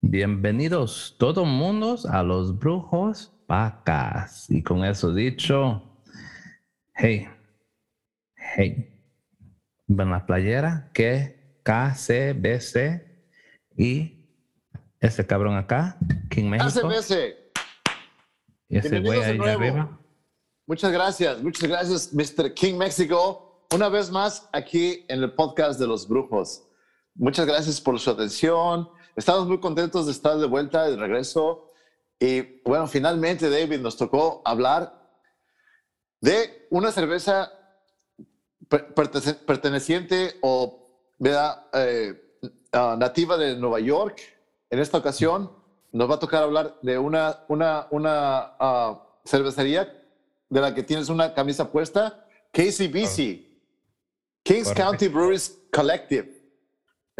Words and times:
Bienvenidos 0.00 1.14
todos 1.18 1.46
mundos 1.46 2.04
a 2.04 2.22
los 2.22 2.58
brujos 2.58 3.32
pacas. 3.46 4.50
Y 4.50 4.62
con 4.62 4.84
eso 4.84 5.14
dicho, 5.14 5.82
hey, 6.94 7.28
hey, 8.34 8.92
ven 9.86 10.10
la 10.10 10.26
playera 10.26 10.90
que 10.92 11.60
KCBC 11.62 13.02
y 13.76 14.26
ese 14.98 15.26
cabrón 15.26 15.56
acá, 15.56 15.96
King 16.28 16.50
México. 16.50 16.88
KCBC. 16.88 17.52
Y 18.68 18.78
ese 18.78 19.00
güey 19.00 19.20
de 19.20 19.26
ahí 19.26 19.38
arriba. 19.38 19.98
Muchas 20.66 20.92
gracias, 20.92 21.42
muchas 21.42 21.68
gracias, 21.68 22.12
Mr. 22.12 22.54
King 22.54 22.76
México. 22.76 23.66
Una 23.72 23.88
vez 23.88 24.10
más 24.10 24.48
aquí 24.52 25.04
en 25.08 25.22
el 25.22 25.32
podcast 25.34 25.78
de 25.78 25.86
los 25.86 26.08
brujos. 26.08 26.69
Muchas 27.14 27.46
gracias 27.46 27.80
por 27.80 27.98
su 27.98 28.10
atención. 28.10 28.88
Estamos 29.16 29.46
muy 29.46 29.60
contentos 29.60 30.06
de 30.06 30.12
estar 30.12 30.36
de 30.38 30.46
vuelta, 30.46 30.84
de 30.88 30.96
regreso. 30.96 31.68
Y 32.18 32.60
bueno, 32.62 32.86
finalmente, 32.86 33.50
David, 33.50 33.80
nos 33.80 33.96
tocó 33.96 34.42
hablar 34.44 35.10
de 36.20 36.66
una 36.70 36.92
cerveza 36.92 37.52
perteneciente 39.46 40.38
o. 40.42 40.76
Eh, 41.22 42.38
ah, 42.72 42.96
nativa 42.98 43.36
de 43.36 43.56
Nueva 43.56 43.80
York. 43.80 44.20
En 44.70 44.78
esta 44.78 44.98
ocasión 44.98 45.50
nos 45.92 46.08
va 46.08 46.14
a 46.14 46.18
tocar 46.18 46.42
hablar 46.42 46.78
de 46.82 46.98
una, 46.98 47.44
una, 47.48 47.86
una 47.90 48.54
ah, 48.58 49.02
cervecería 49.24 50.00
de 50.48 50.60
la 50.60 50.74
que 50.74 50.82
tienes 50.82 51.08
una 51.08 51.34
camisa 51.34 51.70
puesta, 51.70 52.26
KCBC, 52.52 53.46
Kings 54.42 54.68
Correcto. 54.68 54.74
County 54.74 55.08
Breweries 55.08 55.58
Collective. 55.72 56.39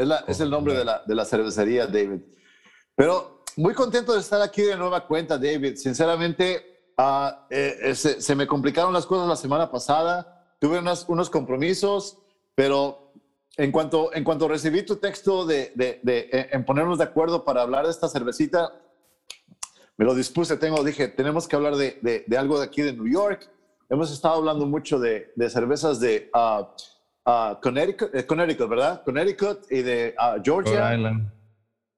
Es, 0.00 0.06
la- 0.08 0.24
es 0.26 0.40
el 0.40 0.48
nombre 0.48 0.72
de 0.74 0.84
la, 0.84 1.02
de 1.06 1.14
la 1.14 1.24
cervecería, 1.26 1.86
David. 1.86 2.20
Pero 2.96 3.44
muy 3.56 3.74
contento 3.74 4.14
de 4.14 4.20
estar 4.20 4.40
aquí 4.40 4.62
de 4.62 4.76
nueva 4.76 5.06
cuenta, 5.06 5.36
David. 5.36 5.76
Sinceramente, 5.76 6.92
ah, 6.96 7.46
eh, 7.50 7.76
eh, 7.82 7.94
se, 7.94 8.20
se 8.22 8.34
me 8.34 8.46
complicaron 8.46 8.92
las 8.94 9.04
cosas 9.04 9.28
la 9.28 9.36
semana 9.36 9.70
pasada. 9.70 10.54
Tuve 10.58 10.78
unos, 10.78 11.04
unos 11.08 11.28
compromisos, 11.28 12.16
pero 12.54 13.12
en 13.58 13.70
cuanto, 13.72 14.14
en 14.14 14.24
cuanto 14.24 14.48
recibí 14.48 14.82
tu 14.84 14.96
texto 14.96 15.44
de, 15.44 15.72
de- 15.74 16.00
de- 16.02 16.28
eh, 16.32 16.48
en 16.52 16.64
ponernos 16.64 16.96
de 16.96 17.04
acuerdo 17.04 17.44
para 17.44 17.60
hablar 17.60 17.84
de 17.84 17.90
esta 17.90 18.08
cervecita, 18.08 18.72
me 19.98 20.06
lo 20.06 20.14
dispuse. 20.14 20.56
Tengo, 20.56 20.82
dije, 20.82 21.08
tenemos 21.08 21.46
que 21.46 21.56
hablar 21.56 21.76
de, 21.76 21.98
de- 22.00 22.24
de 22.26 22.38
algo 22.38 22.58
de 22.58 22.64
aquí 22.64 22.80
de 22.80 22.94
New 22.94 23.06
York. 23.06 23.50
Hemos 23.90 24.10
estado 24.10 24.36
hablando 24.36 24.64
mucho 24.64 24.98
de, 24.98 25.30
de 25.36 25.50
cervezas 25.50 26.00
de 26.00 26.30
ah, 26.32 26.74
ah, 27.32 27.58
Connecticut, 27.62 28.14
eh, 28.14 28.26
Connecticut, 28.26 28.68
¿verdad? 28.68 29.02
Connecticut 29.04 29.58
y 29.70 29.82
de 29.82 30.14
ah, 30.18 30.36
Georgia 30.42 30.94
Island. 30.94 31.30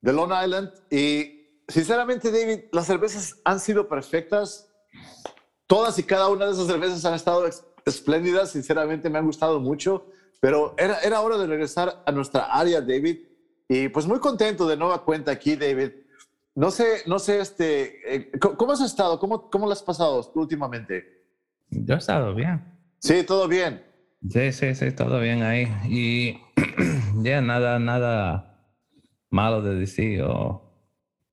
de 0.01 0.13
Long 0.13 0.33
Island. 0.45 0.71
Y 0.91 1.63
sinceramente, 1.69 2.31
David, 2.31 2.65
las 2.73 2.87
cervezas 2.87 3.37
han 3.45 3.59
sido 3.61 3.89
perfectas. 3.89 4.69
Todas 5.67 5.99
y 5.99 6.03
cada 6.03 6.29
una 6.29 6.47
de 6.47 6.53
esas 6.53 6.67
cervezas 6.67 7.05
han 7.05 7.15
estado 7.15 7.49
espléndidas. 7.87 8.51
Sinceramente, 8.51 9.09
me 9.09 9.19
han 9.19 9.27
gustado 9.27 9.59
mucho. 9.61 10.07
Pero 10.41 10.75
era, 10.77 10.99
era 11.01 11.21
hora 11.21 11.39
de 11.39 11.47
regresar 11.47 12.03
a 12.05 12.13
nuestra 12.13 12.47
área, 12.53 12.81
David. 12.81 13.19
Y 13.69 13.89
pues 13.89 14.07
muy 14.07 14.19
contento 14.19 14.67
de 14.67 14.77
nueva 14.77 15.05
cuenta 15.05 15.31
aquí, 15.31 15.57
David. 15.57 15.93
No 16.55 16.71
sé, 16.71 17.03
no 17.07 17.19
sé, 17.19 17.41
este, 17.41 18.15
eh, 18.15 18.31
¿cómo- 18.39 18.57
¿cómo 18.59 18.73
has 18.73 18.81
estado? 18.83 19.19
¿Cómo, 19.19 19.49
cómo 19.51 19.67
lo 19.67 19.73
has 19.73 19.83
pasado 19.83 20.31
últimamente? 20.35 21.23
Yo 21.71 21.95
he 21.95 21.99
estado 21.99 22.35
bien. 22.35 22.63
Sí, 22.99 23.23
todo 23.23 23.49
bien. 23.49 23.83
Sí, 24.31 24.53
sí, 24.53 24.75
sí, 24.75 24.93
todo 24.93 25.21
bien 25.21 25.43
ahí. 25.43 25.69
Y 25.89 26.39
ya 27.23 27.41
nada, 27.41 27.79
nada 27.79 28.59
malo 29.31 29.63
de 29.63 29.75
decir 29.75 30.23
o 30.23 30.63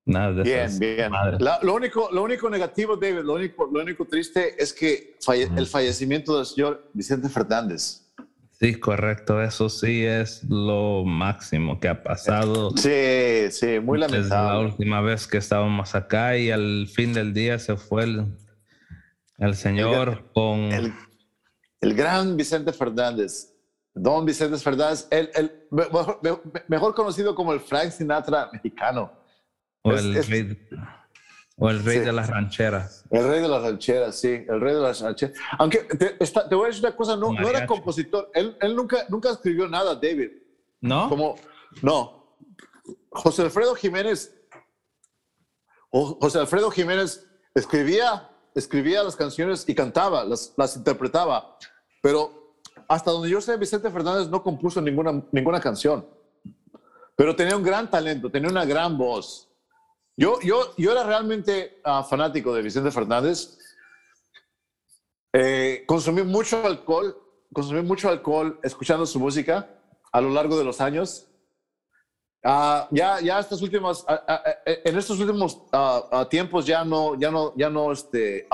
nada 0.04 0.32
de 0.32 0.42
Bien, 0.42 0.78
bien. 0.78 1.12
La- 1.38 1.60
lo, 1.62 1.74
único, 1.74 2.10
lo 2.12 2.22
único 2.22 2.50
negativo, 2.50 2.96
David, 2.96 3.20
lo 3.24 3.34
único, 3.34 3.68
lo 3.72 3.80
único 3.82 4.04
triste 4.06 4.54
es 4.60 4.72
que 4.72 5.16
falle- 5.24 5.50
el 5.56 5.66
fallecimiento 5.66 6.36
del 6.36 6.46
señor 6.46 6.90
Vicente 6.92 7.28
Fernández. 7.28 8.06
Sí, 8.58 8.74
correcto. 8.74 9.40
Eso 9.40 9.68
sí 9.70 10.04
es 10.04 10.42
lo 10.44 11.04
máximo 11.04 11.78
que 11.80 11.88
ha 11.88 12.02
pasado. 12.02 12.70
Sí, 12.76 13.50
sí, 13.50 13.78
muy 13.80 13.98
Desde 14.00 14.12
la 14.28 14.42
lamentable. 14.42 14.64
última 14.66 15.00
vez 15.00 15.26
que 15.26 15.38
estábamos 15.38 15.94
acá 15.94 16.36
y 16.36 16.50
al 16.50 16.86
fin 16.88 17.14
del 17.14 17.32
día 17.32 17.58
se 17.58 17.76
fue 17.76 18.04
el, 18.04 18.26
el 19.38 19.54
señor 19.54 20.30
con... 20.34 20.58
El, 20.72 20.92
el 21.80 21.94
gran 21.94 22.36
Vicente 22.36 22.72
Fernández, 22.72 23.54
don 23.94 24.24
Vicente 24.24 24.58
Fernández, 24.58 25.06
el, 25.10 25.30
el 25.34 25.66
me- 25.70 25.86
mejor, 25.86 26.20
me- 26.22 26.62
mejor 26.68 26.94
conocido 26.94 27.34
como 27.34 27.52
el 27.52 27.60
Frank 27.60 27.90
Sinatra 27.90 28.50
mexicano, 28.52 29.12
o 29.82 29.92
es- 29.92 30.00
el 30.04 30.16
es- 30.16 30.28
rey, 30.28 30.68
o 31.56 31.70
el 31.70 31.82
rey 31.84 31.98
Sí. 31.98 32.04
de 32.04 32.12
las 32.12 32.28
rancheras. 32.28 33.04
el 33.10 33.28
rey 33.28 33.40
de 33.42 33.48
las 33.48 33.62
rancheras, 33.62 34.16
sí, 34.18 34.44
el 34.48 34.60
rey 34.60 34.74
de 34.74 34.80
las 34.80 35.00
rancheras. 35.00 35.36
Aunque 35.58 35.78
te, 35.78 36.16
está- 36.22 36.48
te 36.48 36.54
voy 36.54 36.64
a 36.64 36.68
decir 36.68 36.84
una 36.84 36.96
cosa, 36.96 37.16
no, 37.16 37.32
no 37.32 37.48
era 37.48 37.66
compositor, 37.66 38.30
él, 38.34 38.56
él 38.60 38.76
nunca, 38.76 39.04
nunca 39.08 39.30
escribió 39.30 39.66
nada, 39.68 39.94
David. 39.94 40.30
¿No? 40.82 41.08
Como, 41.10 41.34
no, 41.82 42.36
José 43.10 43.42
Alfredo 43.42 43.74
Jiménez, 43.74 44.34
José 45.90 46.38
Alfredo 46.38 46.70
Jiménez 46.70 47.26
escribía, 47.54 48.29
escribía 48.54 49.02
las 49.02 49.16
canciones 49.16 49.68
y 49.68 49.74
cantaba, 49.74 50.24
las, 50.24 50.52
las 50.56 50.76
interpretaba, 50.76 51.56
pero 52.02 52.54
hasta 52.88 53.10
donde 53.10 53.30
yo 53.30 53.40
sé, 53.40 53.56
Vicente 53.56 53.90
Fernández 53.90 54.28
no 54.28 54.42
compuso 54.42 54.80
ninguna, 54.80 55.22
ninguna 55.32 55.60
canción, 55.60 56.06
pero 57.16 57.36
tenía 57.36 57.56
un 57.56 57.62
gran 57.62 57.90
talento, 57.90 58.30
tenía 58.30 58.50
una 58.50 58.64
gran 58.64 58.98
voz. 58.98 59.48
Yo, 60.16 60.40
yo, 60.42 60.74
yo 60.76 60.92
era 60.92 61.04
realmente 61.04 61.80
ah, 61.84 62.02
fanático 62.02 62.52
de 62.52 62.62
Vicente 62.62 62.90
Fernández. 62.90 63.56
Eh, 65.32 65.84
consumí 65.86 66.22
mucho 66.22 66.66
alcohol, 66.66 67.16
consumí 67.52 67.82
mucho 67.82 68.08
alcohol 68.08 68.58
escuchando 68.62 69.06
su 69.06 69.20
música 69.20 69.70
a 70.12 70.20
lo 70.20 70.30
largo 70.30 70.58
de 70.58 70.64
los 70.64 70.80
años. 70.80 71.29
Ah, 72.42 72.88
ya, 72.90 73.20
ya 73.20 73.38
estas 73.38 73.60
últimas, 73.60 74.02
ah, 74.08 74.42
en 74.64 74.96
estos 74.96 75.18
últimos 75.20 75.58
tiempos 76.30 76.64
ya 76.64 76.84
no, 76.84 77.18
ya 77.18 77.30
no, 77.30 77.52
ya 77.54 77.68
no, 77.68 77.92
este, 77.92 78.48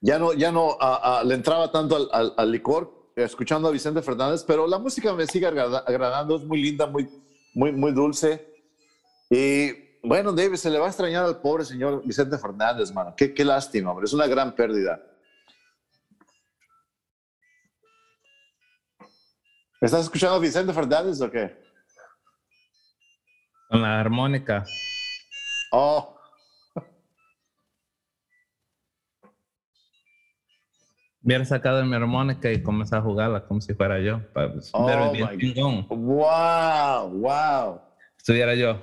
ya 0.00 0.18
no, 0.18 0.34
ya 0.34 0.52
no 0.52 0.76
le 1.24 1.34
entraba 1.34 1.72
tanto 1.72 2.08
al, 2.12 2.52
licor 2.52 3.12
escuchando 3.16 3.68
a 3.68 3.70
Vicente 3.70 4.02
Fernández, 4.02 4.44
pero 4.46 4.66
la 4.66 4.78
música 4.78 5.12
me 5.14 5.26
sigue 5.26 5.46
agrada- 5.46 5.84
agradando, 5.86 6.36
es 6.36 6.44
muy 6.44 6.60
linda, 6.60 6.86
muy, 6.86 7.08
muy, 7.54 7.72
muy 7.72 7.92
dulce. 7.92 8.46
Y 9.30 9.72
bueno, 10.02 10.32
David, 10.32 10.56
se 10.56 10.70
le 10.70 10.78
va 10.78 10.86
a 10.86 10.88
extrañar 10.88 11.24
al 11.24 11.40
pobre 11.40 11.64
señor 11.64 12.02
Vicente 12.04 12.38
Fernández, 12.38 12.92
mano. 12.92 13.14
Qué, 13.16 13.32
qué 13.32 13.44
lástima, 13.44 13.90
hombre, 13.90 14.04
es 14.04 14.12
una 14.12 14.26
gran 14.26 14.54
pérdida. 14.54 15.00
¿Estás 19.80 20.02
escuchando 20.02 20.36
a 20.36 20.40
Vicente 20.40 20.72
Fernández 20.72 21.20
o 21.20 21.30
qué? 21.30 21.67
Con 23.68 23.82
la 23.82 24.00
armónica. 24.00 24.64
Oh, 25.72 26.18
Hubiera 31.28 31.44
sacado 31.44 31.84
mi 31.84 31.94
armónica 31.94 32.50
y 32.50 32.62
comenzado 32.62 33.02
a 33.02 33.04
jugarla 33.04 33.46
como 33.46 33.60
si 33.60 33.74
fuera 33.74 34.00
yo. 34.00 34.22
Oh 34.72 34.86
ver 34.86 35.12
bien 35.12 35.38
chingón. 35.38 35.86
wow, 35.90 37.10
wow. 37.10 37.82
Estuviera 38.16 38.54
yo. 38.54 38.82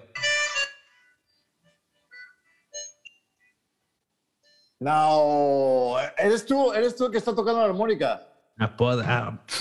No, 4.80 5.96
eres 6.18 6.46
tú, 6.46 6.72
eres 6.72 6.96
tú 6.96 7.06
el 7.06 7.12
que 7.12 7.18
está 7.18 7.34
tocando 7.34 7.62
la 7.62 7.66
armónica. 7.66 8.22
A, 8.58 8.78
poda- 8.78 9.06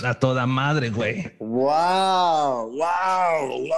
a- 0.03 0.09
a 0.09 0.15
toda 0.15 0.47
madre, 0.47 0.91
güey. 0.91 1.33
Wow, 1.41 2.71
wow, 2.71 2.71
wow, 2.79 3.69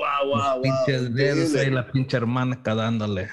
wow, 0.00 0.28
wow. 0.34 0.62
Pinches 0.62 1.14
dedos 1.14 1.38
increíble. 1.50 1.60
ahí, 1.60 1.70
la 1.70 1.86
pinche 1.92 2.16
armónica 2.16 2.74
dándole. 2.74 3.28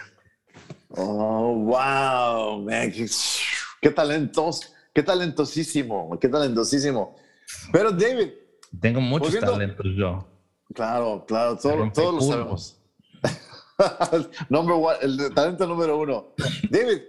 Oh, 0.89 1.55
wow, 1.55 2.61
man. 2.61 2.91
Qué, 2.91 3.07
qué 3.81 3.89
talentoso, 3.89 4.67
qué 4.93 5.01
talentosísimo, 5.01 6.15
qué 6.19 6.27
talentosísimo. 6.29 7.15
Pero 7.71 7.91
David, 7.91 8.29
Tengo 8.79 9.01
muchos 9.01 9.37
talentos 9.39 9.85
yo. 9.97 10.27
claro, 10.75 11.25
claro, 11.27 11.57
todo- 11.57 11.91
todos 11.91 12.13
lo 12.15 12.21
sabemos. 12.21 12.77
Number 14.49 14.75
one, 14.75 14.97
el 15.01 15.33
talento 15.33 15.65
número 15.65 15.97
uno. 15.97 16.33
David, 16.69 17.01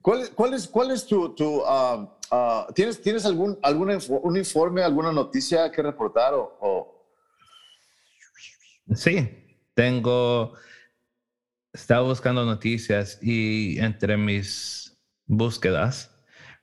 ¿cuál, 0.00 0.20
es- 0.22 0.30
cuál 0.30 0.54
es, 0.54 0.68
cuál 0.68 0.90
es 0.92 1.04
tu, 1.06 1.34
tu 1.34 1.62
ah, 1.66 2.08
ah, 2.30 2.66
¿tienes, 2.74 3.00
¿tienes 3.00 3.24
algún, 3.26 3.58
algún 3.62 3.90
un 4.22 4.36
informe, 4.36 4.82
alguna 4.82 5.12
noticia 5.12 5.70
que 5.70 5.82
reportar 5.82 6.34
o, 6.34 6.56
o- 6.60 6.96
Sí, 8.94 9.28
tengo. 9.74 10.52
Estaba 11.72 12.02
buscando 12.02 12.44
noticias 12.44 13.18
y 13.22 13.78
entre 13.78 14.16
mis 14.16 14.98
búsquedas 15.26 16.10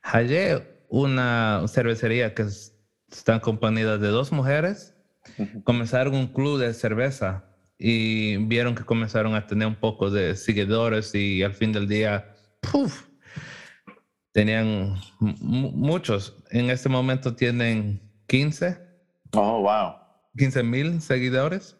hallé 0.02 0.84
una 0.90 1.64
cervecería 1.68 2.34
que 2.34 2.42
es- 2.42 2.74
está 3.10 3.40
componida 3.40 3.96
de 3.96 4.08
dos 4.08 4.32
mujeres 4.32 4.94
comenzaron 5.64 6.14
un 6.14 6.26
club 6.32 6.58
de 6.58 6.74
cerveza 6.74 7.44
y 7.78 8.36
vieron 8.36 8.74
que 8.74 8.84
comenzaron 8.84 9.34
a 9.34 9.46
tener 9.46 9.66
un 9.68 9.76
poco 9.76 10.10
de 10.10 10.36
seguidores 10.36 11.14
y 11.14 11.42
al 11.42 11.54
fin 11.54 11.72
del 11.72 11.88
día, 11.88 12.34
¡puf! 12.60 13.07
Tenían 14.38 14.94
muchos. 15.18 16.32
En 16.50 16.70
este 16.70 16.88
momento 16.88 17.34
tienen 17.34 18.00
15. 18.28 18.78
Oh, 19.32 19.62
wow. 19.62 19.96
15 20.36 20.62
mil 20.62 21.02
seguidores. 21.02 21.76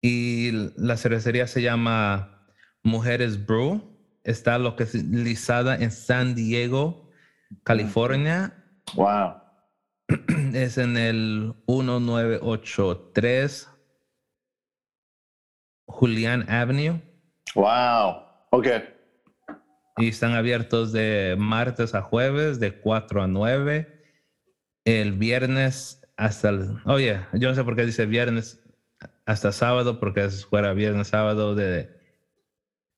Y 0.00 0.52
la 0.76 0.96
cervecería 0.96 1.48
se 1.48 1.62
llama 1.62 2.46
Mujeres 2.84 3.44
Brew. 3.44 3.82
Está 4.22 4.56
localizada 4.58 5.74
en 5.74 5.90
San 5.90 6.36
Diego, 6.36 7.10
California. 7.64 8.54
Wow. 8.94 9.42
Es 10.54 10.78
en 10.78 10.96
el 10.96 11.56
1983 11.66 13.68
Julian 15.86 16.48
Avenue. 16.48 17.02
Wow. 17.56 18.22
Ok. 18.50 18.68
Y 19.98 20.08
están 20.08 20.34
abiertos 20.34 20.92
de 20.92 21.36
martes 21.38 21.94
a 21.94 22.02
jueves, 22.02 22.60
de 22.60 22.78
4 22.80 23.22
a 23.22 23.26
9. 23.26 24.04
El 24.84 25.12
viernes 25.12 26.06
hasta 26.16 26.50
el. 26.50 26.78
Oye, 26.84 27.20
yo 27.32 27.48
no 27.48 27.54
sé 27.54 27.64
por 27.64 27.76
qué 27.76 27.86
dice 27.86 28.06
viernes 28.06 28.62
hasta 29.24 29.52
sábado, 29.52 29.98
porque 29.98 30.24
es 30.24 30.44
fuera 30.44 30.74
viernes, 30.74 31.08
sábado 31.08 31.54
de 31.54 31.96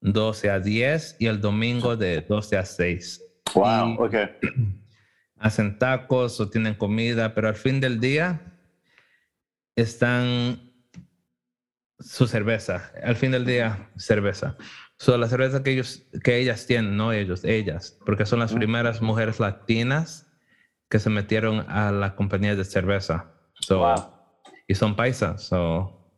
12 0.01 0.51
a 0.51 0.61
10 0.61 1.17
y 1.19 1.27
el 1.27 1.41
domingo 1.41 1.97
de 1.97 2.21
12 2.21 2.57
a 2.57 2.65
6. 2.65 3.23
Wow, 3.55 3.95
ok. 4.05 4.15
Hacen 5.39 5.79
tacos 5.79 6.41
o 6.41 6.51
tienen 6.51 6.75
comida, 6.75 7.33
pero 7.35 7.49
al 7.49 7.55
fin 7.55 7.81
del 7.81 8.01
día 8.01 8.41
están 9.77 10.73
su 12.01 12.27
cerveza. 12.27 12.93
Al 13.03 13.17
fin 13.17 13.31
del 13.31 13.45
día, 13.45 13.89
cerveza. 13.97 14.57
So, 14.99 15.17
la 15.17 15.29
cerveza 15.29 15.63
que 15.63 15.71
ellos, 15.71 16.03
que 16.25 16.39
ellas 16.39 16.67
tienen, 16.67 16.97
no 16.97 17.13
ellos, 17.13 17.45
ellas, 17.45 17.97
porque 18.05 18.27
son 18.27 18.41
las 18.41 18.53
primeras 18.53 19.01
mujeres 19.01 19.39
latinas 19.39 20.27
que 20.91 20.99
se 20.99 21.09
metieron 21.09 21.65
a 21.71 21.93
la 21.93 22.17
compañía 22.17 22.57
de 22.57 22.65
cerveza. 22.65 23.33
So, 23.61 23.85
Y 24.67 24.75
son 24.75 24.97
paisas, 24.97 25.45
so, 25.45 26.13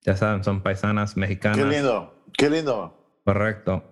ya 0.00 0.16
saben, 0.16 0.42
son 0.44 0.62
paisanas 0.62 1.16
mexicanas. 1.16 1.58
Qué 1.58 1.64
lindo, 1.64 2.24
qué 2.38 2.50
lindo. 2.50 3.20
Correcto. 3.24 3.84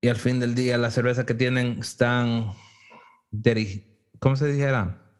Y 0.00 0.08
al 0.08 0.16
fin 0.16 0.40
del 0.40 0.54
día, 0.56 0.76
la 0.76 0.90
cerveza 0.90 1.26
que 1.26 1.34
tienen 1.34 1.78
están, 1.78 2.54
¿cómo 4.18 4.34
se 4.34 4.50
dijera? 4.50 5.12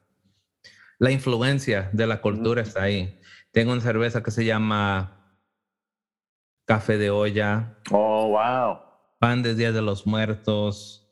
La 0.99 1.13
influencia 1.13 1.91
de 1.93 2.07
la 2.07 2.21
cultura 2.21 2.63
está 2.63 2.83
ahí. 2.83 3.21
Tengo 3.53 3.73
una 3.73 3.81
cerveza 3.83 4.23
que 4.23 4.31
se 4.31 4.45
llama 4.45 5.20
Café 6.71 6.99
de 6.99 7.11
Olla. 7.11 7.77
Oh, 7.91 8.29
wow. 8.29 8.79
Pan 9.19 9.43
de 9.43 9.57
Día 9.57 9.73
de 9.73 9.83
los 9.83 10.07
Muertos. 10.07 11.11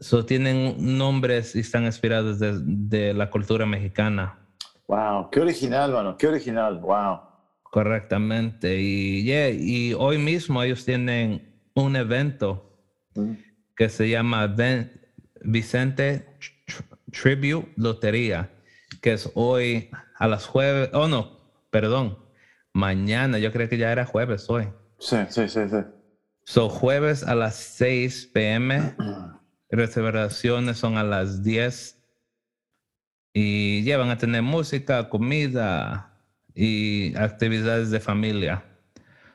So, 0.00 0.26
tienen 0.26 0.98
nombres 0.98 1.54
y 1.54 1.60
están 1.60 1.84
inspirados 1.84 2.40
de, 2.40 2.58
de 2.64 3.14
la 3.14 3.30
cultura 3.30 3.64
mexicana. 3.64 4.40
Wow, 4.88 5.30
qué 5.30 5.38
original, 5.38 5.92
mano, 5.92 6.16
qué 6.16 6.26
original, 6.26 6.80
wow. 6.80 7.20
Correctamente. 7.62 8.76
Y, 8.80 9.30
y 9.30 9.94
hoy 9.94 10.18
mismo 10.18 10.60
ellos 10.64 10.84
tienen 10.84 11.62
un 11.76 11.94
evento 11.94 12.76
que 13.76 13.88
se 13.88 14.08
llama 14.08 14.52
Vicente 15.42 16.26
Tribute 17.12 17.72
Lotería, 17.76 18.50
que 19.00 19.12
es 19.12 19.30
hoy 19.36 19.90
a 20.18 20.26
las 20.26 20.44
jueves, 20.48 20.90
oh 20.92 21.06
no, 21.06 21.38
perdón, 21.70 22.18
mañana, 22.72 23.38
yo 23.38 23.52
creo 23.52 23.68
que 23.68 23.78
ya 23.78 23.92
era 23.92 24.04
jueves 24.04 24.48
hoy. 24.48 24.68
Sí, 24.98 25.16
sí, 25.28 25.48
sí, 25.48 25.60
sí. 25.68 25.76
So 26.44 26.68
jueves 26.68 27.22
a 27.22 27.34
las 27.34 27.56
6 27.56 28.30
pm, 28.32 28.94
reservaciones 29.70 30.78
son 30.78 30.96
a 30.96 31.04
las 31.04 31.42
10 31.42 31.98
y 33.32 33.84
ya 33.84 33.96
van 33.96 34.10
a 34.10 34.18
tener 34.18 34.42
música, 34.42 35.08
comida 35.08 36.12
y 36.54 37.16
actividades 37.16 37.90
de 37.90 38.00
familia. 38.00 38.64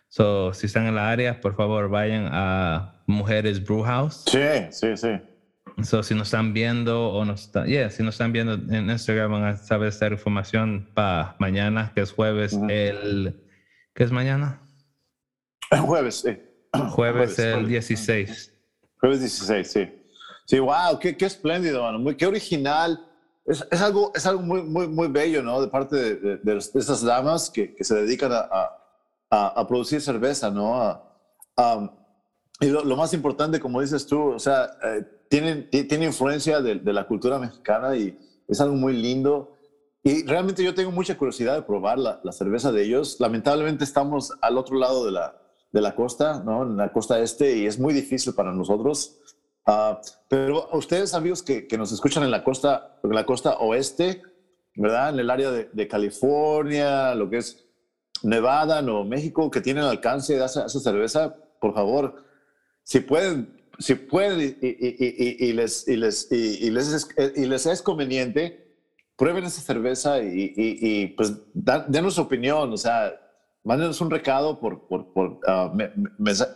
So, 0.09 0.53
si 0.53 0.67
están 0.67 0.85
en 0.85 0.95
la 0.95 1.09
área, 1.09 1.41
por 1.41 1.55
favor, 1.55 1.89
vayan 1.89 2.29
a 2.31 3.01
Mujeres 3.07 3.63
Brew 3.63 3.83
House. 3.83 4.23
Sí, 4.27 4.39
sí, 4.71 4.95
sí. 4.95 5.19
So, 5.83 6.01
si 6.01 6.15
nos 6.15 6.29
están 6.29 6.53
viendo 6.53 7.09
o 7.09 7.23
nos 7.23 7.41
están, 7.41 7.67
yeah, 7.67 7.89
si 7.91 8.01
nos 8.01 8.15
están 8.15 8.31
viendo 8.31 8.53
en 8.53 8.89
Instagram, 8.89 9.31
van 9.31 9.43
a 9.43 9.57
saber 9.57 9.89
esta 9.89 10.07
información 10.07 10.89
para 10.95 11.35
mañana, 11.37 11.91
que 11.93 12.01
es 12.01 12.11
jueves, 12.11 12.57
el, 12.67 13.43
¿qué 13.93 14.03
es 14.03 14.11
mañana? 14.11 14.61
El 15.71 15.81
jueves, 15.81 16.15
sí. 16.21 16.37
Jueves, 16.91 17.39
el 17.39 17.67
16. 17.67 18.53
Jueves 18.99 19.19
16, 19.19 19.67
sí. 19.69 19.89
Sí, 20.45 20.59
wow, 20.59 20.97
qué, 20.99 21.17
qué 21.17 21.25
espléndido, 21.25 21.83
mano. 21.83 21.99
Muy, 21.99 22.15
qué 22.15 22.25
original 22.25 23.05
es, 23.45 23.65
es, 23.69 23.81
algo, 23.81 24.11
es 24.15 24.25
algo 24.25 24.41
muy, 24.41 24.61
muy, 24.61 24.87
muy 24.87 25.07
bello, 25.07 25.41
¿no? 25.41 25.61
De 25.61 25.67
parte 25.67 25.95
de, 25.95 26.37
de, 26.37 26.57
estas 26.57 27.01
damas 27.01 27.49
que, 27.49 27.75
que, 27.75 27.83
se 27.83 27.95
dedican 27.95 28.31
a, 28.31 28.47
a, 29.29 29.47
a, 29.59 29.67
producir 29.67 30.01
cerveza, 30.01 30.49
¿no? 30.49 31.01
Y 32.59 32.67
lo, 32.67 32.83
lo, 32.83 32.95
más 32.95 33.13
importante, 33.13 33.59
como 33.59 33.81
dices 33.81 34.07
tú, 34.07 34.29
o 34.29 34.39
sea, 34.39 34.77
eh, 34.83 35.05
tienen, 35.29 35.69
tiene 35.69 36.05
influencia 36.05 36.61
de, 36.61 36.75
de, 36.75 36.93
la 36.93 37.05
cultura 37.05 37.37
mexicana 37.39 37.95
y 37.95 38.17
es 38.47 38.61
algo 38.61 38.75
muy 38.75 38.93
lindo. 38.93 39.53
Y 40.03 40.25
realmente 40.25 40.63
yo 40.63 40.73
tengo 40.73 40.91
mucha 40.91 41.17
curiosidad 41.17 41.55
de 41.55 41.61
probar 41.63 41.99
la, 41.99 42.19
la 42.23 42.31
cerveza 42.31 42.71
de 42.71 42.83
ellos. 42.83 43.17
Lamentablemente 43.19 43.83
estamos 43.83 44.33
al 44.41 44.57
otro 44.57 44.77
lado 44.77 45.05
de 45.05 45.11
la, 45.11 45.39
de 45.71 45.81
la 45.81 45.95
costa, 45.95 46.41
¿no? 46.43 46.63
En 46.63 46.77
la 46.77 46.91
costa 46.91 47.19
este, 47.19 47.57
y 47.57 47.65
es 47.65 47.77
muy 47.77 47.93
difícil 47.93 48.33
para 48.33 48.53
nosotros 48.53 49.19
Uh, 49.67 49.97
pero 50.29 50.69
ustedes, 50.71 51.13
amigos 51.13 51.43
que, 51.43 51.67
que, 51.67 51.77
nos 51.77 51.91
escuchan 51.91 52.23
en 52.23 52.31
la 52.31 52.41
costa, 52.41 52.99
en 53.03 53.13
la 53.13 53.25
costa 53.25 53.57
oeste, 53.57 54.21
¿verdad? 54.75 55.09
En 55.09 55.19
el 55.19 55.29
área 55.29 55.51
de, 55.51 55.69
de 55.73 55.87
California, 55.89 57.13
lo 57.15 57.29
que 57.29 57.39
es 57.39 57.67
Nevada, 58.23 58.81
Nuevo 58.81 59.03
México, 59.03 59.51
que 59.51 59.59
tienen 59.59 59.83
alcance 59.83 60.37
de 60.37 60.45
esa, 60.45 60.67
esa 60.67 60.79
cerveza, 60.79 61.35
por 61.59 61.73
favor, 61.73 62.15
si 62.87 63.01
pueden, 63.01 63.53
si 63.79 63.95
pueden 63.95 64.39
y, 64.39 64.65
y, 64.65 65.49
y, 65.49 65.51
les, 65.51 65.85
y, 65.89 65.97
les, 65.97 66.31
y, 66.31 66.69
les 66.69 66.87
es, 66.93 67.09
y 67.35 67.45
les 67.45 67.65
es 67.65 67.81
conveniente, 67.81 68.73
prueben 69.17 69.43
esa 69.43 69.59
cerveza 69.59 70.21
y, 70.23 71.07
pues 71.17 71.33
denos 71.53 72.15
su 72.15 72.21
opinión, 72.21 72.71
o 72.71 72.77
sea, 72.77 73.13
mándenos 73.65 73.99
un 73.99 74.09
recado 74.09 74.57
por, 74.61 74.87
por, 74.87 75.11
por 75.11 75.31
uh, 75.45 75.77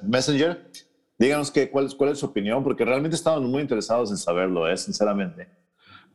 Messenger 0.04 0.72
díganos 1.18 1.52
qué, 1.52 1.70
cuál, 1.70 1.94
cuál 1.98 2.12
es 2.12 2.20
su 2.20 2.28
opinión, 2.28 2.64
porque 2.64 2.86
realmente 2.86 3.18
estamos 3.18 3.42
muy 3.42 3.62
interesados 3.62 4.10
en 4.10 4.18
saberlo, 4.18 4.70
¿eh? 4.70 4.78
sinceramente. 4.78 5.50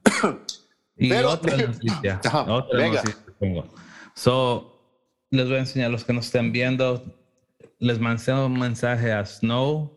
Y 0.99 1.13
otra 1.13 1.55
noticia. 1.59 2.21
otra 2.49 2.89
noticia 2.89 3.17
tengo. 3.39 3.67
So, 4.15 4.81
les 5.31 5.47
voy 5.47 5.57
a 5.57 5.59
enseñar 5.59 5.89
a 5.89 5.91
los 5.91 6.05
que 6.05 6.15
nos 6.15 6.25
estén 6.25 6.53
viendo. 6.53 7.05
Les 7.79 8.01
mandé 8.01 8.33
un 8.33 8.59
mensaje 8.59 9.13
a 9.13 9.23
Snow 9.27 9.96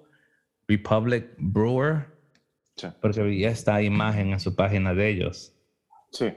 Republic 0.69 1.35
Brewer. 1.37 2.05
Sí. 2.75 2.87
Porque 3.01 3.37
ya 3.37 3.49
está 3.49 3.81
imagen 3.81 4.31
en 4.31 4.39
su 4.39 4.55
página 4.55 4.93
de 4.93 5.09
ellos. 5.09 5.53
Sí. 6.11 6.33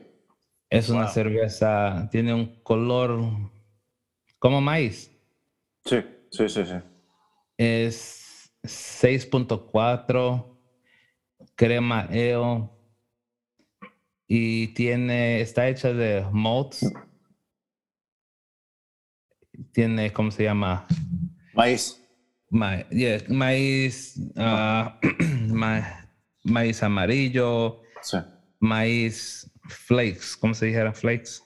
Es 0.69 0.89
una 0.89 1.07
cerveza, 1.09 2.09
tiene 2.11 2.33
un 2.33 2.63
color 2.63 3.21
como 4.39 4.61
maíz. 4.61 5.13
Sí, 5.85 6.03
sí, 6.31 6.49
sí, 6.49 6.65
sí. 6.65 6.75
Es 7.59 8.51
6.4 8.63 10.59
crema 11.55 12.09
EO 12.11 12.75
y 14.27 14.69
tiene, 14.69 15.43
está 15.43 15.69
hecha 15.69 15.93
de 15.93 16.27
malts. 16.33 16.91
Tiene, 19.73 20.11
¿cómo 20.13 20.31
se 20.31 20.45
llama? 20.45 20.87
Maíz. 21.53 22.02
Maíz, 22.53 24.17
uh, 24.37 24.91
maíz 26.45 26.83
amarillo, 26.83 27.81
sí. 28.01 28.19
maíz 28.61 29.51
flakes, 29.65 30.37
¿cómo 30.39 30.55
se 30.55 30.67
dijera 30.67 30.93
flakes? 30.93 31.43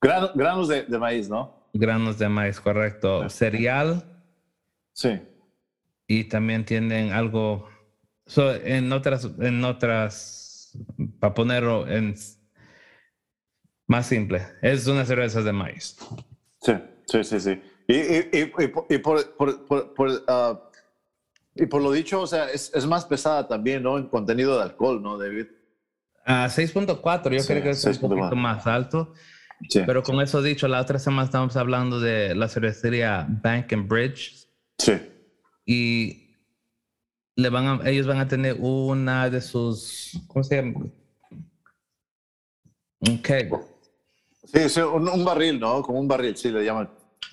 granos 0.00 0.68
de, 0.68 0.84
de, 0.84 0.98
maíz, 0.98 1.28
¿no? 1.28 1.68
Granos 1.74 2.18
de 2.18 2.28
maíz, 2.28 2.58
correcto. 2.58 3.28
Cereal. 3.28 4.02
Sí 4.92 5.20
y 6.12 6.24
también 6.24 6.64
tienen 6.64 7.12
algo, 7.12 7.68
en 8.36 8.92
otras, 8.92 9.30
en 9.38 9.62
otras, 9.62 10.76
para 11.20 11.34
ponerlo 11.34 11.86
en 11.86 12.16
más 13.86 14.06
simple, 14.06 14.42
es 14.60 14.88
una 14.88 15.04
cerveza 15.04 15.40
de 15.40 15.52
maíz. 15.52 15.96
Sí, 16.60 16.72
sí, 17.06 17.22
sí, 17.22 17.38
sí. 17.38 17.62
Y, 17.90 18.38
y, 18.38 18.52
y, 18.88 18.98
por, 18.98 19.36
por, 19.36 19.94
por, 19.94 20.24
ah, 20.28 20.60
y 21.56 21.66
por 21.66 21.82
lo 21.82 21.90
dicho, 21.90 22.20
o 22.20 22.26
sea, 22.26 22.48
es, 22.48 22.70
es, 22.72 22.86
más 22.86 23.04
pesada 23.04 23.48
también, 23.48 23.82
¿no? 23.82 23.98
En 23.98 24.06
contenido 24.06 24.56
de 24.56 24.62
alcohol, 24.62 25.02
¿no, 25.02 25.18
David? 25.18 25.46
A 26.24 26.46
6.4, 26.46 27.36
yo 27.36 27.46
creo 27.46 27.62
que 27.62 27.70
es 27.70 27.84
un 27.84 27.98
poquito 27.98 28.36
más 28.36 28.66
alto. 28.66 29.12
Pero 29.72 30.02
con 30.02 30.20
eso 30.20 30.40
dicho, 30.40 30.68
la 30.68 30.80
otra 30.80 30.98
semana 30.98 31.24
estamos 31.24 31.56
hablando 31.56 32.00
de 32.00 32.34
la 32.34 32.48
cervecería 32.48 33.26
Bank 33.28 33.72
and 33.72 33.88
Bridge. 33.88 34.48
Sí. 34.78 34.92
Y 35.66 36.36
le 37.34 37.48
van 37.48 37.86
ellos 37.86 38.06
van 38.06 38.18
a 38.18 38.28
tener 38.28 38.56
una 38.60 39.28
de 39.28 39.40
sus, 39.40 40.18
¿cómo 40.28 40.44
se 40.44 40.56
llama? 40.56 40.86
Un 43.00 43.18
keg. 43.20 43.50
Sí, 44.44 44.80
un, 44.80 45.24
barril, 45.24 45.58
¿no? 45.60 45.82
Como 45.82 46.00
un 46.00 46.08
barril, 46.08 46.36
sí, 46.36 46.50
le 46.50 46.64
llaman. 46.64 46.88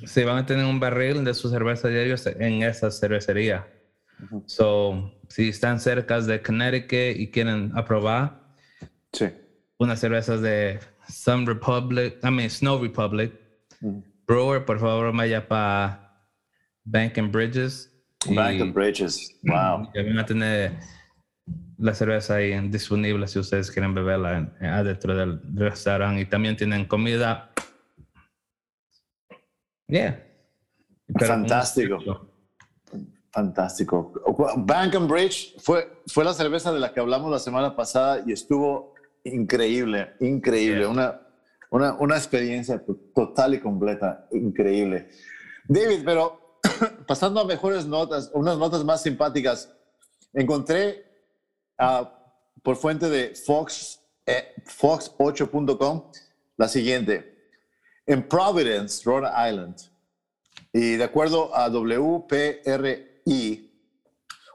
Sí, 0.06 0.24
van 0.24 0.38
a 0.38 0.46
tener 0.46 0.65
un 0.65 0.79
barril 0.79 1.24
de 1.24 1.34
su 1.34 1.50
cerveza 1.50 1.89
ellos 1.89 2.25
en 2.27 2.62
esa 2.62 2.91
cervecería. 2.91 3.67
So, 4.46 5.13
si 5.29 5.50
están 5.50 5.79
cerca 5.79 6.20
de 6.22 6.41
Connecticut 6.41 7.20
y 7.20 7.29
quieren 7.29 7.72
aprobar 7.75 8.41
sí. 9.13 9.27
unas 9.77 10.00
cervezas 10.00 10.41
de 10.41 10.79
Sun 11.08 11.46
Republic, 11.46 12.17
I 12.24 12.32
mean 12.32 12.50
Snow 12.50 12.82
Republic, 12.82 13.34
Brewer, 14.27 14.65
por 14.65 14.79
favor 14.79 15.15
vaya 15.15 15.48
para 15.48 16.08
Bank 16.84 17.17
and 17.17 17.32
Bridges. 17.32 17.91
Bank 18.34 18.62
and 18.62 18.74
Bridges, 18.74 19.39
wow. 19.44 19.89
Y 19.96 20.03
van 20.03 20.20
a 20.20 20.25
tener 20.25 20.72
la 21.77 21.94
cerveza 21.94 22.36
ahí 22.36 22.60
disponible 22.70 23.27
si 23.27 23.39
ustedes 23.39 23.72
quieren 23.72 23.94
beberla 23.94 24.51
adentro 24.60 25.15
del 25.15 25.39
restaurante. 25.56 26.22
Y 26.22 26.25
también 26.25 26.58
tienen 26.58 26.86
comida. 26.86 27.51
Yeah. 29.88 30.24
Fantástico. 31.20 32.00
Fantástico. 33.32 34.13
Bank 34.58 34.96
and 34.96 35.10
Bridge 35.10 35.56
fue, 35.60 36.01
fue 36.08 36.24
la 36.24 36.34
cerveza 36.34 36.74
de 36.74 36.79
la 36.79 36.94
que 36.94 37.00
hablamos 37.00 37.32
la 37.32 37.39
semana 37.39 37.75
pasada 37.75 38.24
y 38.25 38.32
estuvo 38.32 38.94
increíble, 39.24 40.13
increíble. 40.20 40.88
Una, 40.88 41.22
una, 41.70 41.94
una 41.94 42.17
experiencia 42.17 42.84
total 43.13 43.53
y 43.53 43.60
completa, 43.60 44.27
increíble. 44.32 45.10
David, 45.67 46.01
pero 46.03 46.60
pasando 47.08 47.39
a 47.39 47.46
mejores 47.46 47.86
notas, 47.86 48.32
unas 48.34 48.58
notas 48.58 48.84
más 48.84 49.03
simpáticas, 49.03 49.74
encontré 50.34 51.06
uh, 51.79 52.06
por 52.63 52.75
fuente 52.75 53.10
de 53.10 53.36
Fox, 53.36 54.01
eh, 54.25 54.53
Fox8.com 54.65 56.12
la 56.58 56.67
siguiente. 56.67 57.37
En 58.08 58.24
Providence, 58.24 59.04
Rhode 59.04 59.28
Island, 59.28 59.76
y 60.72 60.96
de 60.96 61.04
acuerdo 61.04 61.54
a 61.54 61.70
WPR 61.70 63.22
y 63.26 63.70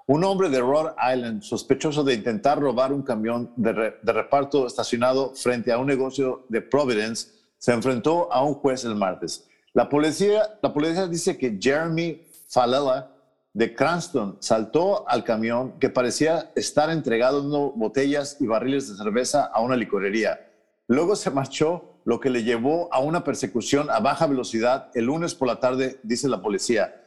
un 0.06 0.24
hombre 0.24 0.48
de 0.48 0.60
Rhode 0.60 0.94
Island 1.14 1.42
sospechoso 1.42 2.02
de 2.02 2.14
intentar 2.14 2.58
robar 2.58 2.94
un 2.94 3.02
camión 3.02 3.52
de, 3.56 3.72
reparto 4.02 4.66
estacionado 4.66 5.34
frente 5.34 5.70
a 5.70 5.78
un 5.78 5.86
negocio 5.86 6.46
de 6.48 6.62
Providence 6.62 7.28
se 7.58 7.72
enfrentó 7.72 8.32
a 8.32 8.42
un 8.42 8.54
juez 8.54 8.84
el 8.84 8.94
martes. 8.94 9.46
La 9.74 9.88
policía, 9.88 10.58
la 10.62 10.72
policía 10.72 11.06
dice 11.06 11.36
que 11.36 11.58
Jeremy 11.60 12.26
Falela 12.48 13.10
de 13.52 13.74
Cranston 13.74 14.38
saltó 14.40 15.08
al 15.08 15.24
camión 15.24 15.78
que 15.78 15.90
parecía 15.90 16.50
estar 16.56 16.88
entregando 16.90 17.70
botellas 17.72 18.38
y 18.40 18.46
barriles 18.46 18.88
de 18.88 18.96
cerveza 18.96 19.44
a 19.44 19.60
una 19.60 19.76
licorería. 19.76 20.50
Luego 20.88 21.16
se 21.16 21.30
marchó, 21.30 21.91
lo 22.04 22.20
que 22.20 22.30
le 22.30 22.44
llevó 22.44 22.92
a 22.92 23.00
una 23.00 23.24
persecución 23.24 23.90
a 23.90 24.00
baja 24.00 24.26
velocidad 24.26 24.90
el 24.94 25.06
lunes 25.06 25.34
por 25.34 25.48
la 25.48 25.60
tarde, 25.60 26.00
dice 26.02 26.28
la 26.28 26.42
policía. 26.42 27.02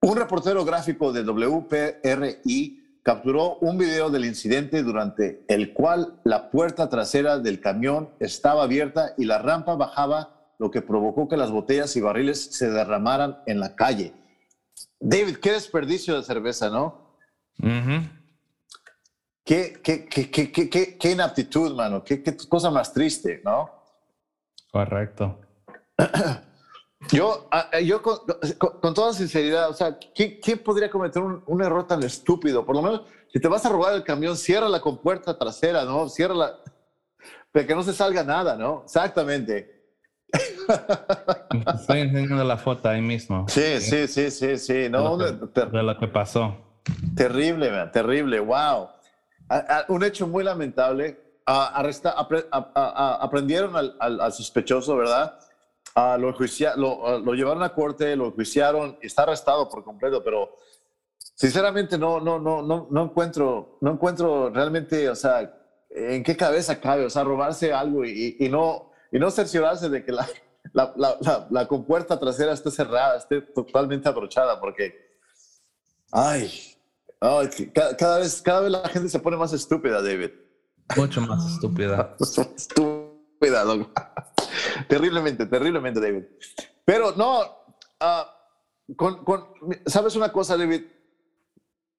Un 0.00 0.16
reportero 0.16 0.64
gráfico 0.64 1.12
de 1.12 1.22
WPRI 1.22 3.00
capturó 3.02 3.56
un 3.56 3.78
video 3.78 4.10
del 4.10 4.24
incidente 4.24 4.82
durante 4.82 5.44
el 5.48 5.72
cual 5.72 6.20
la 6.24 6.50
puerta 6.50 6.88
trasera 6.88 7.38
del 7.38 7.60
camión 7.60 8.10
estaba 8.18 8.64
abierta 8.64 9.14
y 9.16 9.24
la 9.24 9.38
rampa 9.38 9.76
bajaba, 9.76 10.54
lo 10.58 10.70
que 10.70 10.82
provocó 10.82 11.28
que 11.28 11.36
las 11.36 11.50
botellas 11.50 11.94
y 11.96 12.00
barriles 12.00 12.42
se 12.54 12.70
derramaran 12.70 13.38
en 13.46 13.60
la 13.60 13.76
calle. 13.76 14.14
David, 15.00 15.36
qué 15.36 15.52
desperdicio 15.52 16.16
de 16.16 16.22
cerveza, 16.22 16.70
¿no? 16.70 17.18
qué, 19.44 19.80
qué, 19.82 20.06
qué, 20.06 20.30
qué, 20.30 20.98
qué, 20.98 21.10
inaptitud, 21.10 21.74
mano. 21.74 22.02
Qué, 22.02 22.22
qué 22.22 22.36
cosa 22.48 22.70
más 22.70 22.92
triste, 22.92 23.42
¿no? 23.44 23.70
Correcto. 24.74 25.38
Yo, 27.12 27.46
ah, 27.52 27.68
eh, 27.72 27.86
yo 27.86 28.02
con, 28.02 28.92
toda 28.92 29.12
sinceridad, 29.12 29.70
o 29.70 29.72
sea, 29.72 29.96
¿quién, 30.12 30.58
podría 30.64 30.90
cometer 30.90 31.22
un, 31.22 31.62
error 31.62 31.86
tan 31.86 32.02
estúpido? 32.02 32.66
Por 32.66 32.74
lo 32.74 32.82
menos, 32.82 33.02
si 33.32 33.38
te 33.38 33.46
vas 33.46 33.64
a 33.64 33.68
robar 33.68 33.94
el 33.94 34.02
camión, 34.02 34.36
cierra 34.36 34.68
la 34.68 34.80
compuerta 34.80 35.38
trasera, 35.38 35.84
¿no? 35.84 36.08
Cierra 36.08 36.34
la... 36.34 36.58
Para 37.52 37.64
que 37.64 37.74
no 37.76 37.84
se 37.84 37.92
salga 37.92 38.24
nada, 38.24 38.56
¿no? 38.56 38.82
Exactamente. 38.82 39.92
Estoy 41.78 42.00
enseñando 42.00 42.42
la 42.42 42.56
foto 42.56 42.88
ahí 42.88 43.00
mismo. 43.00 43.46
Sí, 43.48 43.80
sí, 43.80 44.08
sí, 44.08 44.28
sí, 44.32 44.58
sí. 44.58 44.88
No, 44.90 45.16
de, 45.16 45.82
lo 45.84 45.98
que, 46.00 46.08
pasó. 46.08 46.80
Terrible, 47.14 47.70
man, 47.70 47.92
terrible, 47.92 48.40
wow. 48.40 48.88
un 49.86 50.02
hecho 50.02 50.26
muy 50.26 50.42
lamentable. 50.42 51.23
Arresta, 51.46 52.14
aprendieron 52.16 53.76
al, 53.76 53.96
al 54.00 54.32
sospechoso, 54.32 54.96
¿verdad? 54.96 55.38
Ah, 55.94 56.16
lo, 56.18 56.34
lo, 56.76 57.18
lo, 57.20 57.34
llevaron 57.34 57.62
a 57.62 57.72
corte, 57.72 58.16
lo 58.16 58.32
juiciaron, 58.32 58.98
está 59.00 59.22
arrestado 59.22 59.68
por 59.68 59.84
completo, 59.84 60.24
pero 60.24 60.56
sinceramente 61.34 61.96
no, 61.96 62.18
no, 62.18 62.40
no, 62.40 62.62
no, 62.62 62.88
no 62.90 63.04
encuentro, 63.04 63.78
no 63.80 63.92
encuentro 63.92 64.50
realmente, 64.50 65.08
o 65.08 65.14
sea, 65.14 65.54
en 65.90 66.24
qué 66.24 66.36
cabeza 66.36 66.80
cabe, 66.80 67.04
o 67.04 67.10
sea, 67.10 67.22
robarse 67.22 67.72
algo 67.72 68.04
y, 68.04 68.36
y 68.40 68.48
no, 68.48 68.90
y 69.12 69.20
no 69.20 69.30
cerciorarse 69.30 69.88
de 69.88 70.04
que 70.04 70.10
la, 70.10 70.26
la, 70.72 70.92
la, 70.96 71.46
la, 71.48 71.68
compuerta 71.68 72.18
trasera 72.18 72.52
esté 72.52 72.72
cerrada, 72.72 73.16
esté 73.16 73.42
totalmente 73.42 74.08
abrochada, 74.08 74.58
porque, 74.58 75.16
ay, 76.10 76.50
ay 77.20 77.48
cada, 77.96 78.18
vez, 78.18 78.42
cada 78.42 78.60
vez 78.62 78.70
la 78.72 78.88
gente 78.88 79.08
se 79.08 79.20
pone 79.20 79.36
más 79.36 79.52
estúpida, 79.52 80.02
David. 80.02 80.30
Mucho 80.96 81.20
más 81.22 81.52
estúpida. 81.52 82.16
estúpida, 82.56 83.64
loco. 83.64 83.90
terriblemente, 84.88 85.46
terriblemente, 85.46 86.00
David. 86.00 86.24
Pero 86.84 87.12
no, 87.12 87.42
ah, 88.00 88.30
con, 88.96 89.24
con, 89.24 89.46
¿sabes 89.86 90.14
una 90.16 90.30
cosa, 90.30 90.56
David? 90.56 90.82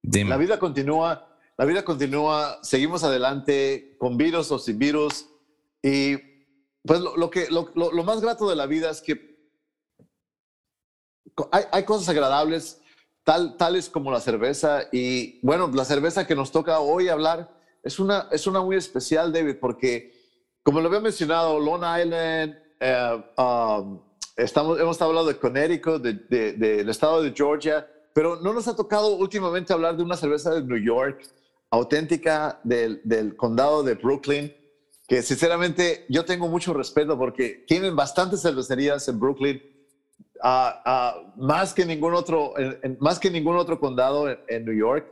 La 0.04 0.38
vida 0.38 0.60
continúa, 0.60 1.28
la 1.58 1.66
vida 1.66 1.84
continúa, 1.84 2.60
seguimos 2.62 3.04
adelante 3.04 3.96
con 3.98 4.18
virus 4.18 4.52
o 4.52 4.60
sin 4.60 4.78
virus. 4.78 5.26
Y 5.82 6.18
pues 6.84 7.00
lo, 7.00 7.30
que, 7.30 7.48
lo, 7.50 7.72
lo, 7.74 8.04
más 8.04 8.22
grato 8.22 8.48
de 8.48 8.56
la 8.56 8.68
vida 8.68 8.92
es 8.92 9.02
que 9.02 9.36
hay, 11.52 11.64
hay 11.72 11.84
cosas 11.84 12.08
agradables, 12.10 12.82
tal, 13.24 13.58
tales 13.58 13.90
como 13.90 14.12
la 14.12 14.20
cerveza. 14.20 14.84
Y 14.92 15.40
bueno, 15.42 15.72
la 15.74 15.86
cerveza 15.86 16.28
que 16.28 16.36
nos 16.36 16.52
toca 16.52 16.80
hoy 16.80 17.10
hablar 17.10 17.56
es 17.86 18.00
una, 18.00 18.28
es 18.32 18.48
una 18.48 18.62
muy 18.62 18.76
especial, 18.76 19.32
David, 19.32 19.58
porque 19.62 20.12
como 20.64 20.82
lo 20.82 20.88
había 20.88 21.00
mencionado, 21.00 21.60
Long 21.60 21.84
Island, 21.84 22.58
eh, 22.80 23.24
um, 23.38 24.02
estamos, 24.36 24.80
hemos 24.80 25.00
hablado 25.02 25.28
de 25.28 25.38
Connecticut, 25.38 26.02
del 26.02 26.90
estado 26.90 27.22
de 27.22 27.32
Georgia, 27.32 27.88
pero 28.14 28.38
no 28.42 28.52
nos 28.52 28.68
ha 28.68 28.76
tocado 28.76 29.16
últimamente 29.16 29.72
hablar 29.72 29.96
de 29.96 30.04
una 30.04 30.18
cerveza 30.18 30.56
de 30.56 30.64
New 30.64 30.84
York, 30.84 31.22
auténtica 31.70 32.60
del, 32.64 33.02
del 33.04 33.36
condado 33.36 33.84
de 33.84 33.94
Brooklyn, 33.94 34.52
que 35.08 35.22
sinceramente 35.22 36.06
yo 36.10 36.26
tengo 36.26 36.48
mucho 36.48 36.74
respeto 36.74 37.16
porque 37.18 37.64
tienen 37.68 37.96
bastantes 37.96 38.42
cervecerías 38.42 39.08
en 39.08 39.20
Brooklyn, 39.20 39.62
más, 41.38 41.74
que 41.74 41.86
ningún 41.86 42.16
otro, 42.16 42.54
más 43.00 43.20
que 43.20 43.30
ningún 43.30 43.58
otro 43.58 43.80
condado 43.80 44.28
en, 44.48 44.66
New 44.66 44.76
York. 44.76 45.08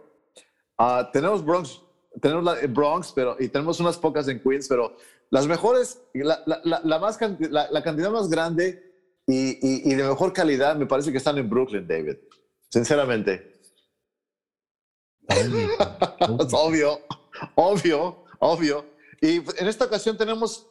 Ah, 0.78 1.10
tenemos 1.14 1.46
Bronx, 1.46 1.80
tenemos 2.22 2.44
la 2.44 2.56
Bronx, 2.68 3.12
pero 3.14 3.36
y 3.40 3.48
tenemos 3.50 3.80
unas 3.80 3.98
pocas 3.98 4.28
en 4.28 4.42
Queens, 4.42 4.68
pero 4.68 4.96
las 5.30 5.48
mejores, 5.48 6.02
la, 6.14 6.42
la, 6.46 6.82
la, 6.84 7.00
más, 7.00 7.18
la, 7.50 7.84
cantidad 7.84 8.12
más 8.12 8.30
grande 8.30 8.94
y, 9.26 9.92
y, 9.92 9.96
de 9.96 10.04
mejor 10.04 10.32
calidad 10.34 10.76
me 10.76 10.86
parece 10.86 11.12
que 11.12 11.18
están 11.18 11.38
en 11.38 11.50
Brooklyn, 11.50 11.88
David. 11.88 12.18
Sinceramente. 12.70 13.54
es 15.30 16.54
obvio, 16.54 17.00
obvio, 17.56 18.26
obvio. 18.40 18.86
Y 19.22 19.38
en 19.38 19.68
esta 19.68 19.86
ocasión 19.86 20.18
tenemos, 20.18 20.68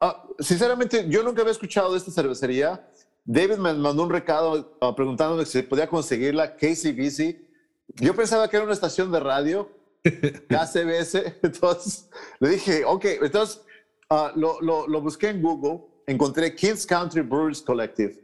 ah, 0.00 0.26
sinceramente, 0.38 1.06
yo 1.08 1.22
nunca 1.22 1.42
había 1.42 1.52
escuchado 1.52 1.92
de 1.92 1.98
esta 1.98 2.10
cervecería. 2.10 2.90
David 3.24 3.56
me 3.56 3.72
mandó 3.72 4.02
un 4.02 4.10
recado 4.10 4.76
uh, 4.80 4.94
preguntándome 4.94 5.46
si 5.46 5.62
podía 5.62 5.86
conseguirla, 5.86 6.56
KCBC. 6.56 7.38
Yo 7.96 8.14
pensaba 8.14 8.48
que 8.48 8.56
era 8.56 8.64
una 8.64 8.74
estación 8.74 9.10
de 9.12 9.20
radio, 9.20 9.70
KCBS. 10.04 11.36
Entonces 11.42 12.08
le 12.40 12.50
dije, 12.50 12.84
ok, 12.84 13.04
entonces 13.22 13.60
Ah, 14.10 14.32
lo, 14.36 14.60
lo, 14.60 15.00
busqué 15.00 15.30
en 15.30 15.40
Google, 15.40 15.80
encontré 16.06 16.54
Kings 16.54 16.86
Country 16.86 17.22
Brewers 17.22 17.62
Collective 17.62 18.14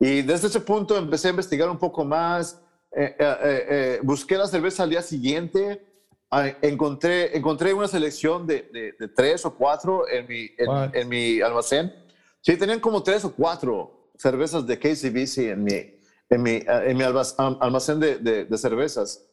y 0.00 0.22
desde 0.22 0.48
ese 0.48 0.60
punto 0.60 0.96
empecé 0.96 1.28
a 1.28 1.30
investigar 1.30 1.70
un 1.70 1.78
poco 1.78 2.04
más. 2.04 2.60
Eh, 2.92 3.14
eh, 3.18 3.36
eh, 3.68 4.00
busqué 4.02 4.36
la 4.36 4.46
cerveza 4.46 4.82
al 4.82 4.90
día 4.90 5.02
siguiente 5.02 5.84
ah, 6.30 6.48
encontré, 6.62 7.36
encontré 7.36 7.72
una 7.72 7.86
selección 7.86 8.46
de, 8.46 8.94
de, 8.98 9.08
tres 9.08 9.44
o 9.44 9.54
cuatro 9.54 10.08
en 10.08 10.26
mi, 10.26 10.50
en, 10.92 11.08
mi 11.08 11.40
almacén. 11.40 11.92
Sí, 12.40 12.56
tenían 12.56 12.80
como 12.80 13.02
tres 13.02 13.24
o 13.24 13.32
cuatro 13.32 14.10
cervezas 14.16 14.66
de 14.66 14.78
KCBC 14.78 15.38
en 15.50 15.64
mi, 15.64 15.94
en 16.30 16.42
mi, 16.42 16.62
en 16.66 16.96
mi 16.96 17.04
almacén 17.04 18.00
de, 18.00 18.18
de, 18.18 18.58
cervezas. 18.58 19.27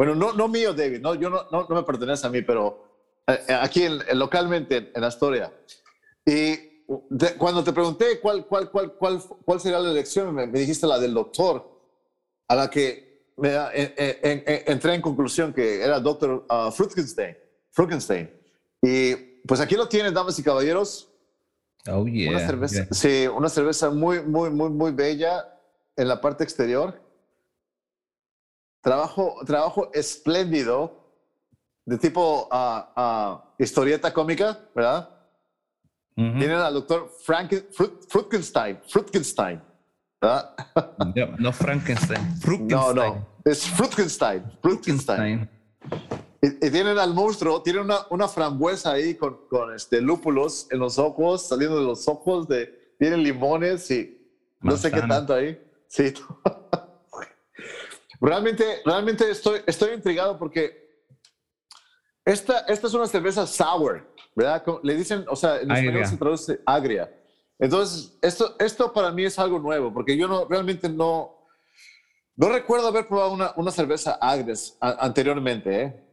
Bueno, 0.00 0.14
no, 0.14 0.32
no 0.32 0.48
mío, 0.48 0.72
David, 0.72 1.02
no, 1.02 1.14
yo 1.14 1.28
no, 1.28 1.46
no, 1.50 1.66
me 1.68 1.82
pertenece 1.82 2.26
a 2.26 2.30
mí, 2.30 2.40
pero 2.40 2.86
eh, 3.26 3.38
eh, 3.48 3.52
aquí 3.52 3.86
localmente 4.14 4.90
en 4.94 5.04
Astoria. 5.04 5.52
Y 6.24 6.86
cuando 7.36 7.62
te 7.62 7.70
pregunté 7.70 8.18
cuál, 8.18 8.46
cuál, 8.46 8.70
cuál, 8.70 8.94
cuál, 8.94 9.22
cuál 9.44 9.60
sería 9.60 9.78
la 9.78 9.90
elección, 9.90 10.34
me, 10.34 10.46
dijiste 10.46 10.86
la 10.86 10.98
del 10.98 11.12
doctor, 11.12 11.70
a 12.48 12.54
la 12.54 12.70
que 12.70 13.34
me, 13.36 13.50
eh, 13.52 14.64
entré 14.68 14.94
en 14.94 15.02
conclusión 15.02 15.52
que 15.52 15.82
era 15.82 16.00
doctor 16.00 16.46
uh, 16.48 16.70
Frankenstein. 17.70 18.30
Y 18.80 19.14
pues 19.46 19.60
aquí 19.60 19.74
lo 19.74 19.86
tienen, 19.86 20.14
damas 20.14 20.38
y 20.38 20.42
caballeros. 20.42 21.10
Oh, 21.86 22.06
yeah. 22.06 22.30
Una 22.30 22.46
cerveza, 22.46 22.86
sí, 22.90 23.26
una 23.26 23.50
cerveza 23.50 23.90
muy, 23.90 24.22
muy, 24.22 24.48
muy, 24.48 24.70
muy 24.70 24.92
bella 24.92 25.60
en 25.94 26.08
la 26.08 26.22
parte 26.22 26.42
exterior. 26.42 27.09
Trabajo, 28.82 29.36
trabajo 29.44 29.90
espléndido 29.92 31.00
de 31.84 31.98
tipo 31.98 32.48
uh, 32.50 33.40
historieta 33.58 34.12
cómica, 34.12 34.58
¿verdad? 34.74 35.08
Tienen 36.14 36.52
al 36.58 36.74
doctor 36.74 37.10
Frank, 37.24 37.54
Frankenstein, 38.08 38.78
Frankenstein, 38.86 39.62
¿verdad? 40.20 40.54
no 41.38 41.52
Frankenstein, 41.52 42.38
No, 42.68 42.92
no, 42.92 43.26
es 43.44 43.66
Frankenstein, 43.66 44.44
Frankenstein. 44.60 45.48
Y, 46.42 46.70
tienen 46.70 46.98
al 46.98 47.14
monstruo, 47.14 47.62
tienen 47.62 47.82
una, 47.82 48.06
una 48.10 48.28
frambuesa 48.28 48.92
ahí 48.92 49.14
con, 49.14 49.46
con, 49.48 49.74
este, 49.74 50.00
lúpulos 50.00 50.66
en 50.70 50.78
los 50.78 50.98
ojos, 50.98 51.48
saliendo 51.48 51.78
de 51.78 51.84
los 51.84 52.06
ojos, 52.06 52.46
de, 52.48 52.94
tienen 52.98 53.22
limones 53.22 53.90
y 53.90 54.18
no 54.60 54.76
sé 54.76 54.90
qué 54.90 55.00
tanto 55.00 55.34
ahí. 55.34 55.58
Sí. 55.88 56.12
realmente, 58.20 58.82
realmente 58.84 59.30
estoy, 59.30 59.60
estoy 59.66 59.94
intrigado 59.94 60.38
porque 60.38 60.90
esta, 62.24 62.60
esta 62.60 62.86
es 62.86 62.94
una 62.94 63.06
cerveza 63.06 63.46
sour, 63.46 64.14
¿verdad? 64.36 64.62
Le 64.82 64.94
dicen, 64.94 65.24
o 65.28 65.36
sea, 65.36 65.60
en 65.60 65.70
español 65.70 66.06
se 66.06 66.16
traduce 66.16 66.60
agria. 66.66 67.12
Entonces, 67.58 68.18
esto, 68.22 68.56
esto 68.58 68.92
para 68.92 69.10
mí 69.10 69.24
es 69.24 69.38
algo 69.38 69.58
nuevo, 69.58 69.92
porque 69.92 70.16
yo 70.16 70.28
no, 70.28 70.46
realmente 70.46 70.88
no, 70.88 71.46
no 72.36 72.48
recuerdo 72.48 72.88
haber 72.88 73.06
probado 73.06 73.32
una, 73.32 73.52
una 73.56 73.70
cerveza 73.70 74.18
agria 74.20 74.54
anteriormente, 74.80 75.82
¿eh? 75.82 76.06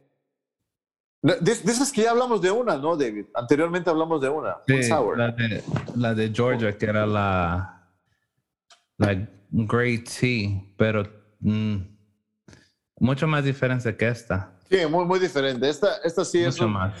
Dices 1.20 1.90
que 1.90 2.02
ya 2.02 2.12
hablamos 2.12 2.40
de 2.40 2.50
una, 2.50 2.76
¿no, 2.76 2.96
David? 2.96 3.26
Anteriormente 3.34 3.90
hablamos 3.90 4.20
de 4.20 4.28
una, 4.28 4.58
sí, 4.66 4.84
sour. 4.84 5.18
La 5.18 5.32
de, 5.32 5.64
la 5.96 6.14
de 6.14 6.30
Georgia, 6.32 6.78
que 6.78 6.86
era 6.86 7.04
la, 7.06 7.90
la 8.98 9.28
Great 9.50 10.08
Tea, 10.08 10.62
pero 10.76 11.02
mm, 11.40 11.97
mucho 13.00 13.26
más 13.26 13.44
diferente 13.44 13.96
que 13.96 14.08
esta. 14.08 14.52
Sí, 14.70 14.78
muy, 14.86 15.04
muy 15.04 15.18
diferente. 15.18 15.68
Esta, 15.68 15.96
esta 16.04 16.24
sí 16.24 16.42
es. 16.42 16.60
un, 16.60 16.72
más. 16.72 16.94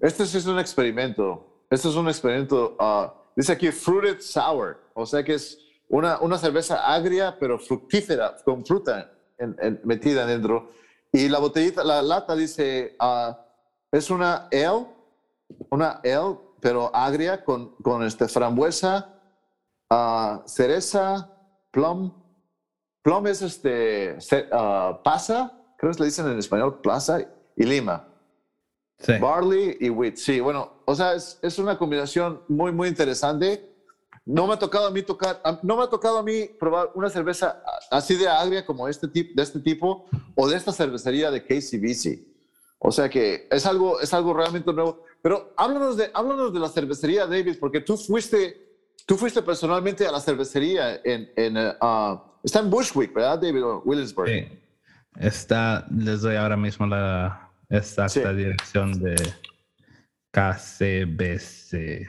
Este 0.00 0.26
sí 0.26 0.38
es 0.38 0.46
un 0.46 0.58
experimento. 0.58 1.64
Este 1.70 1.88
es 1.88 1.94
un 1.94 2.08
experimento. 2.08 2.76
Uh, 2.78 3.10
dice 3.34 3.52
aquí 3.52 3.70
fruited 3.70 4.20
sour, 4.20 4.78
o 4.94 5.04
sea 5.04 5.22
que 5.22 5.34
es 5.34 5.58
una, 5.88 6.20
una 6.20 6.38
cerveza 6.38 6.86
agria, 6.86 7.36
pero 7.38 7.58
fructífera, 7.58 8.36
con 8.44 8.64
fruta 8.64 9.10
metida 9.84 10.26
dentro. 10.26 10.70
Y 11.12 11.28
la 11.28 11.38
botellita, 11.38 11.82
la 11.84 12.02
lata 12.02 12.36
dice, 12.36 12.96
uh, 13.00 13.34
es 13.90 14.10
una 14.10 14.48
ale, 14.52 14.86
una 15.70 16.00
ale, 16.04 16.38
pero 16.60 16.94
agria 16.94 17.44
con, 17.44 17.74
con 17.76 18.02
este 18.04 18.28
frambuesa, 18.28 19.14
uh, 19.90 20.46
cereza, 20.46 21.32
plum. 21.70 22.12
Plum 23.08 23.26
es 23.26 23.40
este, 23.40 24.18
uh, 24.52 25.02
pasa, 25.02 25.50
creo 25.78 25.92
que 25.94 25.98
le 25.98 26.04
dicen 26.04 26.26
en 26.26 26.38
español, 26.38 26.82
plaza 26.82 27.26
y 27.56 27.64
lima. 27.64 28.06
Sí. 28.98 29.14
Barley 29.18 29.78
y 29.80 29.88
wheat. 29.88 30.16
Sí, 30.16 30.40
bueno, 30.40 30.82
o 30.84 30.94
sea, 30.94 31.14
es, 31.14 31.38
es, 31.40 31.58
una 31.58 31.78
combinación 31.78 32.42
muy, 32.48 32.70
muy 32.70 32.86
interesante. 32.86 33.66
No 34.26 34.46
me 34.46 34.52
ha 34.52 34.58
tocado 34.58 34.88
a 34.88 34.90
mí 34.90 35.00
tocar, 35.00 35.40
no 35.62 35.78
me 35.78 35.84
ha 35.84 35.86
tocado 35.86 36.18
a 36.18 36.22
mí 36.22 36.50
probar 36.60 36.90
una 36.94 37.08
cerveza 37.08 37.62
así 37.90 38.14
de 38.14 38.28
agria 38.28 38.66
como 38.66 38.86
este 38.88 39.08
tipo, 39.08 39.32
de 39.34 39.42
este 39.42 39.60
tipo 39.60 40.04
o 40.34 40.46
de 40.46 40.58
esta 40.58 40.70
cervecería 40.70 41.30
de 41.30 41.42
KCBC. 41.42 42.28
O 42.78 42.92
sea 42.92 43.08
que 43.08 43.48
es 43.50 43.64
algo, 43.64 44.00
es 44.00 44.12
algo 44.12 44.34
realmente 44.34 44.70
nuevo. 44.70 45.02
Pero 45.22 45.54
háblanos 45.56 45.96
de, 45.96 46.10
háblanos 46.12 46.52
de 46.52 46.60
la 46.60 46.68
cervecería, 46.68 47.26
David, 47.26 47.56
porque 47.58 47.80
tú 47.80 47.96
fuiste 47.96 48.68
Tú 49.08 49.16
fuiste 49.16 49.40
personalmente 49.40 50.06
a 50.06 50.12
la 50.12 50.20
cervecería 50.20 51.00
en, 51.02 51.32
en 51.34 51.56
uh, 51.56 52.20
está 52.42 52.60
en 52.60 52.70
Bushwick, 52.70 53.12
¿verdad, 53.14 53.38
David? 53.40 53.62
Williamsburg. 53.84 54.28
Sí. 54.28 54.48
Está, 55.16 55.86
les 55.90 56.22
doy 56.22 56.36
ahora 56.36 56.56
mismo 56.56 56.86
la 56.86 57.50
exacta 57.68 58.32
dirección 58.32 59.02
de 59.02 59.16
KCBC. 60.32 62.08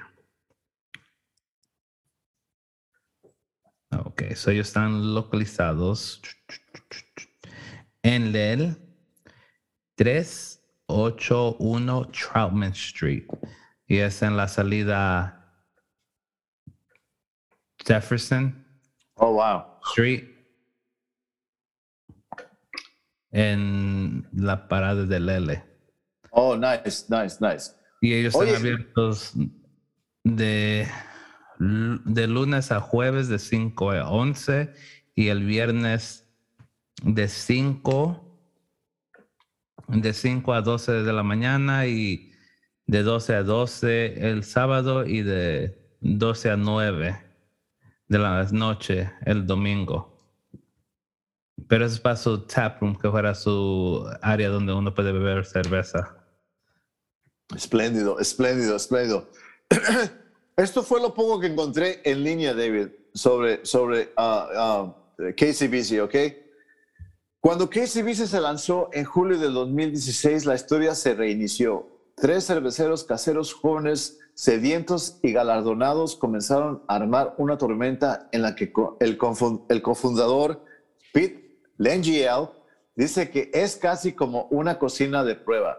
Ok, 3.92 4.36
so 4.36 4.52
ellos 4.52 4.68
están 4.68 5.16
localizados 5.16 6.22
en 8.04 8.36
el 8.36 8.78
381 9.96 12.12
Troutman 12.12 12.72
Street 12.72 13.26
y 13.88 13.98
es 13.98 14.22
en 14.22 14.38
la 14.38 14.48
salida 14.48 15.36
Jefferson. 17.84 18.64
Oh, 19.16 19.34
wow. 19.34 19.69
Street. 19.88 20.24
En 23.32 24.28
la 24.34 24.68
parada 24.68 25.06
del 25.06 25.30
L. 25.30 25.64
Oh, 26.32 26.56
nice, 26.56 27.06
nice, 27.10 27.38
nice. 27.40 27.72
Y 28.02 28.14
ellos 28.14 28.34
están 28.34 28.56
abiertos 28.56 29.34
de, 30.24 30.88
de 31.60 32.28
lunes 32.28 32.72
a 32.72 32.80
jueves 32.80 33.28
de 33.28 33.40
5 33.40 33.92
a 33.92 34.10
11 34.10 34.74
y 35.16 35.28
el 35.28 35.46
viernes 35.46 36.28
de 37.04 37.28
5 37.28 38.26
de 39.90 40.14
5 40.14 40.54
a 40.54 40.62
12 40.62 40.92
de 41.04 41.14
la 41.14 41.24
mañana 41.24 41.88
y 41.88 42.32
de 42.86 43.04
12 43.04 43.36
a 43.36 43.44
12 43.44 44.30
el 44.30 44.44
sábado 44.44 45.06
y 45.06 45.22
de 45.22 45.78
12 46.02 46.52
a 46.52 46.58
9 46.58 47.29
de 48.10 48.20
la 48.20 48.44
noche 48.52 49.12
el 49.26 49.48
domingo. 49.48 50.18
Pero 51.68 51.86
es 51.86 52.00
para 52.00 52.16
su 52.16 52.46
taproom, 52.46 52.98
que 52.98 53.10
fuera 53.10 53.36
su 53.36 54.06
área 54.22 54.50
donde 54.50 54.74
uno 54.74 54.94
puede 54.94 55.12
beber 55.12 55.46
cerveza. 55.46 56.18
Espléndido, 57.56 58.20
espléndido, 58.20 58.76
espléndido. 58.76 59.30
Esto 60.58 60.84
fue 60.84 61.00
lo 61.00 61.14
poco 61.14 61.40
que 61.40 61.48
encontré 61.48 62.02
en 62.04 62.24
línea, 62.24 62.54
David, 62.54 62.90
sobre, 63.14 63.66
sobre 63.66 64.12
uh, 64.18 64.88
uh, 64.88 65.34
KCBC, 65.36 66.02
¿ok? 66.02 66.16
Cuando 67.40 67.70
KCBC 67.70 68.28
se 68.28 68.42
lanzó 68.42 68.90
en 68.92 69.06
julio 69.06 69.38
del 69.38 69.54
2016, 69.54 70.46
la 70.46 70.56
historia 70.56 70.96
se 70.96 71.14
reinició. 71.14 71.88
Tres 72.16 72.48
cerveceros 72.48 73.06
caseros 73.06 73.54
jóvenes 73.54 74.20
sedientos 74.40 75.20
y 75.22 75.34
galardonados 75.34 76.16
comenzaron 76.16 76.82
a 76.88 76.96
armar 76.96 77.36
una 77.40 77.58
tormenta 77.58 78.30
en 78.32 78.42
la 78.42 78.56
que 78.56 78.72
el, 79.02 79.18
cofundador 79.18 80.64
Pete 81.12 81.60
Lengiel 81.78 82.48
dice 82.96 83.30
que 83.32 83.52
es 83.54 83.76
casi 83.76 84.14
como 84.14 84.48
una 84.50 84.80
cocina 84.80 85.26
de 85.26 85.36
prueba. 85.36 85.78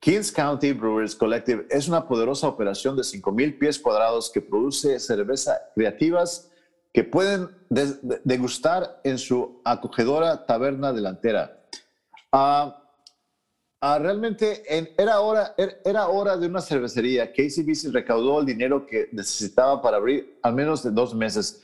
Kings 0.00 0.30
County 0.30 0.72
Brewers 0.74 1.16
Collective 1.16 1.66
es 1.70 1.88
una 1.88 2.06
poderosa 2.06 2.46
operación 2.46 2.94
de 2.94 3.04
5.000 3.04 3.58
pies 3.58 3.78
cuadrados 3.78 4.30
que 4.30 4.42
produce 4.42 5.00
cerveza 5.00 5.58
creativas 5.74 6.50
que 6.92 7.04
pueden 7.04 7.48
degustar 7.70 9.00
en 9.02 9.16
su 9.16 9.62
acogedora 9.64 10.44
taberna 10.44 10.92
delantera. 10.92 11.58
Uh, 12.30 12.83
Ah, 13.86 13.98
realmente 13.98 14.62
era, 14.96 15.20
hora, 15.20 15.54
er, 15.58 15.82
era 15.84 16.08
hora 16.08 16.38
de 16.38 16.46
una 16.46 16.62
cervecería. 16.62 17.30
KCBC 17.30 17.92
recaudó 17.92 18.40
el 18.40 18.46
dinero 18.46 18.86
que 18.86 19.10
necesitaba 19.12 19.82
para 19.82 19.98
abrir 19.98 20.38
al 20.42 20.54
menos 20.54 20.94
dos 20.94 21.14
meses. 21.14 21.60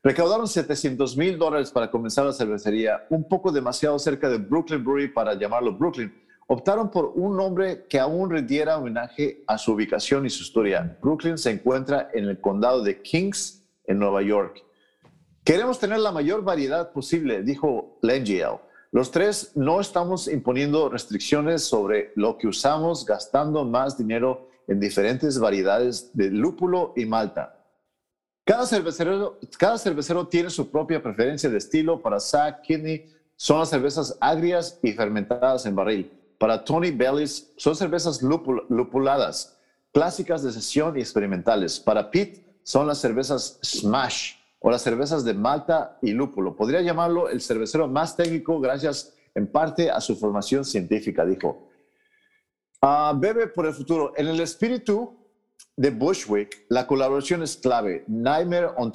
Recaudaron 0.00 0.46
700 0.46 1.16
mil 1.16 1.36
dólares 1.36 1.72
para 1.72 1.90
comenzar 1.90 2.26
la 2.26 2.32
cervecería, 2.32 3.04
un 3.10 3.26
poco 3.26 3.50
demasiado 3.50 3.98
cerca 3.98 4.28
de 4.28 4.38
Brooklyn 4.38 4.84
Brewery 4.84 5.08
para 5.08 5.34
llamarlo 5.34 5.76
Brooklyn. 5.76 6.14
Optaron 6.46 6.92
por 6.92 7.06
un 7.16 7.36
nombre 7.36 7.86
que 7.88 7.98
aún 7.98 8.30
rindiera 8.30 8.78
homenaje 8.78 9.42
a 9.48 9.58
su 9.58 9.72
ubicación 9.72 10.26
y 10.26 10.30
su 10.30 10.44
historia. 10.44 10.96
Brooklyn 11.02 11.36
se 11.36 11.50
encuentra 11.50 12.08
en 12.14 12.26
el 12.26 12.40
condado 12.40 12.84
de 12.84 13.02
Kings, 13.02 13.66
en 13.88 13.98
Nueva 13.98 14.22
York. 14.22 14.62
Queremos 15.42 15.80
tener 15.80 15.98
la 15.98 16.12
mayor 16.12 16.44
variedad 16.44 16.92
posible, 16.92 17.42
dijo 17.42 17.98
Lengiel. 18.00 18.60
Los 18.94 19.10
tres 19.10 19.50
no 19.56 19.80
estamos 19.80 20.28
imponiendo 20.28 20.88
restricciones 20.88 21.64
sobre 21.64 22.12
lo 22.14 22.38
que 22.38 22.46
usamos, 22.46 23.04
gastando 23.04 23.64
más 23.64 23.98
dinero 23.98 24.48
en 24.68 24.78
diferentes 24.78 25.36
variedades 25.40 26.16
de 26.16 26.30
lúpulo 26.30 26.92
y 26.94 27.04
malta. 27.04 27.58
Cada 28.44 28.64
cervecero, 28.66 29.40
cada 29.58 29.78
cervecero 29.78 30.28
tiene 30.28 30.48
su 30.48 30.70
propia 30.70 31.02
preferencia 31.02 31.50
de 31.50 31.58
estilo. 31.58 32.00
Para 32.00 32.20
Zach 32.20 32.60
Kidney 32.62 33.12
son 33.34 33.58
las 33.58 33.70
cervezas 33.70 34.16
agrias 34.20 34.78
y 34.80 34.92
fermentadas 34.92 35.66
en 35.66 35.74
barril. 35.74 36.12
Para 36.38 36.64
Tony 36.64 36.92
Bellis 36.92 37.52
son 37.56 37.74
cervezas 37.74 38.22
lupuladas, 38.22 39.58
clásicas 39.92 40.44
de 40.44 40.52
sesión 40.52 40.96
y 40.96 41.00
experimentales. 41.00 41.80
Para 41.80 42.12
Pete 42.12 42.44
son 42.62 42.86
las 42.86 42.98
cervezas 42.98 43.58
Smash 43.60 44.34
o 44.66 44.70
las 44.70 44.80
cervezas 44.80 45.24
de 45.24 45.34
malta 45.34 45.98
y 46.00 46.12
lúpulo. 46.12 46.56
Podría 46.56 46.80
llamarlo 46.80 47.28
el 47.28 47.42
cervecero 47.42 47.86
más 47.86 48.16
técnico 48.16 48.58
gracias 48.60 49.12
en 49.34 49.46
parte 49.46 49.90
a 49.90 50.00
su 50.00 50.16
formación 50.16 50.64
científica, 50.64 51.22
dijo. 51.26 51.68
Ah, 52.80 53.14
bebe 53.14 53.48
por 53.48 53.66
el 53.66 53.74
futuro. 53.74 54.14
En 54.16 54.26
el 54.26 54.40
espíritu 54.40 55.18
de 55.76 55.90
Bushwick, 55.90 56.64
la 56.70 56.86
colaboración 56.86 57.42
es 57.42 57.58
clave. 57.58 58.04
Nightmare 58.08 58.68
on 58.78 58.90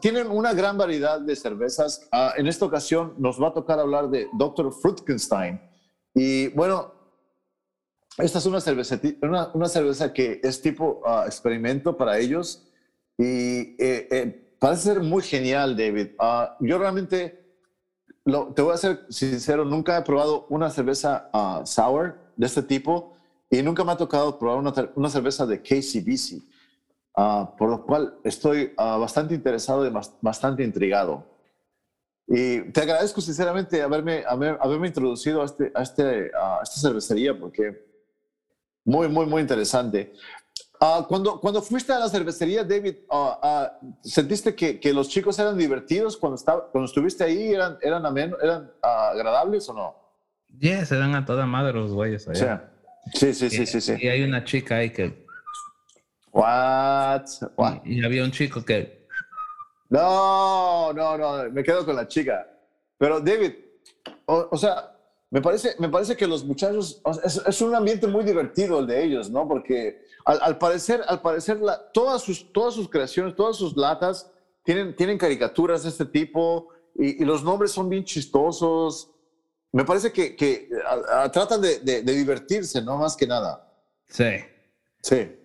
Tienen 0.00 0.30
una 0.30 0.54
gran 0.54 0.78
variedad 0.78 1.20
de 1.20 1.34
cervezas. 1.34 2.08
Ah, 2.12 2.34
en 2.36 2.46
esta 2.46 2.66
ocasión 2.66 3.14
nos 3.18 3.42
va 3.42 3.48
a 3.48 3.54
tocar 3.54 3.80
hablar 3.80 4.10
de 4.10 4.28
Dr. 4.34 4.72
Frutkenstein. 4.72 5.60
Y 6.14 6.46
bueno, 6.50 6.94
esta 8.18 8.38
es 8.38 8.46
una 8.46 8.60
cerveza, 8.60 9.00
una, 9.22 9.68
cerveza 9.68 10.12
que 10.12 10.40
es 10.44 10.62
tipo 10.62 11.02
ah, 11.04 11.24
experimento 11.26 11.96
para 11.96 12.20
ellos. 12.20 12.68
Y 13.18 13.74
eh, 13.82 14.06
eh, 14.12 14.47
parece 14.58 14.82
ser 14.82 15.00
muy 15.00 15.22
genial, 15.22 15.76
David. 15.76 16.08
Ah, 16.18 16.56
yo 16.60 16.78
realmente, 16.78 17.44
te 18.24 18.62
voy 18.62 18.74
a 18.74 18.76
ser 18.76 19.06
sincero, 19.08 19.64
nunca 19.64 19.96
he 19.98 20.02
probado 20.02 20.46
una 20.50 20.70
cerveza 20.70 21.30
sour 21.64 22.18
de 22.36 22.46
este 22.46 22.62
tipo 22.62 23.16
y 23.50 23.62
nunca 23.62 23.84
me 23.84 23.92
ha 23.92 23.96
tocado 23.96 24.38
probar 24.38 24.58
una, 24.58 24.72
una 24.94 25.08
cerveza 25.08 25.46
de 25.46 25.62
KCBC, 25.62 26.42
uh, 27.16 27.56
por 27.56 27.70
lo 27.70 27.84
cual 27.84 28.18
estoy 28.24 28.74
uh, 28.76 28.98
bastante 29.00 29.34
interesado 29.34 29.86
y 29.86 29.92
bastante 30.20 30.62
intrigado. 30.62 31.24
Y 32.26 32.60
te 32.72 32.82
agradezco 32.82 33.22
sinceramente 33.22 33.80
haberme, 33.80 34.22
haberme 34.26 34.88
introducido 34.88 35.40
a, 35.40 35.46
este, 35.46 35.72
a, 35.74 35.82
este, 35.82 36.30
a 36.38 36.60
esta 36.62 36.78
cervecería 36.78 37.38
porque 37.38 37.88
muy, 38.84 39.08
muy, 39.08 39.24
muy 39.24 39.40
interesante. 39.40 40.12
Uh, 40.80 41.04
cuando, 41.08 41.40
cuando 41.40 41.60
fuiste 41.60 41.92
a 41.92 41.98
la 41.98 42.08
cervecería, 42.08 42.62
David, 42.62 42.96
¿sentiste 44.02 44.54
que, 44.54 44.78
que, 44.78 44.92
los 44.92 45.08
chicos 45.08 45.36
eran 45.40 45.58
divertidos 45.58 46.16
cuando, 46.16 46.36
estaba, 46.36 46.70
cuando 46.70 46.86
estuviste 46.86 47.24
ahí? 47.24 47.52
¿Eran, 47.52 47.78
eran, 47.82 48.16
eran 48.16 48.70
agradables 48.80 49.68
o 49.68 49.74
no? 49.74 49.96
Yes, 50.58 50.92
eran 50.92 51.14
a 51.14 51.24
toda 51.24 51.46
madre 51.46 51.72
los 51.72 51.92
güeyes 51.92 52.28
allá. 52.28 52.70
Sí, 53.12 53.34
sí, 53.34 53.50
sí, 53.50 53.66
sí, 53.66 53.80
sí. 53.80 53.94
Y 54.00 54.08
hay 54.08 54.22
una 54.22 54.44
chica 54.44 54.76
ahí 54.76 54.90
que. 54.90 55.26
What? 56.32 57.26
Y, 57.84 58.04
había 58.04 58.24
un 58.24 58.30
chico 58.30 58.64
que. 58.64 59.06
No, 59.88 60.92
no, 60.92 61.16
no, 61.16 61.50
me 61.50 61.62
quedo 61.62 61.84
con 61.84 61.96
la 61.96 62.06
chica. 62.06 62.46
Pero 62.98 63.20
David, 63.20 63.52
o, 64.26 64.56
sea, 64.56 64.92
me 65.30 65.40
parece, 65.40 65.74
me 65.78 65.88
parece 65.88 66.16
que 66.16 66.26
los 66.26 66.44
muchachos, 66.44 67.00
es, 67.24 67.60
un 67.62 67.74
ambiente 67.74 68.06
muy 68.06 68.24
divertido 68.24 68.80
el 68.80 68.86
de 68.86 69.04
ellos, 69.04 69.30
¿no? 69.30 69.48
Porque 69.48 70.02
al, 70.24 70.58
parecer, 70.58 71.02
al 71.06 71.20
parecer 71.20 71.58
la, 71.58 71.90
todas, 71.92 72.22
sus, 72.22 72.52
todas 72.52 72.74
sus 72.74 72.88
creaciones, 72.88 73.34
todas 73.34 73.56
sus 73.56 73.76
latas 73.76 74.30
tienen, 74.62 74.94
tienen 74.94 75.18
caricaturas 75.18 75.82
de 75.82 75.88
este 75.88 76.04
tipo 76.04 76.68
y, 76.94 77.22
y 77.22 77.24
los 77.24 77.42
nombres 77.42 77.72
son 77.72 77.88
bien 77.88 78.04
chistosos 78.04 79.10
me 79.72 79.84
parece 79.84 80.12
que, 80.12 80.34
que 80.34 80.68
tratan 81.32 81.60
de, 81.60 81.80
de, 81.80 82.02
divertirse, 82.02 82.80
¿no? 82.82 82.96
Más 82.96 83.16
que 83.16 83.26
nada. 83.26 83.70
Sí. 84.06 84.36
Sí. 85.02 85.36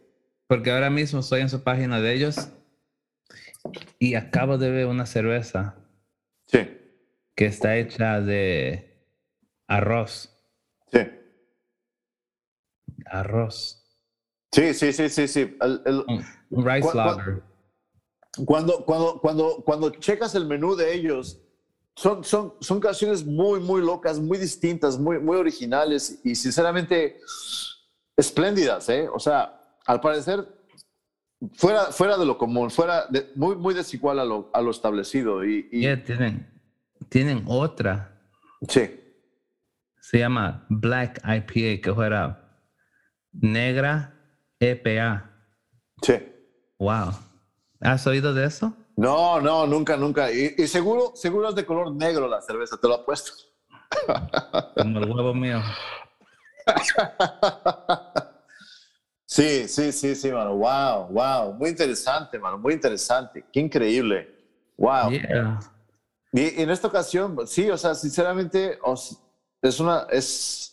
Porque 0.48 0.72
ahora 0.72 0.90
mismo 0.90 1.20
estoy 1.20 1.42
en 1.42 1.50
su 1.50 1.62
página 1.62 2.00
de 2.00 2.14
ellos 2.14 2.50
y 4.00 4.16
acabo 4.16 4.58
de 4.58 4.72
ver 4.72 4.88
una 4.88 5.06
cerveza. 5.06 5.76
Sí. 6.48 6.60
Que 7.36 7.48
está 7.48 7.76
hecha 7.78 8.22
de 8.22 9.06
arroz. 9.68 10.34
Sí. 10.92 11.00
Arroz. 13.06 13.83
Sí, 14.54 14.74
sí, 14.76 14.94
sí, 14.94 15.10
sí, 15.10 15.28
sí. 15.28 15.58
un 16.52 16.66
rice 16.66 16.90
lager. 16.94 17.42
Cuando, 18.46 18.86
cuando, 18.86 19.20
cuando, 19.20 19.64
cuando 19.66 19.90
checas 19.90 20.36
el 20.36 20.46
menú 20.46 20.76
de 20.76 20.94
ellos, 20.94 21.42
son, 21.96 22.24
son, 22.24 22.54
son 22.60 22.80
canciones 22.80 23.26
muy, 23.26 23.60
muy 23.60 23.82
locas, 23.82 24.20
muy 24.20 24.38
distintas, 24.38 24.98
muy, 25.00 25.20
muy 25.20 25.38
originales 25.38 26.20
y 26.24 26.36
sinceramente 26.36 27.20
espléndidas, 28.16 28.90
¿eh? 28.90 29.08
O 29.12 29.20
sea, 29.20 29.60
al 29.86 30.00
parecer, 30.02 30.48
fuera, 31.54 31.86
fuera 31.86 32.18
de 32.18 32.26
lo 32.26 32.38
común, 32.38 32.70
fuera 32.70 33.08
de, 33.08 33.32
muy, 33.36 33.56
muy 33.56 33.74
desigual 33.74 34.20
a 34.20 34.26
lo, 34.26 34.52
a 34.54 34.62
lo 34.62 34.70
establecido. 34.70 35.44
Y, 35.44 35.70
tienen, 36.04 36.48
tienen 37.10 37.44
otra. 37.48 38.20
Sí. 38.68 39.00
Se 40.00 40.20
llama 40.20 40.66
Black 40.70 41.22
IPA, 41.24 41.82
que 41.82 41.92
fuera 41.94 42.60
negra 43.32 44.13
EPA. 44.60 45.30
Sí. 46.02 46.14
Wow. 46.80 47.14
¿Has 47.82 48.06
oído 48.08 48.34
de 48.34 48.46
eso? 48.46 48.74
No, 48.96 49.42
no, 49.42 49.66
nunca, 49.66 49.98
nunca. 49.98 50.32
Y, 50.32 50.68
seguro, 50.68 51.14
seguro 51.16 51.50
es 51.50 51.56
de 51.56 51.66
color 51.66 51.94
negro 51.94 52.28
la 52.28 52.42
cerveza, 52.42 52.78
te 52.78 52.88
lo 52.88 52.96
apuesto. 52.96 53.32
Como 54.76 55.00
el 55.00 55.12
huevo 55.12 55.34
mío. 55.34 55.62
Sí, 59.26 59.68
sí, 59.68 59.92
sí, 59.92 60.16
sí, 60.16 60.32
mano. 60.32 60.56
Wow, 60.58 61.08
wow. 61.08 61.54
Muy 61.54 61.72
interesante, 61.72 62.38
mano. 62.38 62.60
Muy 62.60 62.74
interesante. 62.74 63.44
Qué 63.52 63.60
increíble. 63.62 64.30
Wow. 64.78 65.12
Y, 65.12 66.62
en 66.62 66.70
esta 66.70 66.88
ocasión, 66.88 67.48
sí, 67.48 67.68
o 67.72 67.78
sea, 67.78 67.96
sinceramente, 67.96 68.78
es 69.62 69.80
una, 69.80 70.06
es, 70.12 70.73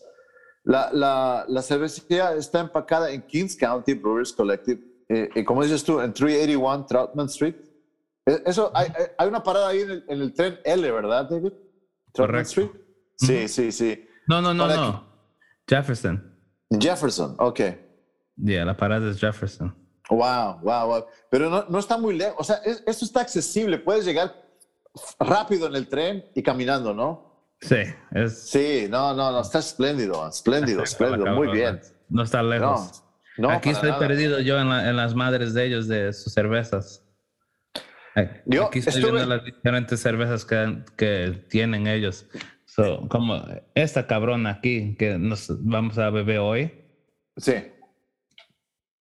la, 0.64 0.90
la, 0.92 1.44
la 1.48 1.62
cervecería 1.62 2.34
está 2.34 2.60
empacada 2.60 3.10
en 3.10 3.22
Kings 3.22 3.56
County 3.56 3.94
Brewers 3.94 4.32
Collective. 4.32 4.80
Eh, 5.08 5.28
y 5.34 5.44
como 5.44 5.62
dices 5.62 5.82
tú, 5.82 6.00
en 6.00 6.12
381 6.12 6.86
Troutman 6.86 7.26
Street. 7.26 7.56
Eh, 8.26 8.42
eso, 8.46 8.70
hay, 8.74 8.88
hay 9.18 9.28
una 9.28 9.42
parada 9.42 9.68
ahí 9.68 9.80
en 9.80 10.20
el, 10.20 10.32
tren 10.32 10.58
L, 10.64 10.90
¿verdad, 10.92 11.28
David? 11.28 11.52
Correcto. 12.14 12.72
Sí, 13.16 13.48
sí, 13.48 13.72
sí. 13.72 14.06
No, 14.28 14.40
no, 14.40 14.54
no, 14.54 14.68
no. 14.68 15.04
Jefferson. 15.68 16.38
Jefferson, 16.70 17.34
ok. 17.38 17.60
Yeah, 18.36 18.64
la 18.64 18.76
parada 18.76 19.10
es 19.10 19.18
Jefferson. 19.18 19.74
Wow, 20.08 20.60
wow, 20.62 20.86
wow. 20.86 21.06
Pero 21.30 21.50
no, 21.50 21.64
no 21.68 21.78
está 21.78 21.98
muy 21.98 22.16
lejos. 22.16 22.36
O 22.38 22.44
sea, 22.44 22.56
esto 22.56 23.04
está 23.04 23.20
accesible. 23.20 23.78
Puedes 23.78 24.04
llegar 24.04 24.34
rápido 25.18 25.66
en 25.66 25.76
el 25.76 25.88
tren 25.88 26.24
y 26.34 26.42
caminando, 26.42 26.94
¿no? 26.94 27.29
Sí, 27.60 27.76
es... 28.12 28.50
Sí, 28.50 28.86
no, 28.88 29.14
no, 29.14 29.32
no, 29.32 29.40
está 29.40 29.58
espléndido, 29.58 30.26
espléndido, 30.28 30.82
espléndido, 30.84 31.34
muy 31.34 31.48
bien. 31.48 31.80
No 32.08 32.22
está 32.22 32.42
lejos. 32.42 33.04
No, 33.36 33.50
Aquí 33.50 33.70
estoy 33.70 33.92
perdido 33.92 34.40
yo 34.40 34.58
en, 34.58 34.68
en, 34.70 34.96
las 34.96 35.14
madres 35.14 35.54
de 35.54 35.66
ellos, 35.66 35.88
de 35.88 36.12
sus 36.12 36.32
cervezas. 36.32 37.04
Yo 38.44 38.66
Aquí 38.66 38.80
estoy 38.80 39.02
viendo 39.02 39.24
las 39.24 39.44
diferentes 39.44 40.00
cervezas 40.00 40.44
que, 40.44 40.82
que 40.96 41.44
tienen 41.48 41.86
ellos. 41.86 42.26
como 43.08 43.42
esta 43.74 44.06
cabrona 44.06 44.50
aquí 44.50 44.96
que 44.98 45.18
nos 45.18 45.48
vamos 45.64 45.96
a 45.98 46.10
beber 46.10 46.38
hoy. 46.38 46.72
Sí. 47.36 47.54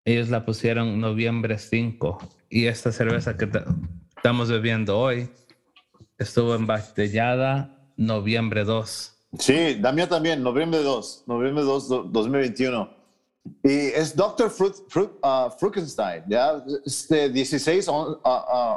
Ellos 0.06 0.30
la 0.30 0.46
pusieron 0.46 1.00
noviembre 1.00 1.58
5 1.58 2.18
y 2.50 2.68
esta 2.68 2.92
cerveza 2.92 3.36
que 3.36 3.50
estamos 4.16 4.50
bebiendo 4.50 4.98
hoy 4.98 5.30
estuvo 6.18 6.56
embotellada 6.56 7.79
noviembre 8.00 8.64
2. 8.64 9.16
Sí, 9.38 9.80
mía 9.94 10.10
también, 10.10 10.42
noviembre 10.42 10.82
2, 10.82 11.26
noviembre 11.28 11.64
2, 11.64 12.12
2021. 12.12 12.90
Y 13.64 13.70
es 13.70 14.16
Dr. 14.16 14.50
Fruit, 14.50 14.74
Fruit, 14.88 15.12
uh, 15.22 15.50
Frukenstein, 15.60 16.24
¿ya? 16.28 16.64
Este, 16.86 17.30
16 17.30 17.88
uh, 17.88 17.92
uh, 17.92 18.18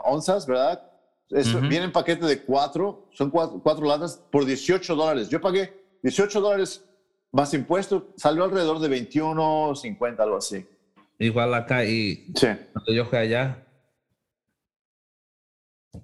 onzas, 0.04 0.46
¿verdad? 0.46 0.82
Viene 1.30 1.84
en 1.84 1.92
paquete 1.92 2.26
de 2.26 2.42
cuatro, 2.42 3.08
son 3.12 3.30
cuatro, 3.30 3.58
cuatro, 3.62 3.86
latas 3.86 4.20
por 4.30 4.44
18 4.44 4.94
dólares. 4.94 5.30
Yo 5.30 5.40
pagué 5.40 5.72
18 6.02 6.40
dólares 6.40 6.84
más 7.30 7.54
impuestos, 7.54 8.02
salió 8.16 8.44
alrededor 8.44 8.78
de 8.80 8.88
21, 8.88 9.74
50, 9.74 10.22
algo 10.22 10.36
así. 10.36 10.66
Igual 11.18 11.54
acá, 11.54 11.84
y 11.84 12.26
sí. 12.34 12.48
cuando 12.72 12.92
yo 12.92 13.06
fui 13.06 13.18
allá, 13.18 13.64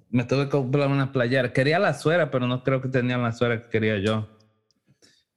me 0.09 0.23
tuve 0.23 0.45
que 0.45 0.49
comprar 0.49 0.87
una 0.89 1.11
playera. 1.11 1.51
Quería 1.53 1.79
la 1.79 1.93
suera, 1.93 2.29
pero 2.31 2.47
no 2.47 2.63
creo 2.63 2.81
que 2.81 2.89
tenía 2.89 3.17
la 3.17 3.31
suera 3.31 3.63
que 3.63 3.69
quería 3.69 3.97
yo. 3.99 4.27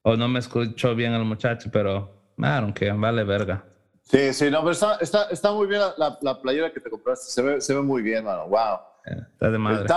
O 0.03 0.17
no 0.17 0.29
me 0.29 0.39
escuchó 0.39 0.95
bien 0.95 1.13
el 1.13 1.25
muchacho, 1.25 1.71
pero 1.73 2.35
I 2.39 2.73
que 2.73 2.91
vale 2.93 3.25
verga. 3.25 3.65
Sí, 4.03 4.33
sí, 4.35 4.51
no, 4.51 4.61
pero 4.61 4.73
está, 4.73 4.97
está, 4.97 5.29
está 5.31 5.53
muy 5.53 5.67
bien 5.67 5.81
la, 5.97 6.19
la, 6.21 6.43
playera 6.43 6.73
que 6.73 6.81
te 6.81 6.91
compraste. 6.91 7.31
Se 7.31 7.41
ve, 7.41 7.61
se 7.61 7.75
ve 7.75 7.83
muy 7.83 8.03
bien, 8.03 8.25
mano. 8.25 8.49
Wow. 8.49 8.79
está 9.05 9.51
de 9.51 9.59
madre. 9.59 9.89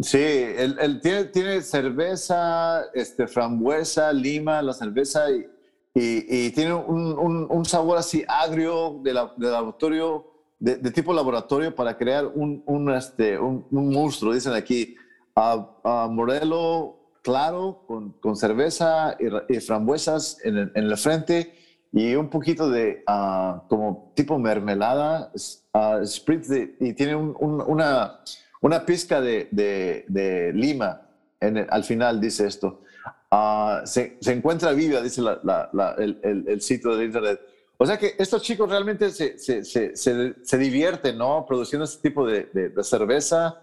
Sí, 0.00 0.18
él, 0.18 1.00
tiene, 1.02 1.24
tiene, 1.24 1.60
cerveza, 1.60 2.84
este, 2.94 3.26
frambuesa, 3.26 4.12
lima, 4.12 4.62
la 4.62 4.72
cerveza 4.72 5.28
y, 5.28 5.44
y, 5.92 6.50
tiene 6.52 6.72
un, 6.72 7.48
un, 7.50 7.64
sabor 7.64 7.98
así 7.98 8.24
agrio 8.28 9.00
de, 9.02 9.12
la, 9.12 9.32
de 9.36 9.50
laboratorio, 9.50 10.27
de, 10.58 10.90
tipo 10.90 11.12
laboratorio 11.12 11.74
para 11.74 11.96
crear 11.96 12.26
un, 12.26 12.62
un 12.66 12.92
este, 12.92 13.38
un, 13.38 13.66
monstruo, 13.70 14.34
dicen 14.34 14.52
aquí. 14.52 14.96
a 15.34 16.08
Morelo 16.10 16.98
claro 17.22 17.84
con, 17.86 18.12
con 18.12 18.36
cerveza 18.36 19.16
y, 19.48 19.60
frambuesas 19.60 20.38
en 20.44 20.56
el, 20.56 20.72
en 20.74 20.96
frente 20.96 21.54
y 21.92 22.14
un 22.14 22.28
poquito 22.30 22.70
de 22.70 23.02
ah, 23.06 23.64
como 23.68 24.12
tipo 24.14 24.38
mermelada, 24.38 25.30
uh, 25.74 26.06
spritz 26.06 26.50
y 26.80 26.92
tiene 26.94 27.16
una, 27.16 28.20
una 28.60 28.86
pizca 28.86 29.20
de, 29.20 29.48
de, 29.50 30.52
lima 30.54 31.02
en 31.40 31.66
al 31.70 31.84
final, 31.84 32.20
dice 32.20 32.46
esto. 32.46 32.82
Ah, 33.30 33.82
se, 33.84 34.16
se, 34.20 34.32
encuentra 34.32 34.72
viva, 34.72 35.02
dice 35.02 35.20
la, 35.20 35.38
la, 35.42 35.94
el, 35.98 36.18
el, 36.46 36.60
sitio 36.60 36.96
de 36.96 37.04
internet. 37.04 37.40
O 37.80 37.86
sea 37.86 37.96
que 37.96 38.16
estos 38.18 38.42
chicos 38.42 38.68
realmente 38.68 39.10
se, 39.10 39.38
se, 39.38 39.64
se, 39.64 39.94
se 39.94 40.58
divierten, 40.58 41.16
¿no? 41.16 41.46
Produciendo 41.46 41.84
este 41.84 42.08
tipo 42.08 42.26
de, 42.26 42.44
de 42.52 42.84
cerveza. 42.84 43.62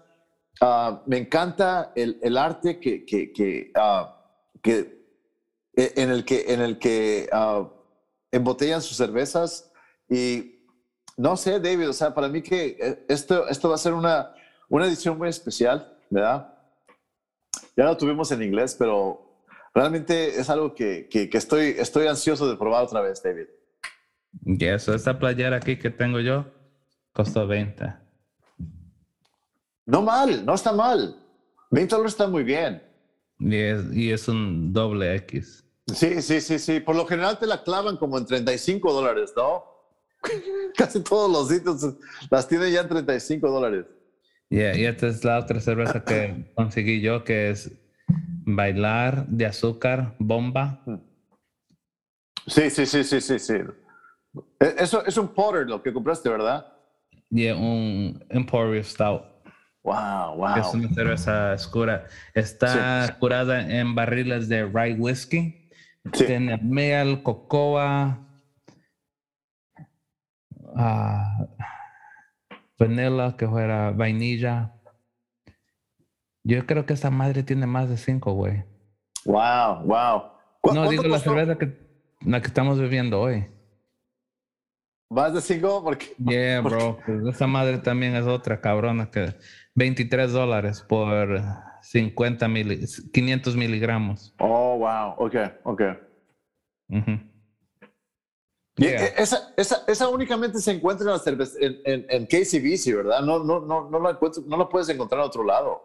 Uh, 0.61 0.99
me 1.05 1.17
encanta 1.17 1.91
el, 1.95 2.17
el 2.21 2.37
arte 2.37 2.79
que, 2.79 3.05
que, 3.05 3.33
que, 3.33 3.73
que, 4.61 5.05
e, 5.75 5.93
en 5.97 6.11
el 6.11 6.23
que, 6.23 6.45
en 6.47 6.61
el 6.61 6.79
que 6.79 7.29
uh, 7.33 7.67
embotellan 8.31 8.81
sus 8.81 8.95
cervezas 8.95 9.69
y 10.09 10.61
no 11.17 11.35
sé, 11.35 11.59
David, 11.59 11.89
o 11.89 11.93
sea, 11.93 12.13
para 12.13 12.29
mí 12.29 12.41
que 12.41 12.77
eh, 12.79 13.05
esto, 13.09 13.47
esto 13.49 13.67
va 13.67 13.75
a 13.75 13.79
ser 13.79 13.93
una, 13.93 14.33
una 14.69 14.87
edición 14.87 15.17
muy 15.17 15.27
especial, 15.27 15.97
¿verdad? 16.09 16.53
Ya 17.75 17.85
lo 17.85 17.97
tuvimos 17.97 18.31
en 18.31 18.43
inglés, 18.43 18.75
pero 18.79 19.41
realmente 19.73 20.39
es 20.39 20.49
algo 20.49 20.73
que, 20.73 21.09
que 21.09 21.29
estoy, 21.33 21.75
estoy 21.77 22.07
ansioso 22.07 22.49
de 22.49 22.55
probar 22.55 22.85
otra 22.85 23.01
vez, 23.01 23.21
David. 23.21 23.47
Y 24.43 24.65
eso, 24.65 24.93
esta 24.93 25.17
playera 25.17 25.57
aquí 25.57 25.77
que 25.77 25.89
tengo 25.89 26.19
yo 26.19 26.45
costó 27.13 27.47
20. 27.47 27.93
No 29.85 30.01
mal, 30.01 30.45
no 30.45 30.55
está 30.55 30.73
mal. 30.73 31.15
20 31.71 31.95
dólares 31.95 32.13
está 32.13 32.27
muy 32.27 32.43
bien. 32.43 32.81
Y 33.39 33.55
es, 33.55 33.93
y 33.93 34.11
es, 34.11 34.27
un 34.27 34.73
doble 34.73 35.15
X. 35.15 35.63
Sí, 35.87 36.21
sí, 36.21 36.41
sí, 36.41 36.57
sí. 36.57 36.79
Por 36.79 36.95
lo 36.95 37.05
general 37.05 37.37
te 37.37 37.45
la 37.45 37.63
clavan 37.63 37.97
como 37.97 38.17
en 38.17 38.25
35 38.25 38.93
dólares, 38.93 39.33
¿no? 39.35 39.63
Casi 40.77 41.01
todos 41.01 41.31
los 41.31 41.49
sitios 41.49 41.95
las 42.29 42.47
tienen 42.47 42.71
ya 42.71 42.81
en 42.81 42.89
35 42.89 43.49
dólares. 43.49 43.85
Yeah, 44.49 44.77
y 44.77 44.85
esta 44.85 45.07
es 45.07 45.23
la 45.23 45.39
otra 45.39 45.59
cerveza 45.59 46.03
que 46.03 46.51
conseguí 46.55 47.01
yo, 47.01 47.23
que 47.23 47.49
es 47.49 47.71
Bailar 48.45 49.27
de 49.27 49.45
Azúcar 49.45 50.15
Bomba. 50.19 50.83
Sí, 52.47 52.69
sí, 52.69 52.85
sí, 52.85 53.03
sí, 53.03 53.21
sí, 53.21 53.39
sí. 53.39 53.55
E, 54.59 54.75
eso 54.79 55.05
es 55.05 55.17
un 55.17 55.27
porter 55.27 55.67
lo 55.67 55.81
que 55.81 55.93
compraste, 55.93 56.29
¿verdad? 56.29 56.65
Yeah, 57.29 57.55
un 57.55 58.23
Emporium 58.29 58.83
Stout. 58.83 59.23
Wow, 59.83 60.37
wow. 60.37 60.55
Es 60.57 60.73
una 60.73 60.89
cerveza 60.89 61.53
oscura. 61.53 62.07
Está 62.33 63.15
curada 63.19 63.61
en 63.61 63.93
barriles 63.93 64.49
de 64.49 64.65
rye 64.65 64.95
whiskey. 64.95 65.69
Tiene 66.11 66.57
miel, 66.57 67.21
cocoa, 67.23 68.19
uh, 70.59 71.47
vanilla, 72.79 73.35
que 73.37 73.47
fuera 73.47 73.91
vainilla. 73.91 74.73
Yo 76.43 76.65
creo 76.65 76.85
que 76.85 76.93
esa 76.93 77.09
madre 77.09 77.43
tiene 77.43 77.65
más 77.65 77.89
de 77.89 77.97
cinco, 77.97 78.33
güey. 78.33 78.63
Wow, 79.25 79.83
wow. 79.83 80.23
No, 80.73 80.89
digo 80.89 81.03
la 81.03 81.19
cerveza 81.19 81.57
que, 81.57 81.75
la 82.21 82.41
que 82.41 82.47
estamos 82.47 82.79
bebiendo 82.79 83.19
hoy. 83.19 83.47
¿Más 85.09 85.33
de 85.33 85.41
cinco? 85.41 85.83
Porque, 85.83 86.07
yeah, 86.17 86.61
bro. 86.61 86.97
Pues 87.05 87.35
esa 87.35 87.47
madre 87.47 87.77
también 87.77 88.15
es 88.15 88.25
otra 88.25 88.59
cabrona 88.59 89.11
que 89.11 89.35
23 89.75 90.31
dólares 90.31 90.81
por 90.81 91.41
50 91.81 92.47
mil, 92.47 92.87
500 93.13 93.55
miligramos. 93.55 94.33
Oh, 94.39 94.77
wow. 94.79 95.13
Ok, 95.17 95.35
ok. 95.63 95.81
esa, 98.77 99.53
esa, 99.55 99.83
esa, 99.87 100.09
únicamente 100.09 100.59
se 100.59 100.71
encuentra 100.71 101.15
en, 101.25 101.37
la 101.37 101.45
en, 101.59 101.81
en, 101.85 102.05
en 102.09 102.25
KCBC, 102.25 102.95
¿verdad? 102.95 103.21
No, 103.21 103.43
no, 103.43 103.61
no, 103.61 103.89
no, 103.89 103.99
la 103.99 104.17
no 104.47 104.57
la 104.57 104.69
puedes 104.69 104.89
encontrar 104.89 105.21
en 105.21 105.27
otro 105.27 105.43
lado. 105.43 105.81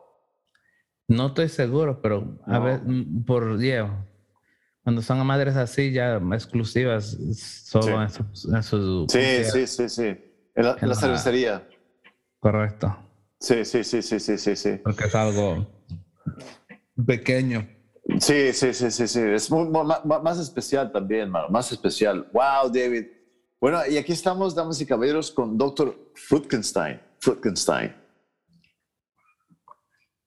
No 1.11 1.26
estoy 1.26 1.48
seguro, 1.48 2.00
pero 2.00 2.38
a 2.46 2.59
ver, 2.61 2.83
mm, 2.85 3.24
por 3.24 3.59
Diego, 3.59 4.06
cuando 4.82 5.02
son 5.02 5.24
madres 5.26 5.56
así 5.56 5.92
ya 5.92 6.16
exclusivas, 6.32 7.16
solo 7.34 8.02
en, 8.02 8.62
su, 8.62 9.06
Sí, 9.08 9.44
sí, 9.44 9.66
sí, 9.66 9.88
sí. 9.88 10.16
En 10.54 10.64
la, 10.88 10.94
cervecería. 10.94 11.66
Correcto. 12.38 12.96
Sí, 13.38 13.64
sí, 13.64 13.84
sí, 13.84 14.02
sí, 14.02 14.18
sí, 14.18 14.38
sí, 14.38 14.56
sí. 14.56 14.70
Porque 14.82 15.04
es 15.04 15.14
algo 15.14 15.66
pequeño. 17.06 17.68
Sí, 18.18 18.52
sí, 18.52 18.72
sí, 18.72 18.90
sí, 18.90 19.06
sí. 19.06 19.20
Es 19.20 19.50
más, 19.50 20.38
especial 20.38 20.90
también, 20.90 21.30
Más 21.30 21.70
especial. 21.70 22.28
Wow, 22.32 22.70
David. 22.72 23.06
Bueno, 23.60 23.80
y 23.86 23.98
aquí 23.98 24.12
estamos, 24.12 24.54
damas 24.54 24.80
y 24.80 24.86
caballeros, 24.86 25.30
con 25.30 25.56
Dr. 25.58 25.94
Frutkenstein. 26.14 27.00
Frutkenstein. 27.18 27.94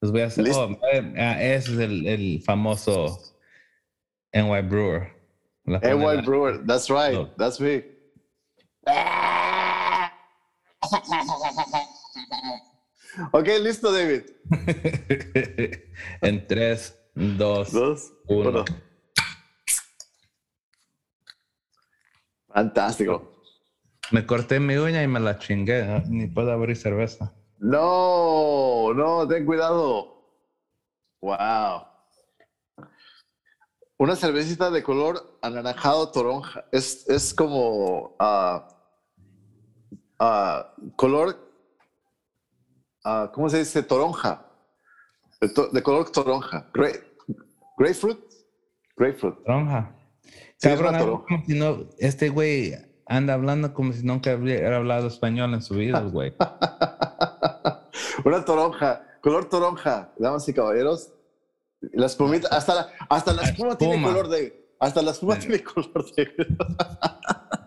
Les 0.02 0.12
voy 0.12 0.22
a 0.22 0.28
hacer. 0.28 0.46
Oh, 0.52 0.70
eh, 0.92 1.14
ah, 1.18 1.42
ese 1.42 1.74
es 1.74 1.80
el, 1.80 2.08
el 2.08 2.42
famoso 2.44 3.33
NY 4.34 4.62
Brewer. 4.62 5.12
NY 5.66 6.22
Brewer, 6.26 6.58
that's 6.66 6.90
right. 6.90 7.30
That's 7.38 7.60
me. 7.60 7.84
Ok, 13.32 13.48
listo, 13.62 13.92
David. 13.92 14.24
en 16.22 16.48
3, 16.48 17.00
2, 17.16 18.14
1. 18.28 18.66
Fantástico. 22.48 23.32
Me 24.12 24.26
corté 24.26 24.60
mi 24.60 24.78
uña 24.78 25.04
y 25.04 25.08
me 25.08 25.20
la 25.20 25.38
chingué. 25.38 26.04
Ni 26.08 26.28
puedo 26.28 26.52
abrir 26.52 26.76
cerveza. 26.76 27.34
No, 27.60 28.94
no, 28.94 29.28
ten 29.28 29.46
cuidado. 29.46 30.14
Wow. 31.22 31.86
Una 33.98 34.16
cervecita 34.16 34.72
de 34.72 34.84
color 34.84 35.38
anaranjado 35.42 36.12
toronja. 36.12 36.66
Es, 36.72 37.08
es 37.08 37.34
como 37.34 38.16
uh, 38.20 38.60
uh, 40.20 40.92
color 40.96 41.38
uh, 43.06 43.32
¿cómo 43.32 43.50
se 43.50 43.60
dice? 43.60 43.84
Toronja. 43.84 44.46
De, 45.42 45.84
color 45.84 46.10
toronja. 46.10 46.70
grapefruit. 46.74 48.20
Grapefruit. 48.96 49.36
Toronja. 49.46 49.96
Cabrón, 50.62 51.26
si 51.46 51.60
no, 51.60 51.90
este 51.98 52.30
güey 52.30 52.74
anda 53.06 53.34
hablando 53.34 53.74
como 53.74 53.92
si 53.92 54.04
nunca 54.04 54.36
hubiera 54.36 54.78
hablado 54.78 55.08
español 55.08 55.54
en 55.54 55.62
su 55.62 55.76
vida, 55.76 56.00
güey. 56.02 56.34
Una 58.26 58.46
toronja, 58.46 59.06
color 59.22 59.50
toronja, 59.50 60.14
damas 60.18 60.48
y 60.48 60.54
caballeros. 60.54 61.12
La 61.92 62.06
espumita, 62.06 62.48
hasta 62.50 62.76
la, 62.76 62.90
hasta 63.10 63.34
la 63.34 63.42
espuma, 63.44 63.78
tiene 63.78 64.02
color 64.02 64.30
de, 64.30 64.74
hasta 64.80 65.02
la 65.02 65.12
espuma 65.12 65.38
tiene 65.38 65.62
color 65.64 66.06
de. 66.16 66.48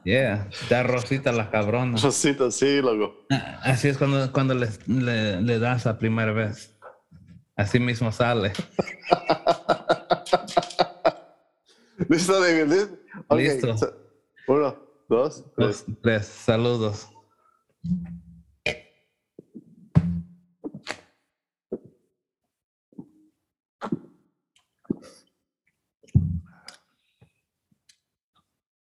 Yeah, 0.05 0.49
está 0.53 0.85
rosita 0.85 1.33
la 1.33 1.51
cabrona. 1.51 1.99
Rosita, 2.01 2.53
sí, 2.53 2.81
loco. 2.81 3.27
Ah, 3.29 3.59
así 3.65 3.89
es 3.89 3.99
cuando, 3.99 4.31
cuando 4.31 4.55
le, 4.55 4.69
le, 5.43 5.59
das 5.59 5.85
a 5.89 5.99
primera 5.99 6.31
vez. 6.31 6.79
Así 7.57 7.81
mismo 7.81 8.13
sale. 8.13 8.53
¿Listo, 12.09 12.41
David? 12.41 12.73
Listo. 13.31 13.75
Uno, 14.47 14.77
dos, 15.09 15.45
tres. 15.57 15.85
tres. 16.01 16.27
Saludos. 16.27 17.09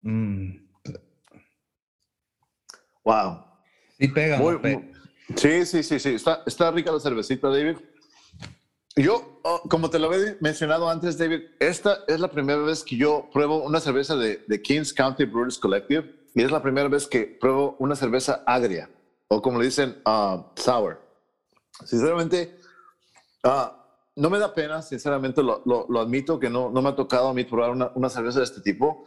Mm. 0.03 0.69
Wow. 3.05 3.45
Sí, 3.99 4.09
pega. 4.09 4.39
sí, 5.37 5.67
sí, 5.67 5.83
sí, 5.83 5.99
sí. 5.99 6.09
Está, 6.11 6.43
está 6.47 6.71
rica 6.71 6.93
la 6.93 7.01
cervecita, 7.01 7.49
David. 7.49 7.77
Yo, 8.97 9.41
oh, 9.45 9.63
como 9.69 9.89
te 9.89 9.99
lo 9.99 10.13
había 10.13 10.37
mencionado 10.41 10.91
antes, 10.91 11.17
David, 11.17 11.43
esta 11.61 12.01
es 12.09 12.21
la 12.21 12.31
primera 12.31 12.61
vez 12.61 12.83
que 12.83 12.97
yo 12.97 13.31
pruebo 13.33 13.63
una 13.63 13.81
cerveza 13.81 14.17
de, 14.17 14.45
de 14.47 14.63
Kings 14.63 14.93
County 14.93 15.25
Brewers 15.25 15.59
Collective 15.59 16.13
y 16.35 16.43
es 16.43 16.51
la 16.51 16.63
primera 16.63 16.89
vez 16.89 17.07
que 17.07 17.25
pruebo 17.41 17.77
una 17.79 17.95
cerveza 17.95 18.43
agria 18.47 18.91
o 19.29 19.41
como 19.41 19.59
le 19.59 19.67
dicen, 19.67 19.97
uh, 20.05 20.43
sour. 20.57 21.01
Sinceramente, 21.85 22.61
Ah, 23.43 23.75
no 24.17 24.29
me 24.29 24.39
da 24.39 24.53
pena, 24.53 24.83
sinceramente 24.83 25.43
lo, 25.43 25.63
lo, 25.65 26.01
admito, 26.01 26.39
que 26.39 26.51
no, 26.51 26.71
no, 26.71 26.83
me 26.83 26.91
ha 26.91 26.95
tocado 26.95 27.29
a 27.29 27.35
mí 27.35 27.45
probar 27.45 27.71
una, 27.71 27.91
una 27.95 28.11
cerveza 28.11 28.41
de 28.41 28.45
este 28.45 28.61
tipo, 28.61 29.07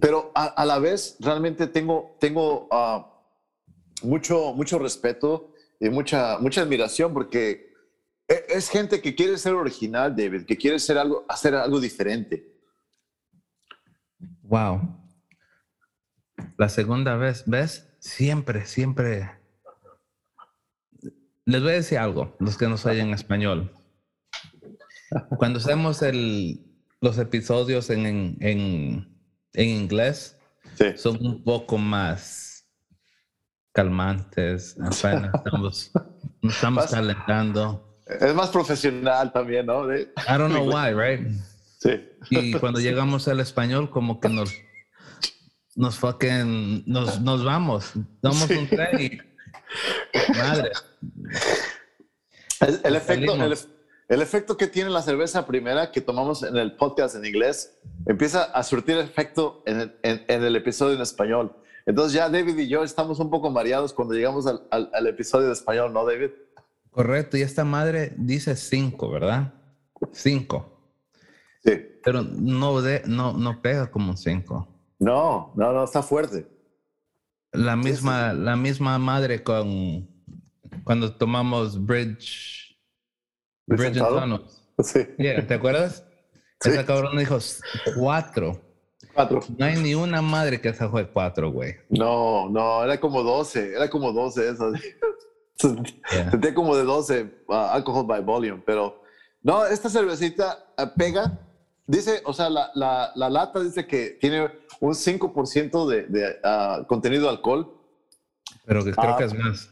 pero 0.00 0.30
a, 0.34 0.46
a 0.46 0.64
la 0.64 0.78
vez 0.78 1.16
realmente 1.20 1.66
tengo, 1.66 2.16
tengo 2.20 2.68
uh, 2.70 4.06
mucho, 4.06 4.52
mucho 4.54 4.78
respeto 4.78 5.54
y 5.80 5.88
mucha, 5.88 6.38
mucha 6.38 6.62
admiración 6.62 7.12
porque 7.12 7.72
e, 8.28 8.44
es 8.48 8.68
gente 8.68 9.00
que 9.00 9.14
quiere 9.14 9.38
ser 9.38 9.54
original, 9.54 10.14
David, 10.14 10.44
que 10.46 10.56
quiere 10.56 10.78
ser 10.78 10.98
algo, 10.98 11.24
hacer 11.28 11.54
algo 11.54 11.80
diferente. 11.80 12.56
Wow. 14.42 14.96
La 16.56 16.68
segunda 16.68 17.16
vez, 17.16 17.44
¿ves? 17.46 17.88
Siempre, 17.98 18.66
siempre. 18.66 19.30
Les 21.44 21.62
voy 21.62 21.72
a 21.72 21.74
decir 21.74 21.98
algo, 21.98 22.36
los 22.38 22.56
que 22.56 22.68
no 22.68 22.76
en 22.84 23.14
español. 23.14 23.72
Cuando 25.38 25.58
hacemos 25.58 26.02
el, 26.02 26.60
los 27.00 27.18
episodios 27.18 27.88
en 27.90 29.17
inglés, 29.54 30.36
son 30.96 31.24
un 31.24 31.42
poco 31.42 31.78
más 31.78 32.66
calmantes. 33.72 34.76
estamos, 34.90 35.92
nos 36.42 36.54
estamos 36.54 36.86
calentando. 36.86 38.02
Es 38.20 38.34
más 38.34 38.50
profesional 38.50 39.32
también, 39.32 39.66
¿no? 39.66 39.92
I 39.94 40.08
don't 40.26 40.50
know 40.50 40.64
why, 40.64 40.92
right? 40.92 41.28
Sí. 41.78 42.08
Y 42.30 42.52
cuando 42.54 42.80
llegamos 42.80 43.28
al 43.28 43.40
español, 43.40 43.90
como 43.90 44.18
que 44.18 44.28
nos, 44.28 44.52
nos 45.76 45.96
fucking, 45.96 46.84
nos, 46.86 47.20
nos 47.20 47.44
vamos, 47.44 47.92
damos 48.22 48.48
un 48.50 48.66
tren 48.68 49.00
y 49.00 50.32
madre. 50.38 50.72
El, 52.60 52.96
efecto, 52.96 53.34
el, 53.34 53.56
efecto 54.08 54.56
que 54.56 54.66
tiene 54.66 54.88
la 54.90 55.02
cerveza 55.02 55.46
primera 55.46 55.92
que 55.92 56.00
tomamos 56.00 56.42
en 56.42 56.56
el 56.56 56.76
podcast 56.76 57.14
en 57.14 57.26
inglés 57.26 57.78
empieza 58.06 58.44
a 58.44 58.62
surtir 58.62 58.96
efecto 58.96 59.62
en 59.66 59.80
el, 59.80 59.98
en, 60.02 60.42
el 60.42 60.56
episodio 60.56 60.94
en 60.96 61.02
español. 61.02 61.54
Entonces 61.84 62.14
ya 62.14 62.30
David 62.30 62.56
y 62.58 62.68
yo 62.68 62.82
estamos 62.84 63.18
un 63.20 63.30
poco 63.30 63.50
mareados 63.50 63.92
cuando 63.92 64.14
llegamos 64.14 64.46
al, 64.46 64.66
al, 64.70 65.06
episodio 65.06 65.48
de 65.48 65.52
español, 65.52 65.92
¿no, 65.92 66.06
David? 66.06 66.30
Correcto, 66.90 67.36
y 67.36 67.42
esta 67.42 67.64
madre 67.64 68.14
dice 68.16 68.56
cinco, 68.56 69.10
¿verdad? 69.10 69.52
Cinco. 70.12 70.78
Sí. 71.62 71.72
Pero 72.02 72.22
no, 72.22 72.80
de, 72.80 73.02
no, 73.06 73.34
no 73.34 73.60
pega 73.60 73.90
como 73.90 74.10
un 74.10 74.16
5. 74.16 74.68
No, 75.00 75.52
no, 75.54 75.72
no, 75.72 75.84
está 75.84 76.02
fuerte. 76.02 76.46
La 77.52 77.76
misma, 77.76 78.32
la 78.32 78.56
misma 78.56 78.98
madre 78.98 79.42
con 79.42 80.08
cuando 80.84 81.14
tomamos 81.14 81.84
Bridge. 81.84 82.67
Bridge 83.76 83.98
and 83.98 84.40
Sí. 84.82 85.00
¿Te 85.16 85.54
acuerdas? 85.54 86.04
Esa 86.64 86.84
cabrón 86.84 87.16
dijo 87.16 87.38
cuatro. 87.96 88.60
Cuatro. 89.14 89.40
No 89.56 89.64
hay 89.64 89.76
ni 89.76 89.94
una 89.94 90.22
madre 90.22 90.60
que 90.60 90.72
se 90.72 90.88
fue 90.88 91.08
cuatro, 91.10 91.50
güey. 91.50 91.76
No, 91.88 92.48
no, 92.48 92.84
era 92.84 92.98
como 92.98 93.22
doce. 93.22 93.74
Era 93.74 93.88
como 93.88 94.12
doce 94.12 94.48
eso. 94.48 94.72
Sentía 95.56 96.54
como 96.54 96.76
de 96.76 96.84
doce 96.84 97.30
uh, 97.48 97.52
alcohol 97.52 98.06
by 98.06 98.22
volume, 98.22 98.62
pero 98.64 99.02
no, 99.42 99.66
esta 99.66 99.88
cervecita 99.88 100.64
uh, 100.78 100.86
pega 100.96 101.36
Dice, 101.88 102.20
o 102.26 102.34
sea, 102.34 102.50
la, 102.50 102.70
la, 102.74 103.12
la 103.14 103.30
lata 103.30 103.60
dice 103.60 103.86
que 103.86 104.18
tiene 104.20 104.50
un 104.78 104.92
5% 104.92 105.88
de, 105.88 106.02
de 106.02 106.36
uh, 106.44 106.86
contenido 106.86 107.22
de 107.22 107.28
alcohol. 107.30 107.80
Pero 108.66 108.84
que 108.84 108.92
creo 108.92 109.16
que 109.16 109.24
es 109.24 109.32
más. 109.32 109.70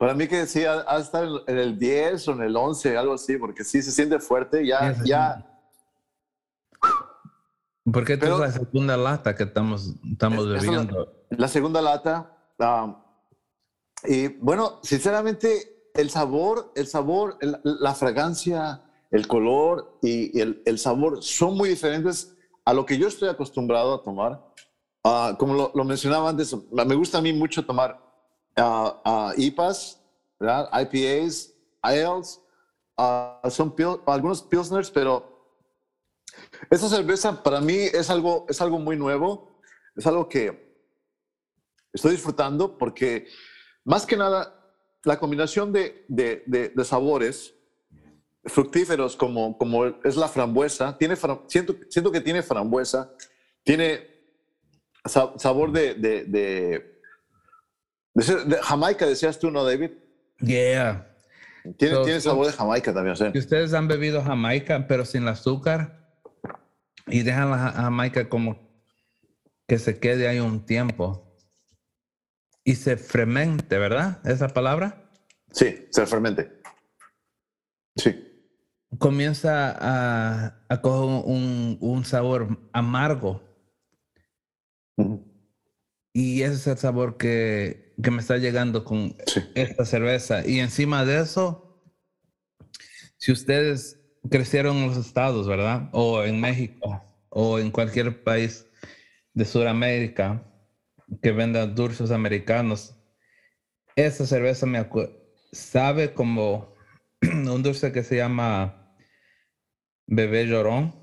Para 0.00 0.14
mí 0.14 0.26
que 0.26 0.38
decía, 0.38 0.82
ha 0.88 0.96
de 0.96 1.02
estar 1.02 1.28
en, 1.46 1.58
el 1.58 1.78
10 1.78 2.28
o 2.28 2.32
en 2.32 2.40
el 2.40 2.56
11, 2.56 2.96
algo 2.96 3.12
así, 3.12 3.36
porque 3.36 3.64
sí 3.64 3.82
se 3.82 3.92
siente 3.92 4.18
fuerte, 4.18 4.66
ya, 4.66 4.96
ya. 5.04 5.46
¿Por 7.84 8.06
qué 8.06 8.14
es 8.14 8.22
la 8.22 8.50
segunda 8.50 8.96
lata 8.96 9.34
que 9.34 9.42
estamos, 9.42 9.96
estamos 10.10 10.48
bebiendo? 10.48 11.12
La, 11.28 11.48
segunda 11.48 11.82
lata. 11.82 12.34
Um, 12.58 12.96
y 14.04 14.28
bueno, 14.28 14.80
sinceramente, 14.82 15.90
el 15.92 16.08
sabor, 16.08 16.72
el 16.76 16.86
sabor, 16.86 17.36
la 17.62 17.92
fragancia, 17.92 18.82
el 19.10 19.28
color 19.28 19.98
y 20.00 20.40
el, 20.40 20.62
el, 20.64 20.78
sabor 20.78 21.22
son 21.22 21.58
muy 21.58 21.68
diferentes 21.68 22.38
a 22.64 22.72
lo 22.72 22.86
que 22.86 22.96
yo 22.96 23.06
estoy 23.06 23.28
acostumbrado 23.28 23.96
a 23.96 24.02
tomar. 24.02 24.46
Uh, 25.04 25.36
como 25.36 25.52
lo, 25.52 25.72
lo, 25.74 25.84
mencionaba 25.84 26.30
antes, 26.30 26.56
me 26.72 26.94
gusta 26.94 27.18
a 27.18 27.20
mí 27.20 27.34
mucho 27.34 27.66
tomar 27.66 28.09
IPAs. 28.56 30.00
IPAs, 30.40 31.54
IELs, 31.82 32.40
son 33.50 33.74
algunos 34.06 34.42
Pilsners, 34.42 34.90
pero 34.90 35.30
esta 36.70 36.88
cerveza 36.88 37.42
para 37.42 37.60
mí 37.60 37.74
es 37.74 38.10
algo, 38.10 38.46
es 38.48 38.60
algo 38.60 38.78
muy 38.78 38.96
nuevo, 38.96 39.60
es 39.96 40.06
algo 40.06 40.28
que 40.28 40.70
estoy 41.92 42.12
disfrutando 42.12 42.78
porque 42.78 43.26
más 43.84 44.06
que 44.06 44.16
nada 44.16 44.56
la 45.04 45.18
combinación 45.18 45.72
de, 45.72 46.04
sabores 46.84 47.54
fructíferos 48.44 49.16
como, 49.16 49.58
es 50.04 50.16
la 50.16 50.28
frambuesa, 50.28 50.96
tiene, 50.96 51.16
siento, 51.46 52.12
que 52.12 52.20
tiene 52.20 52.42
frambuesa, 52.42 53.12
tiene 53.62 54.08
sabor 55.04 55.72
de, 55.72 56.99
Jamaica, 58.62 59.06
decías 59.06 59.38
tú, 59.38 59.50
¿no, 59.50 59.64
David? 59.64 59.90
Yeah. 60.38 61.06
Tiene, 61.76 62.02
tiene 62.04 62.20
sabor 62.20 62.46
de 62.46 62.52
Jamaica 62.52 62.94
también, 62.94 63.16
¿sí? 63.16 63.24
ustedes 63.38 63.74
han 63.74 63.86
bebido 63.86 64.22
Jamaica, 64.22 64.86
pero 64.88 65.04
sin 65.04 65.28
azúcar, 65.28 66.16
y 67.06 67.22
dejan 67.22 67.50
la 67.50 67.58
Jamaica 67.58 68.28
como 68.28 68.70
que 69.68 69.78
se 69.78 69.98
quede 70.00 70.26
ahí 70.26 70.40
un 70.40 70.64
tiempo. 70.64 71.26
Y 72.64 72.76
se 72.76 72.96
fermente, 72.96 73.78
¿verdad? 73.78 74.20
¿Esa 74.24 74.48
palabra? 74.48 75.10
Sí, 75.50 75.86
se 75.90 76.06
fermente. 76.06 76.60
Sí 77.96 78.30
comienza 78.98 79.76
a, 79.78 80.64
a 80.68 80.80
coger 80.80 81.24
un, 81.24 81.78
un, 81.80 82.04
sabor 82.04 82.58
amargo. 82.72 83.42
Y 86.12 86.42
ese 86.42 86.54
es 86.54 86.66
el 86.66 86.78
sabor 86.78 87.16
que, 87.16 87.89
que 88.02 88.10
me 88.10 88.20
está 88.20 88.36
llegando 88.36 88.84
con 88.84 89.16
esta 89.54 89.84
cerveza. 89.84 90.46
Y 90.46 90.60
encima 90.60 91.04
de 91.04 91.20
eso, 91.20 91.82
si 93.16 93.32
ustedes 93.32 94.00
crecieron 94.30 94.76
en 94.78 94.88
los 94.88 94.96
estados, 94.96 95.46
¿verdad? 95.46 95.88
O 95.92 96.22
en 96.22 96.40
México, 96.40 97.02
o 97.28 97.58
en 97.58 97.70
cualquier 97.70 98.22
país 98.22 98.66
de 99.34 99.44
Sudamérica 99.44 100.46
que 101.22 101.32
venda 101.32 101.66
dulces 101.66 102.10
americanos, 102.10 102.96
esa 103.96 104.26
cerveza 104.26 104.66
me 104.66 104.88
sabe 105.52 106.14
como 106.14 106.74
un 107.22 107.62
dulce 107.62 107.92
que 107.92 108.02
se 108.02 108.16
llama 108.16 108.94
Bebé 110.06 110.46
llorón. 110.46 110.94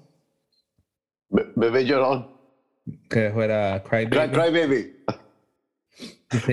bebé 1.29 1.85
llorón. 1.85 2.35
Que 3.09 3.31
fuera 3.31 3.83
Cry 3.83 4.05
Baby. 4.05 4.31
Cry, 4.31 4.51
Baby. 4.51 4.96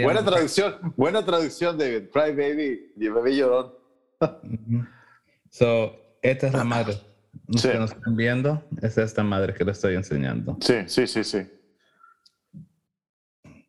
Buena 0.02 0.24
traducción, 0.24 0.94
buena 0.96 1.24
traducción 1.24 1.76
de 1.78 2.08
Cry 2.10 2.32
Baby 2.32 2.92
y 2.96 3.08
Bebé 3.08 3.36
llorón. 3.36 3.72
So, 5.50 5.96
esta 6.22 6.46
es 6.48 6.52
la 6.52 6.64
madre. 6.64 6.98
Los 7.46 7.62
que 7.62 7.74
nos 7.74 7.92
están 7.92 8.16
viendo, 8.16 8.64
es 8.80 8.96
esta 8.96 9.22
madre 9.22 9.54
que 9.54 9.64
le 9.64 9.72
estoy 9.72 9.94
enseñando. 9.94 10.56
Sí, 10.60 10.74
sí, 10.86 11.06
sí, 11.06 11.24
sí. 11.24 11.46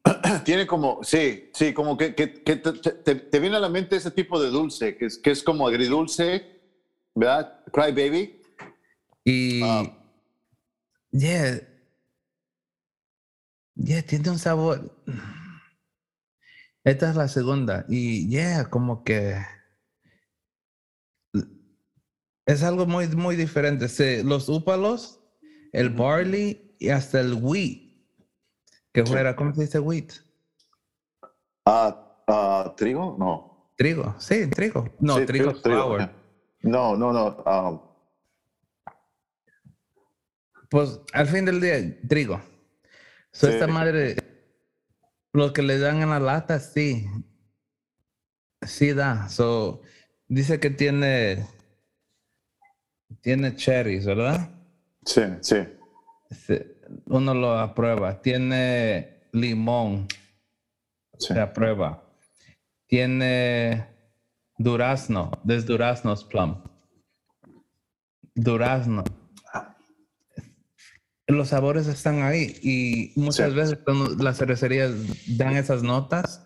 Tiene 0.46 0.68
como, 0.68 1.04
sí, 1.04 1.50
sí, 1.54 1.74
como 1.74 1.98
que, 1.98 2.14
que, 2.14 2.28
te, 2.28 3.16
te, 3.16 3.40
viene 3.40 3.58
a 3.58 3.60
la 3.60 3.70
mente 3.70 3.96
ese 3.96 4.12
tipo 4.12 4.42
de 4.42 4.50
dulce, 4.50 4.96
que 4.96 5.06
es, 5.06 5.18
que 5.18 5.32
es 5.32 5.44
como 5.44 5.68
agridulce, 5.68 6.62
¿verdad? 7.16 7.64
Cry 7.72 7.92
Baby. 7.92 8.42
Y. 9.24 9.64
Um, 9.64 9.92
yeah. 11.12 11.60
Yeah, 13.76 14.02
tiene 14.04 14.30
un 14.30 14.40
sabor. 14.40 14.96
Esta 16.86 17.10
es 17.10 17.16
la 17.16 17.28
segunda. 17.28 17.86
Y 17.90 18.30
yeah, 18.30 18.70
como 18.70 19.04
que. 19.04 19.36
Es 22.46 22.62
algo 22.62 22.86
muy, 22.86 23.08
muy 23.08 23.36
diferente. 23.36 23.88
los 24.24 24.48
úpalos, 24.50 25.20
el 25.74 25.90
barley 25.90 26.76
y 26.80 26.90
hasta 26.90 27.20
el 27.20 27.34
wheat. 27.34 27.82
Que 28.94 29.04
fuera, 29.04 29.36
¿cómo 29.36 29.54
se 29.54 29.62
dice 29.62 29.80
wheat? 29.80 30.12
Uh, 31.66 32.76
¿Trigo? 32.78 33.18
No. 33.18 33.72
Trigo, 33.76 34.16
sí, 34.20 34.48
trigo. 34.52 34.88
No, 35.00 35.26
trigo, 35.26 35.54
flour. 35.56 36.10
No, 36.62 36.96
no, 36.96 37.12
no. 37.12 37.44
Um, 37.46 37.82
pues 40.70 41.00
al 41.14 41.28
fin 41.28 41.46
del 41.46 41.60
día, 41.60 42.00
trigo. 42.08 42.40
So, 43.32 43.50
Esta 43.50 43.68
madre, 43.68 44.16
lo 45.36 45.54
que 45.54 45.62
le 45.62 45.78
dan 45.80 46.02
en 46.02 46.10
la 46.10 46.20
lata, 46.20 46.60
sí. 46.60 47.08
Sí 48.62 48.94
da. 48.94 49.30
So, 49.30 49.82
dice 50.28 50.60
que 50.60 50.70
tiene 50.70 51.46
tiene 53.22 53.56
cherries, 53.56 54.06
¿verdad? 54.06 54.50
Sí, 55.06 55.22
sí. 55.42 55.58
Uno 57.08 57.34
lo 57.34 57.58
aprueba. 57.58 58.22
Tiene 58.22 59.28
limón. 59.32 60.08
Se 61.18 61.40
aprueba. 61.40 62.04
Tiene 62.88 63.88
durazno. 64.58 65.32
Des 65.44 65.66
duraznos 65.66 66.24
plum. 66.24 66.62
Durazno. 68.36 69.04
Los 71.28 71.50
sabores 71.50 71.88
están 71.88 72.22
ahí 72.22 72.60
y 72.62 73.20
muchas 73.20 73.54
veces 73.56 73.80
cuando 73.84 74.24
las 74.24 74.38
cervecerías 74.38 74.92
dan 75.38 75.56
esas 75.56 75.82
notas, 75.82 76.46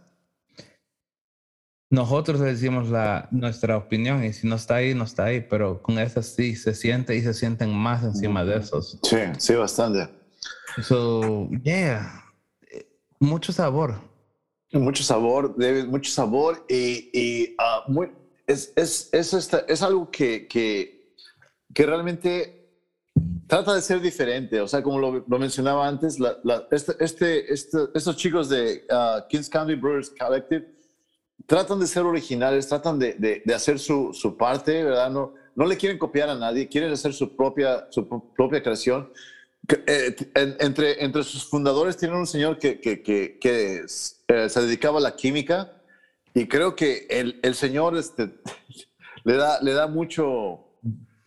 nosotros 1.92 2.40
decimos 2.40 2.90
la, 2.90 3.28
nuestra 3.32 3.76
opinión 3.76 4.24
y 4.24 4.32
si 4.32 4.48
no 4.48 4.56
está 4.56 4.76
ahí, 4.76 4.94
no 4.94 5.04
está 5.04 5.26
ahí, 5.26 5.42
pero 5.42 5.82
con 5.82 5.98
esas 6.00 6.28
sí 6.28 6.56
se 6.56 6.74
siente 6.74 7.16
y 7.16 7.22
se 7.22 7.34
sienten 7.34 7.76
más 7.76 8.04
encima 8.04 8.46
de 8.46 8.58
esos. 8.58 9.00
Sí, 9.04 9.18
sí, 9.38 9.56
bastante. 9.56 10.08
So, 10.84 11.50
yeah, 11.64 12.24
mucho 13.20 13.52
sabor. 13.52 13.96
Mucho 14.72 15.04
sabor, 15.04 15.56
David, 15.58 15.86
mucho 15.86 16.12
sabor 16.12 16.64
y, 16.70 17.10
y 17.12 17.56
ah, 17.58 17.84
muy, 17.88 18.12
es, 18.46 18.72
es, 18.76 19.10
es, 19.12 19.34
es, 19.68 19.82
algo 19.82 20.10
que, 20.12 20.48
que, 20.48 21.14
que, 21.74 21.86
realmente 21.86 22.59
trata 23.50 23.74
de 23.74 23.82
ser 23.82 24.00
diferente. 24.00 24.62
O 24.62 24.68
sea, 24.68 24.84
como 24.84 25.00
lo, 25.00 25.26
lo 25.28 25.39
mencionaba 25.39 25.88
antes, 25.88 26.20
la, 26.20 26.38
este, 26.70 26.93
este, 27.04 27.52
este, 27.52 27.78
estos 27.95 28.16
chicos 28.16 28.47
de 28.47 28.86
uh, 28.91 29.28
Kings 29.28 29.50
County 29.50 29.74
Brewers 29.74 30.12
Collective 30.12 30.66
tratan 31.47 31.80
de 31.80 31.88
ser 31.88 32.04
originales, 32.04 32.68
tratan 32.68 33.00
de, 33.00 33.41
de, 33.43 33.54
hacer 33.54 33.80
su, 33.80 34.14
su, 34.14 34.38
parte, 34.38 34.84
¿verdad? 34.84 35.10
No, 35.10 35.34
no 35.56 35.66
le 35.66 35.78
quieren 35.78 35.97
copiar 35.97 36.30
a 36.30 36.36
nadie, 36.36 36.70
quieren 36.70 36.91
hacer 36.91 37.12
su 37.12 37.36
propia, 37.36 37.88
su 37.89 38.08
propia 38.36 38.62
creación. 38.62 39.12
Eh, 39.88 40.16
entre, 40.36 41.04
entre 41.04 41.24
sus 41.24 41.43
fundadores 41.43 41.97
tienen 41.97 42.18
un 42.18 42.28
señor 42.28 42.60
que, 42.60 42.80
que, 42.80 43.02
que, 43.02 43.39
que 43.39 43.84
eh, 44.28 44.50
se 44.50 44.62
dedicaba 44.62 45.00
a 45.00 45.02
la 45.02 45.16
química 45.16 45.82
y 46.36 46.47
creo 46.47 46.76
que 46.76 47.08
el, 47.10 47.39
el 47.41 47.56
señor 47.56 47.97
este, 47.97 48.30
le, 49.24 49.34
da, 49.36 49.60
le 49.62 49.74
da 49.74 49.88
mucho, 49.88 50.68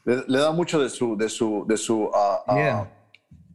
le, 0.05 0.39
da 0.39 0.53
mucho 0.53 0.81
de 0.81 0.91
su, 0.91 1.17
de 1.17 1.29
su, 1.29 1.65
de 1.69 1.77
su 1.77 2.05
uh, 2.05 2.87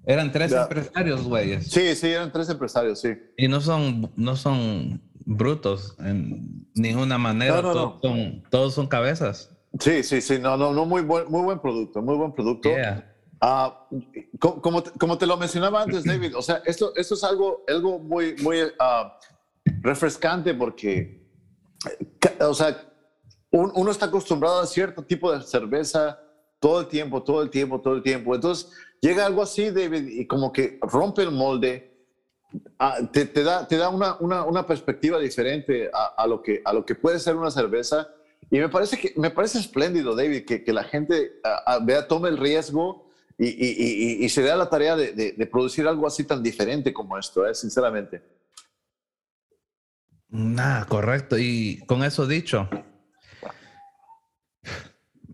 Eran 0.05 0.31
tres 0.31 0.51
empresarios, 0.51 1.23
güeyes. 1.23 1.67
Sí, 1.67 1.95
sí, 1.95 2.07
eran 2.07 2.31
tres 2.31 2.49
empresarios, 2.49 3.01
sí. 3.01 3.09
Y 3.37 3.47
no 3.47 3.59
son, 3.61 4.11
no 4.15 4.35
son 4.35 5.01
brutos 5.25 5.95
en 5.99 6.67
ninguna 6.75 7.17
manera. 7.17 7.61
todos, 7.61 8.01
Son, 8.01 8.43
todos 8.49 8.73
son 8.73 8.87
cabezas. 8.87 9.51
Sí, 9.79 10.03
sí, 10.03 10.21
sí. 10.21 10.39
No, 10.39 10.55
no, 10.55 10.73
no, 10.73 10.85
muy 10.85 11.01
buen, 11.01 11.29
muy 11.29 11.43
buen 11.43 11.59
producto, 11.59 12.01
muy 12.01 12.15
buen 12.15 12.33
producto. 12.33 12.69
Ah, 13.39 13.87
como, 14.39 14.83
como, 14.97 15.17
te 15.17 15.27
lo 15.27 15.37
mencionaba 15.37 15.83
antes, 15.83 16.03
David, 16.03 16.35
o 16.35 16.41
sea, 16.41 16.63
esto, 16.65 16.91
esto 16.95 17.13
es 17.13 17.23
algo, 17.23 17.63
algo 17.67 17.99
muy, 17.99 18.35
muy 18.37 18.61
uh, 18.63 19.11
refrescante 19.81 20.55
porque, 20.55 21.23
o 22.39 22.53
sea, 22.55 22.83
uno 23.51 23.91
está 23.91 24.07
acostumbrado 24.07 24.61
a 24.61 24.65
cierto 24.65 25.03
tipo 25.03 25.31
de 25.31 25.43
cerveza 25.43 26.19
todo 26.59 26.81
el 26.81 26.87
tiempo, 26.87 27.23
todo 27.23 27.41
el 27.41 27.49
tiempo, 27.49 27.81
todo 27.81 27.95
el 27.95 28.03
tiempo. 28.03 28.35
Entonces 28.35 28.71
llega 29.01 29.25
algo 29.25 29.41
así, 29.41 29.69
David, 29.69 30.07
y 30.07 30.27
como 30.27 30.51
que 30.51 30.79
rompe 30.81 31.21
el 31.21 31.31
molde 31.31 31.97
Ah, 32.79 32.99
te, 33.11 33.25
te, 33.25 33.43
da, 33.43 33.67
te 33.67 33.77
da 33.77 33.89
una, 33.89 34.15
una, 34.19 34.43
una 34.43 34.65
perspectiva 34.65 35.19
diferente 35.19 35.89
a, 35.93 36.13
a, 36.17 36.27
lo 36.27 36.41
que, 36.41 36.61
a 36.63 36.73
lo 36.73 36.85
que 36.85 36.95
puede 36.95 37.19
ser 37.19 37.35
una 37.35 37.51
cerveza. 37.51 38.07
Y 38.49 38.59
me 38.59 38.69
parece, 38.69 38.97
que, 38.97 39.13
me 39.17 39.31
parece 39.31 39.59
espléndido, 39.59 40.15
David, 40.15 40.45
que, 40.45 40.63
que 40.63 40.73
la 40.73 40.83
gente 40.83 41.33
vea, 41.83 42.07
tome 42.07 42.29
el 42.29 42.37
riesgo 42.37 43.09
y, 43.37 43.47
y, 43.47 44.25
y, 44.25 44.29
se 44.29 44.41
dé 44.41 44.55
la 44.55 44.69
tarea 44.69 44.95
de, 44.95 45.11
de, 45.13 45.45
producir 45.45 45.87
algo 45.87 46.07
así 46.07 46.23
tan 46.23 46.41
diferente 46.41 46.93
como 46.93 47.17
esto, 47.17 47.45
¿eh? 47.45 47.53
sinceramente. 47.53 48.23
Nada, 50.29 50.85
correcto. 50.85 51.37
Y 51.37 51.83
con 51.85 52.03
eso 52.03 52.25
dicho, 52.25 52.69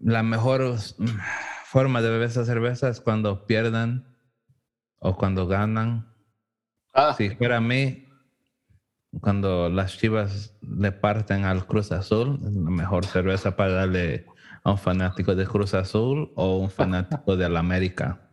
la 0.03 0.23
mejor 0.23 0.75
forma 1.65 2.01
de 2.01 2.09
beber 2.09 2.29
esa 2.29 2.45
cerveza 2.45 2.89
es 2.89 3.01
cuando 3.01 3.45
pierdan 3.45 4.15
o 4.99 5.15
cuando 5.15 5.47
ganan 5.47 6.13
Ah. 6.93 7.15
Si 7.17 7.31
fuera 7.31 7.57
a 7.57 7.61
mí, 7.61 8.07
cuando 9.19 9.67
las 9.69 9.97
chivas 9.97 10.53
le 10.61 10.91
parten 10.91 11.43
al 11.43 11.65
Cruz 11.65 11.91
Azul, 11.91 12.39
es 12.45 12.53
la 12.53 12.69
mejor 12.69 13.05
cerveza 13.05 13.55
para 13.55 13.71
darle 13.71 14.27
a 14.63 14.71
un 14.71 14.77
fanático 14.77 15.33
de 15.33 15.47
Cruz 15.47 15.73
Azul 15.73 16.31
o 16.35 16.57
un 16.57 16.69
fanático 16.69 17.35
de 17.35 17.49
la 17.49 17.59
América. 17.59 18.29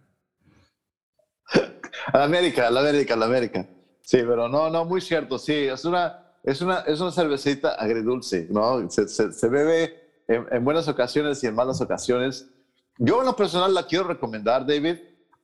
La 2.15 2.25
América, 2.25 2.71
la 2.71 2.81
América, 2.81 3.15
la 3.15 3.27
América. 3.27 3.69
Sí, 4.01 4.19
pero 4.19 4.49
no, 4.49 4.71
no, 4.71 4.85
muy 4.85 5.01
cierto, 5.01 5.39
sí. 5.39 5.53
Es 5.53 5.85
una, 5.85 6.33
es 6.43 6.61
una, 6.63 6.81
es 6.81 6.99
una 7.01 7.13
cervecita 7.13 7.75
agridulce, 7.75 8.49
¿no? 8.51 8.89
Se, 8.91 9.07
se, 9.07 9.49
bebe 9.49 10.00
en, 10.35 10.47
en, 10.51 10.65
buenas 10.65 10.89
ocasiones 10.89 11.43
y 11.45 11.47
en 11.47 11.55
malas 11.55 11.81
ocasiones. 11.81 12.49
Yo 12.99 13.21
en 13.21 13.27
lo 13.27 13.37
personal 13.37 13.75
la 13.75 13.87
quiero 13.87 14.05
recomendar, 14.05 14.67
David, 14.67 14.97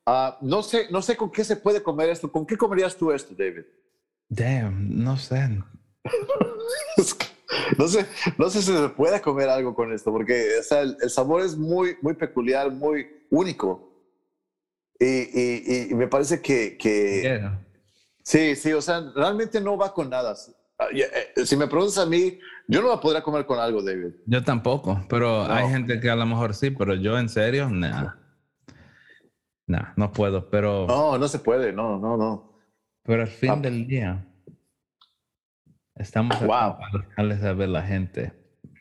Ah, 0.08 0.38
no, 0.40 0.62
sé, 0.62 0.86
no 0.90 1.02
sé 1.02 1.16
con 1.16 1.32
qué 1.32 1.42
se 1.42 1.56
puede 1.56 1.82
comer 1.82 2.10
esto. 2.10 2.30
¿Con 2.30 2.46
qué 2.46 2.56
comerías 2.56 2.96
tú 2.96 3.10
esto, 3.10 3.34
David? 3.36 3.64
Damn, 4.28 5.02
no 5.02 5.16
sé. 5.16 5.48
no 7.76 7.88
sé, 7.88 8.06
no 8.38 8.48
sé 8.48 8.62
si 8.62 8.72
se 8.72 8.88
puede 8.90 9.20
comer 9.20 9.48
algo 9.48 9.74
con 9.74 9.92
esto, 9.92 10.12
porque 10.12 10.58
el, 10.70 11.10
sabor 11.10 11.42
es 11.42 11.56
muy, 11.56 11.96
muy 12.02 12.14
peculiar, 12.14 12.70
muy 12.70 13.24
único. 13.30 13.92
Y, 15.00 15.88
me 15.92 16.06
parece 16.06 16.40
que... 16.40 16.78
que 16.78 17.42
Sí, 18.22 18.56
sí, 18.56 18.72
o 18.72 18.82
sea, 18.82 19.12
realmente 19.14 19.60
no 19.60 19.76
va 19.76 19.92
con 19.92 20.10
nada. 20.10 20.36
Ah, 20.78 20.86
eh, 20.92 21.44
si 21.44 21.56
me 21.56 21.68
preguntas 21.68 21.98
a 21.98 22.06
mí, 22.06 22.38
yo 22.68 22.82
no 22.82 22.88
la 22.88 23.00
podría 23.00 23.22
comer 23.22 23.46
con 23.46 23.58
algo, 23.58 23.82
David. 23.82 24.14
Yo 24.26 24.42
tampoco, 24.42 25.00
pero 25.08 25.42
hay 25.44 25.68
gente 25.68 26.00
que 26.00 26.10
a 26.10 26.16
lo 26.16 26.26
mejor 26.26 26.54
sí, 26.54 26.70
pero 26.70 26.94
yo 26.94 27.18
en 27.18 27.28
serio, 27.28 27.68
nada. 27.70 28.18
No, 29.66 29.80
no 29.96 30.12
puedo, 30.12 30.48
pero... 30.48 30.86
No, 30.86 31.18
no 31.18 31.28
se 31.28 31.38
puede, 31.38 31.72
no, 31.72 31.98
no, 31.98 32.16
no. 32.16 32.52
Pero 33.02 33.22
al 33.22 33.28
fin 33.28 33.50
ah. 33.50 33.56
del 33.56 33.86
día, 33.86 34.26
estamos 35.94 36.40
wow. 36.40 36.76
a 37.16 37.52
ver 37.52 37.68
la 37.68 37.82
gente. 37.82 38.32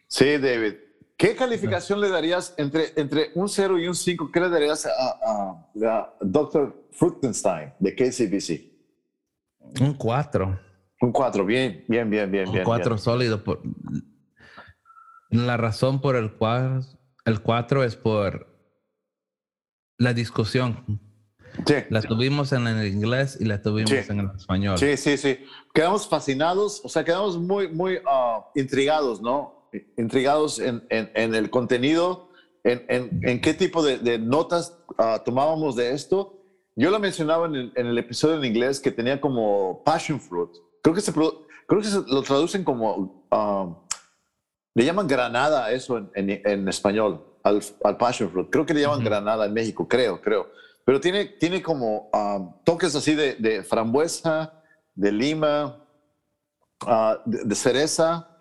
Sí, 0.08 0.38
David. 0.38 0.76
¿Qué 1.18 1.36
calificación 1.36 2.02
le 2.02 2.10
darías 2.10 2.54
entre, 2.58 2.92
entre 2.98 3.32
un 3.36 3.48
0 3.48 3.80
y 3.80 3.88
un 3.88 3.96
5? 3.96 4.32
¿Qué 4.32 4.40
le 4.40 4.50
darías 4.50 4.86
a, 4.86 4.90
a, 4.90 5.70
a 5.90 6.14
Dr. 6.20 6.88
Fruchtenstein 6.92 7.74
de 7.80 7.96
KCBC? 7.96 9.82
Un 9.82 9.94
4. 9.94 10.65
Un 11.02 11.12
4, 11.12 11.46
bien, 11.46 11.84
bien, 11.88 12.10
bien, 12.10 12.32
bien. 12.32 12.50
Un 12.50 12.64
4 12.64 12.98
sólido. 12.98 13.44
Por... 13.44 13.62
La 15.30 15.58
razón 15.58 16.02
por 16.02 16.16
el 16.16 16.34
cual 16.34 16.86
el 17.26 17.42
4 17.42 17.84
es 17.84 17.96
por 17.96 18.48
la 19.98 20.14
discusión. 20.14 21.02
Sí. 21.66 21.76
La 21.90 22.02
tuvimos 22.02 22.52
en 22.52 22.68
el 22.68 22.88
inglés 22.88 23.38
y 23.40 23.46
la 23.46 23.62
tuvimos 23.62 23.92
en 23.92 24.20
el 24.20 24.30
español. 24.36 24.78
Sí, 24.78 24.98
sí, 24.98 25.18
sí. 25.18 25.40
Quedamos 25.74 26.08
fascinados, 26.08 26.82
o 26.84 26.90
sea, 26.90 27.04
quedamos 27.04 27.38
muy, 27.38 27.70
muy 27.70 27.96
uh, 27.96 28.44
intrigados, 28.56 29.22
¿no? 29.22 29.70
Intrigados 29.98 30.60
en, 30.60 30.86
en, 30.90 31.36
el 31.36 31.50
contenido, 31.50 32.30
en, 32.64 32.86
en, 33.24 33.42
qué 33.42 33.54
tipo 33.54 33.84
de, 33.84 33.98
de 33.98 34.18
notas 34.18 34.78
uh, 34.98 35.24
tomábamos 35.24 35.76
de 35.76 35.94
esto. 35.94 36.42
Yo 36.76 36.92
lo 36.92 37.00
mencionaba 37.00 37.48
en 37.48 37.56
el, 37.56 37.74
en 37.76 37.88
el, 37.88 37.98
episodio 37.98 38.38
en 38.38 38.46
inglés 38.46 38.80
que 38.80 38.92
tenía 38.92 39.20
como 39.20 39.82
passion 39.84 40.20
fruit. 40.20 40.52
Creo 40.86 40.94
que, 40.94 41.02
se, 41.02 41.12
creo 41.12 41.82
que 41.82 41.88
se 41.88 42.02
lo 42.06 42.22
traducen 42.22 42.64
como, 42.64 43.26
uh, 43.32 43.76
le 44.76 44.86
llaman 44.86 45.08
granada 45.08 45.72
eso 45.72 46.12
en 46.14 46.70
español 46.70 47.26
al, 47.46 47.60
al 47.84 47.98
passion 47.98 48.30
fruit. 48.30 48.50
Creo 48.52 48.66
que 48.68 48.74
le 48.76 48.82
llaman 48.82 49.04
granada 49.04 49.46
en 49.46 49.54
México, 49.54 49.88
creo, 49.88 50.22
creo. 50.22 50.52
Pero 50.84 51.00
tiene, 51.00 51.26
tiene 51.26 51.64
como 51.64 52.12
um, 52.14 52.54
toques 52.64 52.96
así 52.96 53.16
de, 53.16 53.34
de, 53.36 53.64
frambuesa, 53.64 54.62
de 54.94 55.12
lima, 55.12 55.84
uh, 56.86 57.16
de, 57.26 57.56
cereza. 57.56 58.38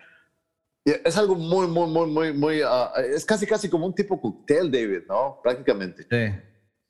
Es 0.83 1.17
algo 1.17 1.33
muy, 1.35 1.65
muy, 1.67 1.87
muy, 1.87 2.07
muy, 2.07 2.33
muy. 2.33 2.61
Uh, 2.61 2.99
es 3.11 3.25
casi, 3.25 3.47
casi 3.47 3.69
como 3.69 3.87
un 3.87 3.95
tipo 3.95 4.21
cóctel, 4.21 4.71
David, 4.71 5.03
¿no? 5.07 5.39
Prácticamente. 5.41 6.03
Sí. 6.03 6.39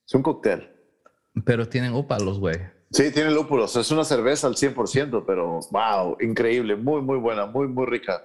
Es 0.05 0.13
un 0.13 0.21
cóctel. 0.21 0.69
Pero 1.45 1.67
tienen 1.67 1.93
lúpulos, 1.93 2.39
güey. 2.39 2.74
Sí, 2.95 3.11
tiene 3.11 3.29
lúpulos. 3.29 3.75
Es 3.75 3.91
una 3.91 4.05
cerveza 4.05 4.47
al 4.47 4.55
100%, 4.55 5.25
pero 5.27 5.59
wow, 5.69 6.15
increíble, 6.21 6.77
muy, 6.77 7.01
muy 7.01 7.17
buena, 7.17 7.45
muy, 7.45 7.67
muy 7.67 7.85
rica. 7.87 8.23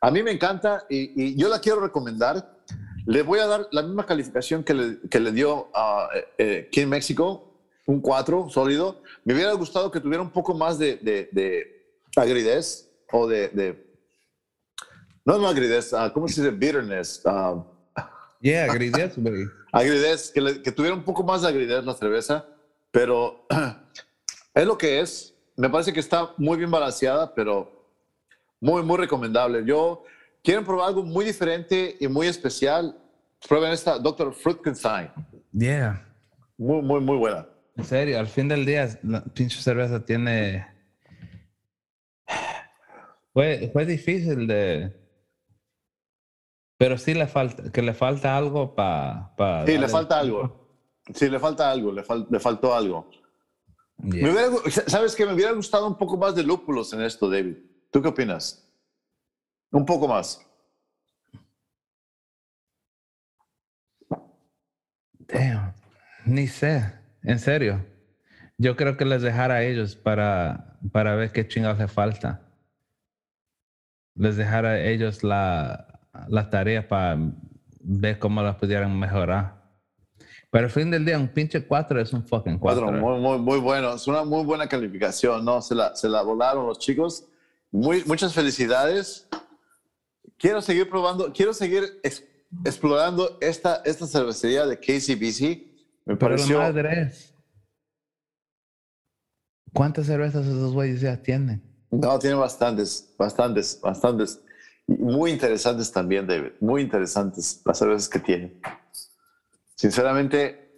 A 0.00 0.10
mí 0.10 0.24
me 0.24 0.32
encanta 0.32 0.84
y, 0.90 1.36
yo 1.40 1.48
la 1.48 1.60
quiero 1.60 1.78
recomendar. 1.78 2.58
Le 3.06 3.22
voy 3.22 3.38
a 3.38 3.46
dar 3.46 3.68
la 3.70 3.82
misma 3.82 4.04
calificación 4.04 4.64
que 4.64 4.74
le, 4.74 4.98
que 5.08 5.20
le 5.20 5.30
dio 5.30 5.68
a 5.72 6.08
eh, 6.16 6.24
eh, 6.38 6.68
King 6.72 6.88
México, 6.88 7.62
un 7.86 8.00
4 8.00 8.48
sólido. 8.50 9.02
Me 9.24 9.34
hubiera 9.34 9.52
gustado 9.52 9.92
que 9.92 10.00
tuviera 10.00 10.20
un 10.24 10.30
poco 10.32 10.52
más 10.54 10.76
de, 10.76 10.96
de, 10.96 11.94
agridez 12.16 12.90
o 13.12 13.28
de, 13.28 13.50
de, 13.50 13.86
No, 15.24 15.38
no 15.38 15.46
agridez, 15.46 15.92
uh, 15.92 16.12
¿cómo 16.12 16.26
se 16.26 16.42
dice? 16.42 16.56
Bitterness. 16.56 17.22
Uh, 17.24 17.62
Yeah, 18.40 18.64
agridez, 18.64 19.14
agridez, 19.72 20.32
que, 20.32 20.40
le- 20.40 20.60
que 20.60 20.72
tuviera 20.72 20.96
un 20.96 21.04
poco 21.04 21.22
más 21.22 21.42
de 21.42 21.48
agridez 21.48 21.84
la 21.84 21.94
cerveza, 21.94 22.46
pero 22.98 23.46
es 24.54 24.66
lo 24.66 24.76
que 24.76 24.98
es. 24.98 25.32
Me 25.54 25.70
parece 25.70 25.92
que 25.92 26.00
está 26.00 26.34
muy 26.36 26.58
bien 26.58 26.68
balanceada, 26.68 27.32
pero 27.32 27.70
muy, 28.60 28.82
muy 28.82 28.96
recomendable. 28.96 29.64
Yo 29.64 30.02
quieren 30.42 30.64
probar 30.64 30.88
algo 30.88 31.04
muy 31.04 31.24
diferente 31.24 31.96
y 32.00 32.08
muy 32.08 32.26
especial. 32.26 33.00
Prueben 33.48 33.70
esta 33.70 34.00
Dr. 34.00 34.34
Fruitkenstein. 34.34 35.12
Yeah. 35.52 36.04
Muy, 36.56 36.82
muy, 36.82 37.00
muy 37.00 37.16
buena. 37.18 37.46
En 37.76 37.84
serio, 37.84 38.18
al 38.18 38.26
fin 38.26 38.48
del 38.48 38.66
día, 38.66 38.98
la 39.04 39.22
pinche 39.22 39.60
cerveza 39.60 40.04
tiene. 40.04 40.66
Fue, 43.32 43.70
fue 43.72 43.86
difícil 43.86 44.48
de. 44.48 44.92
Pero 46.76 46.98
sí 46.98 47.14
le 47.14 47.28
falta, 47.28 47.70
que 47.70 47.80
le 47.80 47.94
falta 47.94 48.36
algo 48.36 48.74
para. 48.74 49.64
Sí, 49.66 49.78
le 49.78 49.86
falta 49.86 50.18
algo. 50.18 50.67
Sí, 51.14 51.28
le 51.28 51.38
falta 51.38 51.70
algo, 51.70 51.92
le, 51.92 52.02
fal- 52.04 52.26
le 52.30 52.40
faltó 52.40 52.74
algo. 52.74 53.10
Me 53.98 54.30
hubiera 54.30 54.48
¿Sabes 54.86 55.16
qué? 55.16 55.26
Me 55.26 55.32
hubiera 55.34 55.52
gustado 55.52 55.86
un 55.86 55.96
poco 55.98 56.16
más 56.16 56.34
de 56.34 56.42
lúpulos 56.44 56.92
en 56.92 57.02
esto, 57.02 57.28
David. 57.28 57.56
¿Tú 57.90 58.00
qué 58.02 58.08
opinas? 58.08 58.64
Un 59.72 59.84
poco 59.84 60.06
más. 60.06 60.44
Damn. 65.28 65.74
Ni 66.26 66.46
sé. 66.46 66.92
En 67.22 67.38
serio. 67.38 67.84
Yo 68.56 68.76
creo 68.76 68.96
que 68.96 69.04
les 69.04 69.22
dejara 69.22 69.56
a 69.56 69.62
ellos 69.62 69.94
para, 69.96 70.78
para 70.92 71.14
ver 71.14 71.32
qué 71.32 71.46
chingados 71.46 71.78
le 71.78 71.88
falta. 71.88 72.42
Les 74.14 74.36
dejara 74.36 74.70
a 74.70 74.80
ellos 74.80 75.22
la, 75.22 76.00
la 76.28 76.50
tarea 76.50 76.88
para 76.88 77.16
ver 77.80 78.18
cómo 78.18 78.42
la 78.42 78.56
pudieran 78.56 78.98
mejorar. 78.98 79.57
Pero 80.50 80.64
al 80.64 80.70
fin 80.70 80.90
del 80.90 81.04
día, 81.04 81.18
un 81.18 81.28
pinche 81.28 81.66
4 81.66 82.00
es 82.00 82.12
un 82.12 82.26
fucking 82.26 82.58
4. 82.58 82.82
Cuatro, 82.82 83.00
muy, 83.00 83.20
muy, 83.20 83.38
muy 83.38 83.58
bueno. 83.58 83.94
Es 83.94 84.06
una 84.06 84.24
muy 84.24 84.44
buena 84.44 84.66
calificación, 84.68 85.44
¿no? 85.44 85.60
Se 85.60 85.74
la, 85.74 85.94
se 85.94 86.08
la 86.08 86.22
volaron 86.22 86.66
los 86.66 86.78
chicos. 86.78 87.26
Muy, 87.70 88.02
muchas 88.06 88.32
felicidades. 88.32 89.28
Quiero 90.38 90.62
seguir 90.62 90.88
probando, 90.88 91.32
quiero 91.34 91.52
seguir 91.52 92.00
ex- 92.02 92.24
explorando 92.64 93.36
esta, 93.42 93.82
esta 93.84 94.06
cervecería 94.06 94.64
de 94.66 94.78
KCBC. 94.78 95.40
Me 96.06 96.16
Pero 96.16 96.30
la 96.30 96.36
pareció. 96.36 96.58
madre 96.58 97.02
es. 97.02 97.34
¿Cuántas 99.74 100.06
cervezas 100.06 100.46
esos 100.46 100.72
güeyes 100.72 101.00
ya 101.00 101.22
tienen? 101.22 101.62
No, 101.90 102.18
tiene 102.18 102.36
bastantes, 102.36 103.14
bastantes, 103.18 103.78
bastantes. 103.82 104.40
Muy 104.86 105.30
interesantes 105.30 105.92
también, 105.92 106.26
David. 106.26 106.52
Muy 106.60 106.80
interesantes 106.82 107.60
las 107.64 107.78
cervezas 107.78 108.08
que 108.08 108.18
tiene. 108.18 108.60
Sinceramente, 109.78 110.74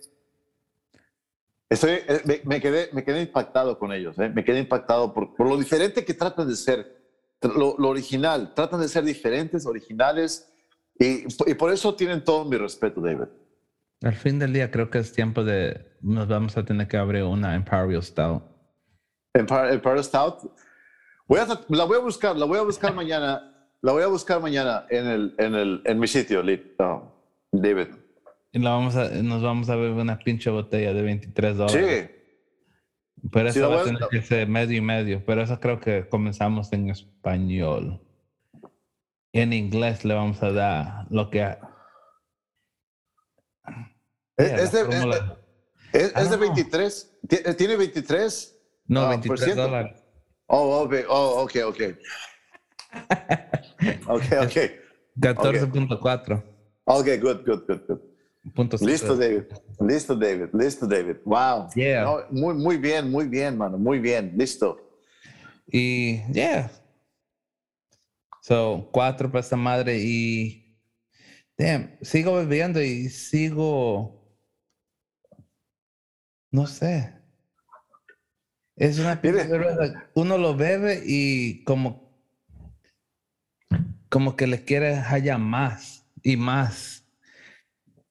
estoy, 1.70 1.92
eh, 2.06 2.20
me, 2.26 2.42
me 2.44 2.60
quedé, 2.60 2.90
me 2.92 3.02
quedé 3.02 3.22
impactado 3.22 3.78
con 3.78 3.94
ellos. 3.94 4.18
¿eh? 4.18 4.28
Me 4.28 4.44
quedé 4.44 4.58
impactado 4.58 5.14
por, 5.14 5.34
por 5.34 5.48
lo 5.48 5.56
diferente 5.56 6.04
que 6.04 6.12
tratan 6.12 6.46
de 6.46 6.54
ser. 6.54 7.00
Lo, 7.40 7.76
lo 7.78 7.88
original. 7.88 8.52
Tratan 8.54 8.78
de 8.78 8.88
ser 8.88 9.02
diferentes, 9.04 9.64
originales. 9.64 10.52
Y, 10.98 11.24
y 11.50 11.54
por 11.54 11.72
eso 11.72 11.94
tienen 11.94 12.22
todo 12.22 12.44
mi 12.44 12.58
respeto, 12.58 13.00
David. 13.00 13.28
Al 14.02 14.12
fin 14.12 14.38
del 14.38 14.52
día, 14.52 14.70
creo 14.70 14.90
que 14.90 14.98
es 14.98 15.12
tiempo 15.12 15.44
de. 15.44 15.96
Nos 16.02 16.28
vamos 16.28 16.58
a 16.58 16.64
tener 16.66 16.86
que 16.86 16.98
abrir 16.98 17.22
una 17.22 17.56
Imperial 17.56 18.02
Stout. 18.02 18.42
Empire, 19.32 19.72
Empire 19.72 20.02
Stout. 20.02 20.52
Voy 21.26 21.40
a, 21.40 21.46
la 21.68 21.84
voy 21.84 21.96
a 21.96 22.00
buscar, 22.00 22.36
la 22.36 22.44
voy 22.44 22.58
a 22.58 22.62
buscar 22.62 22.94
mañana. 23.02 23.70
La 23.80 23.92
voy 23.92 24.02
a 24.02 24.08
buscar 24.08 24.42
mañana 24.42 24.84
en, 24.90 25.06
el, 25.06 25.34
en, 25.38 25.54
el, 25.54 25.80
en 25.86 25.98
mi 25.98 26.06
sitio, 26.06 26.42
David. 27.50 27.99
Y 28.52 28.58
la 28.58 28.70
vamos 28.70 28.96
a, 28.96 29.08
nos 29.10 29.42
vamos 29.42 29.68
a 29.70 29.76
beber 29.76 29.92
una 29.92 30.18
pinche 30.18 30.50
botella 30.50 30.92
de 30.92 31.02
23 31.02 31.56
dólares. 31.56 32.10
Sí, 32.10 33.28
Pero 33.30 33.52
Sí, 33.52 33.58
eso 33.60 33.68
la 33.68 33.76
va 33.76 33.80
a 33.82 33.84
tener 33.84 34.02
que 34.10 34.22
ser 34.22 34.48
medio 34.48 34.76
y 34.76 34.80
medio. 34.80 35.24
Pero 35.24 35.42
eso 35.42 35.60
creo 35.60 35.78
que 35.78 36.08
comenzamos 36.08 36.72
en 36.72 36.90
español. 36.90 38.00
En 39.32 39.52
inglés 39.52 40.04
le 40.04 40.14
vamos 40.14 40.42
a 40.42 40.50
dar 40.50 41.06
lo 41.10 41.30
que. 41.30 41.42
es, 41.42 41.56
Yeah, 44.48 44.56
es 44.56 44.72
de, 44.72 44.84
la 44.84 44.90
fórmula. 44.90 45.38
es- 45.92 46.12
Ah, 46.16 46.22
es 46.22 46.30
de 46.30 46.36
no. 46.36 46.42
23. 46.42 47.18
Ti- 47.28 47.54
¿Tiene 47.56 47.76
23? 47.76 48.56
No, 48.86 49.02
ah, 49.02 49.08
23 49.10 49.28
por 49.28 49.38
ciento. 49.44 49.62
dólares. 49.62 50.02
Oh, 50.46 50.80
ok, 50.82 50.94
oh, 51.08 51.42
ok, 51.44 51.56
ok. 51.66 51.80
Ok, 54.08 54.22
ok. 54.42 54.56
14.4. 55.20 56.42
Ok, 56.84 57.06
good, 57.20 57.44
good, 57.46 57.64
good, 57.68 57.80
good. 57.86 58.00
Punto 58.54 58.76
Listo. 58.80 59.16
David. 59.16 59.44
Listo, 59.80 60.16
David. 60.16 60.48
Listo, 60.54 60.86
David. 60.86 61.16
Wow. 61.24 61.68
Yeah. 61.74 62.04
No, 62.04 62.18
muy, 62.30 62.54
muy 62.54 62.76
bien, 62.78 63.10
muy 63.10 63.28
bien, 63.28 63.56
mano. 63.56 63.76
Muy 63.76 63.98
bien. 63.98 64.32
Listo. 64.36 64.78
Y, 65.66 66.22
yeah. 66.32 66.70
So, 68.42 68.88
cuatro 68.92 69.30
para 69.30 69.40
esta 69.40 69.56
madre 69.56 69.98
y. 69.98 70.78
Damn, 71.58 71.98
sigo 72.00 72.34
bebiendo 72.34 72.82
y 72.82 73.10
sigo. 73.10 74.26
No 76.50 76.66
sé. 76.66 77.12
Es 78.76 78.98
una 78.98 79.20
Uno 80.14 80.38
lo 80.38 80.56
bebe 80.56 81.02
y 81.04 81.62
como. 81.64 82.08
Como 84.08 84.34
que 84.34 84.46
le 84.46 84.64
quiere 84.64 84.96
hallar 84.96 85.38
más 85.38 86.10
y 86.22 86.36
más. 86.38 86.99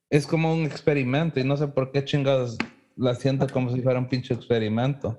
Es 0.09 0.25
como 0.25 0.53
un 0.53 0.63
experimento 0.65 1.39
y 1.39 1.43
no 1.43 1.55
sé 1.57 1.67
por 1.67 1.91
qué 1.91 2.03
chingados 2.03 2.57
la 2.95 3.15
siento 3.15 3.47
como 3.47 3.71
si 3.73 3.81
fuera 3.81 3.97
un 3.99 4.09
pinche 4.09 4.33
experimento. 4.33 5.17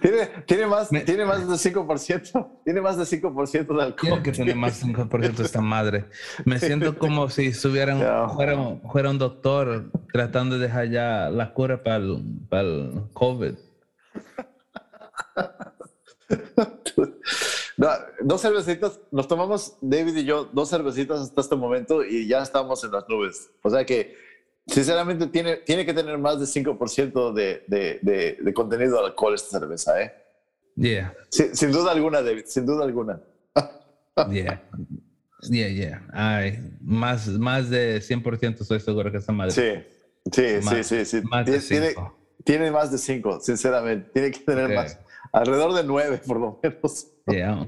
Tiene, 0.00 0.26
tiene, 0.46 0.66
más, 0.66 0.90
Me- 0.90 1.00
tiene 1.00 1.24
más 1.26 1.46
de 1.46 1.54
5%. 1.56 2.48
Tiene 2.64 2.80
más 2.80 2.96
de 2.96 3.04
5% 3.04 3.52
de 3.52 3.66
Tiene 3.66 3.82
alcohol. 3.82 4.22
que 4.22 4.32
tener 4.32 4.56
más 4.56 4.82
5% 4.82 5.40
esta 5.44 5.60
madre. 5.60 6.06
Me 6.46 6.58
siento 6.58 6.96
como 6.96 7.28
si 7.28 7.46
estuviera 7.48 7.94
un- 7.94 8.00
Ya. 8.00 8.28
fuera, 8.28 8.56
un- 8.56 8.80
fuera 8.90 9.10
un 9.10 9.18
doctor 9.18 9.90
tratando 10.12 10.58
de 10.58 10.66
dejar 10.68 10.88
ya 10.88 11.28
la 11.28 11.52
cura 11.52 11.82
para 11.82 11.96
el, 11.96 12.22
para 12.48 12.62
el 12.62 12.92
COVID. 13.12 13.54
No, 16.56 16.68
dos 18.22 18.42
cervecitas, 18.42 19.00
nos 19.10 19.26
tomamos, 19.28 19.76
David 19.80 20.16
y 20.16 20.24
yo, 20.24 20.44
dos 20.52 20.68
cervecitas 20.70 21.20
hasta 21.20 21.40
este 21.40 21.56
momento 21.56 22.04
y 22.04 22.26
ya 22.28 22.42
estamos 22.42 22.82
en 22.84 22.92
las 22.92 23.08
nubes. 23.08 23.50
O 23.62 23.70
sea 23.70 23.84
que, 23.84 24.14
sinceramente, 24.66 25.26
tiene, 25.28 25.56
tiene 25.58 25.86
que 25.86 25.94
tener 25.94 26.18
más 26.18 26.38
de 26.38 26.46
5% 26.46 27.32
de, 27.32 27.64
de, 27.66 27.98
de, 28.02 28.38
de 28.40 28.54
contenido 28.54 28.98
de 29.00 29.06
alcohol 29.06 29.34
esta 29.34 29.58
cerveza, 29.58 30.00
¿eh? 30.02 30.12
Yeah, 30.76 31.14
Sin, 31.30 31.54
sin 31.56 31.72
duda 31.72 31.92
alguna, 31.92 32.22
David, 32.22 32.44
sin 32.46 32.64
duda 32.64 32.84
alguna. 32.84 33.20
yeah. 34.30 34.62
Yeah, 35.48 35.68
yeah. 35.68 36.06
Ay, 36.12 36.58
más, 36.80 37.26
más 37.28 37.70
de 37.70 37.98
100% 38.00 38.60
estoy 38.60 38.80
seguro 38.80 39.10
que 39.10 39.18
esta 39.18 39.32
madre. 39.32 39.52
Sí, 39.52 40.32
sí, 40.32 40.42
sí, 40.60 40.64
Más- 40.64 40.86
sí. 40.86 41.04
sí. 41.04 41.22
más 41.22 41.46
de 41.46 41.58
Tiene, 41.60 41.94
tiene, 42.44 42.70
más 42.70 42.92
de 42.92 42.98
5, 42.98 43.40
sinceramente. 43.40 44.10
Tiene 44.12 44.30
que 44.30 44.40
tener 44.40 44.74
más. 44.74 44.98
Alrededor 45.32 45.72
de 45.74 45.84
9, 45.84 46.22
por 46.26 46.40
lo 46.40 46.60
menos. 46.62 47.06
Yeah, 47.26 47.66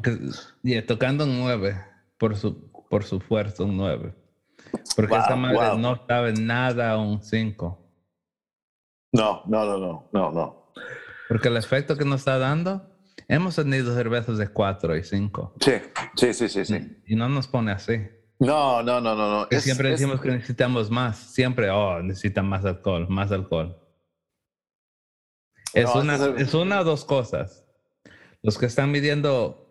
yeah, 0.63 0.85
tocando 0.87 1.27
9 1.27 1.77
por 2.19 2.37
su, 2.37 2.71
por 2.91 3.05
su 3.05 3.21
fuerza, 3.21 3.63
un 3.65 3.77
9. 3.77 4.15
Porque 4.97 5.15
Wow, 5.15 5.37
madre 5.37 5.57
wow. 5.71 5.79
no 5.79 6.05
sabe 6.07 6.33
nada 6.33 6.93
a 6.93 6.99
un 6.99 7.23
5. 7.23 7.79
No, 9.13 9.43
no, 9.47 9.65
no, 9.65 9.79
no, 9.79 10.09
no, 10.13 10.31
no. 10.33 10.73
Porque 11.29 11.49
el 11.49 11.57
efecto 11.57 11.97
que 11.97 12.05
nos 12.05 12.21
está 12.21 12.39
dando, 12.39 12.91
hemos 13.29 13.57
tenido 13.57 13.95
cervezas 13.95 14.39
de 14.39 14.49
4 14.49 14.97
y 14.97 15.05
5. 15.05 15.55
Sí, 15.61 15.73
sí, 16.17 16.35
sí, 16.35 16.49
sí, 16.49 16.65
sí. 16.65 17.03
Y 17.07 17.15
no 17.17 17.29
nos 17.29 17.47
pone 17.47 17.73
así. 17.73 18.01
No, 18.39 18.83
no, 18.83 19.01
no, 19.01 19.15
no, 19.15 19.31
no. 19.31 19.47
Es- 19.51 19.63
siempre 19.63 19.93
es- 19.93 20.01
decimos 20.01 20.21
que 20.21 20.31
necesitamos 20.31 20.91
más. 20.91 21.17
Siempre, 21.17 21.71
oh, 21.71 22.01
necesitan 22.03 22.47
más 22.49 22.65
alcohol, 22.65 23.07
más 23.09 23.31
alcohol. 23.31 23.79
Es, 25.75 25.85
No, 25.85 26.01
una, 26.01 26.17
es 26.37 26.55
una 26.55 26.81
o 26.81 26.85
dos 26.85 27.05
cosas. 27.05 27.65
Los 28.43 28.59
que 28.59 28.67
están 28.67 28.91
midiendo 28.91 29.63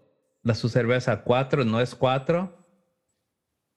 la, 0.43 0.55
su 0.55 0.69
cerveza 0.69 1.23
4 1.23 1.65
no 1.65 1.81
es 1.81 1.95
4. 1.95 2.57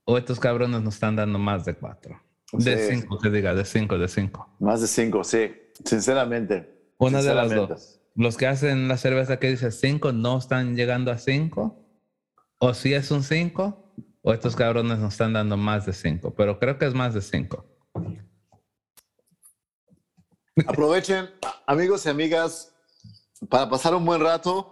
O 0.06 0.18
estos 0.18 0.38
cabrones 0.38 0.82
nos 0.82 0.94
están 0.94 1.16
dando 1.16 1.38
más 1.38 1.64
de 1.64 1.74
4. 1.74 2.20
De. 2.52 2.88
5, 2.88 3.18
que 3.18 3.30
diga, 3.30 3.54
de 3.54 3.64
5, 3.64 3.98
de 3.98 4.08
5. 4.08 4.56
Más 4.60 4.80
de 4.80 4.86
5, 4.86 5.24
sí. 5.24 5.52
Sinceramente. 5.84 6.92
Una 6.98 7.22
de 7.22 7.34
las 7.34 7.54
dos. 7.54 8.00
Los 8.14 8.36
que 8.36 8.46
hacen 8.46 8.86
la 8.86 8.96
cerveza 8.96 9.38
que 9.38 9.50
dice 9.50 9.72
5 9.72 10.12
no 10.12 10.38
están 10.38 10.76
llegando 10.76 11.10
a 11.10 11.18
5. 11.18 11.80
O 12.58 12.74
si 12.74 12.94
es 12.94 13.10
un 13.10 13.24
5, 13.24 13.94
o 14.22 14.32
estos 14.32 14.54
cabrones 14.56 14.98
nos 14.98 15.14
están 15.14 15.32
dando 15.32 15.56
más 15.56 15.84
de 15.84 15.92
5. 15.92 16.34
Pero 16.34 16.58
creo 16.58 16.78
que 16.78 16.86
es 16.86 16.94
más 16.94 17.12
de 17.14 17.20
5. 17.22 17.66
Aprovechen, 20.66 21.28
amigos 21.66 22.06
y 22.06 22.08
amigas, 22.08 22.72
para 23.48 23.68
pasar 23.68 23.94
un 23.94 24.04
buen 24.04 24.20
rato. 24.20 24.70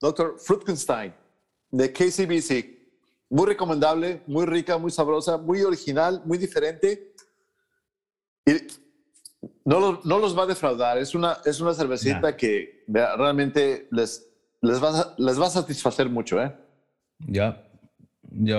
Dr. 0.00 0.36
Fruitkenstein, 0.38 1.12
de 1.70 1.92
KCBC. 1.92 2.76
muy 3.28 3.46
recomendable, 3.46 4.22
muy 4.26 4.46
rica, 4.46 4.78
muy 4.78 4.90
sabrosa, 4.90 5.36
muy 5.38 5.62
original, 5.62 6.22
muy 6.24 6.38
diferente. 6.38 7.12
Y 8.44 8.52
no, 9.64 9.80
los, 9.80 10.04
no 10.04 10.18
los 10.18 10.38
va 10.38 10.44
a 10.44 10.46
defraudar. 10.46 10.98
Es 10.98 11.14
una, 11.14 11.38
es 11.44 11.60
una 11.60 11.74
cervecita 11.74 12.36
que 12.36 12.84
realmente 12.86 13.88
les, 13.90 14.28
les, 14.60 14.82
va, 14.82 15.14
les 15.18 15.40
va 15.40 15.46
a 15.46 15.50
satisfacer 15.50 16.08
mucho. 16.08 16.40
¿eh? 16.40 16.54
Ya, 17.18 17.66
yo 18.30 18.58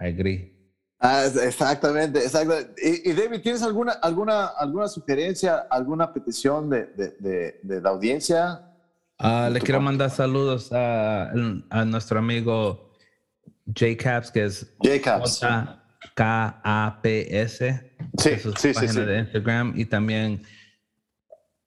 I 0.00 0.06
agree. 0.06 0.51
Ah, 1.04 1.24
exactamente, 1.26 2.20
exactamente. 2.20 2.74
Y, 2.80 3.12
David, 3.12 3.40
¿tienes 3.42 3.60
alguna, 3.62 3.90
alguna, 3.92 4.46
alguna 4.46 4.86
sugerencia, 4.86 5.66
alguna 5.68 6.12
petición 6.12 6.70
de, 6.70 6.86
de, 7.18 7.58
de, 7.60 7.80
la 7.80 7.90
audiencia? 7.90 8.68
Uh, 9.18 9.50
le 9.50 9.60
quiero 9.60 9.80
mandar 9.80 10.10
saludos 10.10 10.72
a, 10.72 11.32
a 11.70 11.84
nuestro 11.84 12.20
amigo 12.20 12.92
J 13.66 13.96
Caps, 14.00 14.30
que 14.30 14.44
es 14.44 14.72
K-A-P-S. 16.14 17.92
Sí, 18.18 18.38
su 18.38 18.52
sí, 18.52 18.72
página 18.72 18.92
sí, 18.92 19.00
de 19.00 19.18
Instagram. 19.18 19.72
Y 19.74 19.86
también 19.86 20.44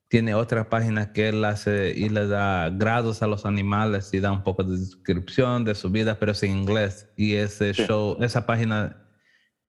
tiene 0.08 0.34
otra 0.34 0.70
página 0.70 1.12
que 1.12 1.28
él 1.28 1.44
hace 1.44 1.92
y 1.94 2.08
le 2.08 2.26
da 2.28 2.70
grados 2.70 3.22
a 3.22 3.28
los 3.28 3.46
animales 3.46 4.14
y 4.14 4.22
da 4.22 4.32
un 4.32 4.44
poco 4.44 4.64
de 4.64 4.78
descripción 4.78 5.66
de 5.66 5.76
su 5.76 5.90
vida, 5.90 6.20
pero 6.20 6.32
es 6.32 6.42
en 6.44 6.52
inglés. 6.52 7.10
Y 7.18 7.36
ese 7.36 7.74
show, 7.74 8.16
esa 8.22 8.46
página 8.46 9.02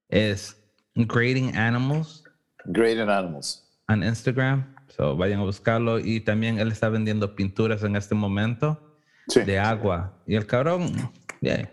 es 0.09 0.57
Grading 0.95 1.57
Animals. 1.57 2.25
Grading 2.65 3.09
Animals. 3.09 3.63
En 3.89 4.03
Instagram. 4.03 4.75
So 4.89 5.17
vayan 5.17 5.41
a 5.41 5.45
buscarlo. 5.45 5.99
Y 5.99 6.21
también 6.21 6.59
él 6.59 6.73
está 6.73 6.89
vendiendo 6.89 7.35
pinturas 7.35 7.83
en 7.83 7.97
este 7.97 8.15
momento 8.15 8.99
de 9.35 9.59
agua. 9.59 10.23
Y 10.27 10.37
el 10.37 10.47
cabrón, 10.47 10.93
yeah. 11.41 11.71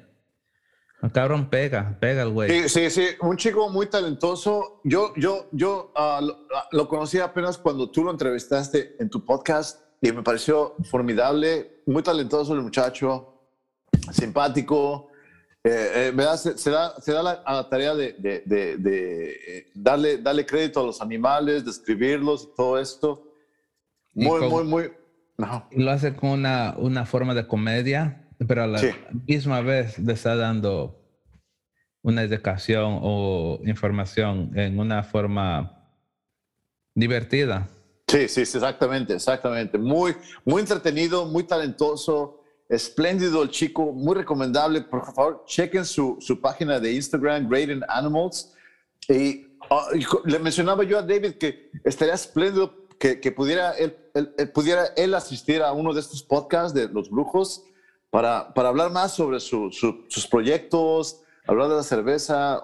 El 1.03 1.11
cabrón 1.11 1.49
pega, 1.49 1.97
pega 1.99 2.23
el 2.23 2.29
güey. 2.29 2.49
Sí, 2.49 2.69
sí, 2.69 2.89
sí, 2.89 3.07
un 3.19 3.35
chico 3.35 3.69
muy 3.69 3.87
talentoso. 3.87 4.79
Yo, 4.85 5.13
yo, 5.17 5.49
yo 5.51 5.91
ah, 5.97 6.21
ah, 6.55 6.67
lo, 6.71 6.87
conocí 6.87 7.19
apenas 7.19 7.57
cuando 7.57 7.91
tú 7.91 8.05
lo 8.05 8.11
entrevistaste 8.11 8.95
en 8.99 9.09
tu 9.09 9.25
podcast 9.25 9.81
y 10.01 10.13
me 10.13 10.23
pareció 10.23 10.75
formidable, 10.89 11.81
muy 11.85 12.03
talentoso 12.03 12.53
el 12.53 12.61
muchacho, 12.61 13.41
simpático, 14.13 15.09
eh, 15.63 16.13
eh, 16.15 16.37
se, 16.37 16.69
da, 16.69 16.99
se 16.99 17.11
da 17.13 17.23
la, 17.23 17.31
a 17.45 17.53
la 17.55 17.69
tarea 17.69 17.95
de, 17.95 18.13
de, 18.13 18.43
de, 18.45 19.31
eh, 19.47 19.71
darle, 19.73 20.17
darle 20.17 20.45
crédito 20.45 20.81
a 20.81 20.83
los 20.83 21.01
animales, 21.01 21.63
describirlos 21.63 22.53
todo 22.55 22.77
esto. 22.79 23.31
Muy, 24.13 24.41
muy, 24.49 24.63
muy. 24.63 24.91
Lo 25.71 25.91
hace 25.91 26.15
con 26.15 26.31
una, 26.31 26.75
una 26.77 27.05
forma 27.05 27.33
de 27.33 27.47
comedia, 27.47 28.27
pero 28.47 28.63
a 28.63 28.67
la 28.67 28.81
misma 29.25 29.61
vez 29.61 29.97
le 29.97 30.13
está 30.13 30.35
dando 30.35 30.99
una 32.01 32.23
educación 32.23 32.99
o 33.01 33.59
información 33.65 34.51
en 34.55 34.77
una 34.77 35.01
forma 35.03 35.87
divertida. 36.93 37.69
Sí, 38.07 38.27
sí, 38.27 38.41
exactamente, 38.41 39.15
exactamente. 39.15 39.77
Muy, 39.77 40.15
muy 40.43 40.59
entretenido, 40.61 41.25
muy 41.25 41.43
talentoso 41.43 42.42
Espléndido 42.69 43.43
el 43.43 43.49
chico, 43.49 43.91
muy 43.91 44.15
recomendable. 44.15 44.81
Por 44.81 45.05
favor, 45.13 45.43
chequen 45.45 45.85
su, 45.85 46.17
su 46.19 46.39
página 46.39 46.79
de 46.79 46.93
Instagram, 46.93 47.49
Great 47.49 47.83
Animals. 47.89 48.53
Ah, 49.69 49.87
y, 49.93 50.05
le 50.25 50.39
mencionaba 50.39 50.83
yo 50.83 50.97
a 50.97 51.01
David 51.01 51.35
que 51.35 51.71
estaría 51.83 52.13
espléndido 52.13 52.87
que, 52.99 53.19
que 53.19 53.31
pudiera, 53.31 53.71
él, 53.73 53.95
pudiera 54.53 54.87
él 54.95 55.13
asistir 55.13 55.61
a 55.61 55.73
uno 55.73 55.93
de 55.93 55.99
estos 55.99 56.23
podcasts 56.23 56.73
de 56.73 56.87
los 56.87 57.09
brujos 57.09 57.63
para, 58.09 58.53
para 58.53 58.69
hablar 58.69 58.91
más 58.91 59.13
sobre 59.13 59.39
sus 59.39 60.27
proyectos, 60.29 61.21
hablar 61.47 61.69
de 61.69 61.75
la 61.75 61.83
cerveza. 61.83 62.63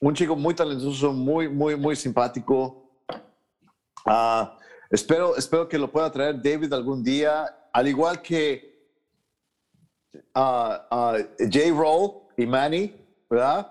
Un 0.00 0.14
chico 0.14 0.36
muy 0.36 0.54
talentoso, 0.54 1.12
muy, 1.12 1.48
muy, 1.48 1.76
muy 1.76 1.96
simpático. 1.96 2.90
Ah, 4.04 4.56
espero, 4.90 5.36
espero 5.36 5.68
que 5.68 5.78
lo 5.78 5.90
pueda 5.90 6.10
traer 6.10 6.40
David 6.40 6.72
algún 6.72 7.02
día 7.02 7.54
al 7.76 7.86
igual 7.88 8.22
que 8.22 8.88
uh, 10.34 11.20
J. 11.38 11.58
Roll 11.74 12.22
y 12.34 12.46
Manny, 12.46 12.94
¿verdad? 13.28 13.70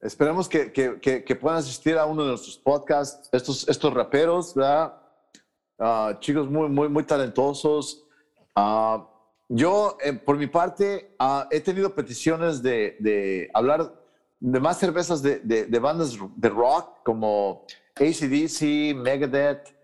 Esperemos 0.00 0.48
que, 0.48 0.72
que, 0.72 1.22
que, 1.22 1.36
puedan 1.36 1.58
asistir 1.58 1.98
a 1.98 2.06
uno 2.06 2.22
de 2.22 2.30
nuestros 2.30 2.56
podcasts, 2.56 3.28
estos, 3.30 3.68
estos 3.68 3.92
raperos, 3.92 4.54
¿verdad? 4.54 4.94
Uh, 5.78 6.18
chicos 6.20 6.48
muy, 6.48 6.70
muy, 6.70 6.88
muy 6.88 7.04
talentosos. 7.04 8.06
Uh, 8.56 9.04
yo, 9.50 9.98
eh, 10.02 10.14
por 10.14 10.38
mi 10.38 10.46
parte, 10.46 11.14
he 11.50 11.60
tenido 11.60 11.94
peticiones 11.94 12.62
de, 12.62 12.96
de, 13.00 13.50
hablar 13.52 13.92
de 14.40 14.60
más 14.60 14.78
cervezas 14.78 15.20
de, 15.20 15.40
de, 15.40 15.66
de, 15.66 15.78
bandas 15.78 16.16
de 16.36 16.48
rock 16.48 17.02
como 17.04 17.66
ACDC, 17.96 18.94
Megadeth, 18.96 19.76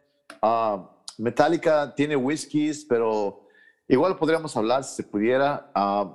Metallica 1.19 1.95
tiene 1.95 2.17
whiskies, 2.17 2.85
pero 2.85 3.49
igual 3.89 4.17
podríamos 4.17 4.57
hablar 4.57 4.85
si 4.85 4.97
se 4.97 5.03
pudiera. 5.03 5.71
Uh, 5.75 6.15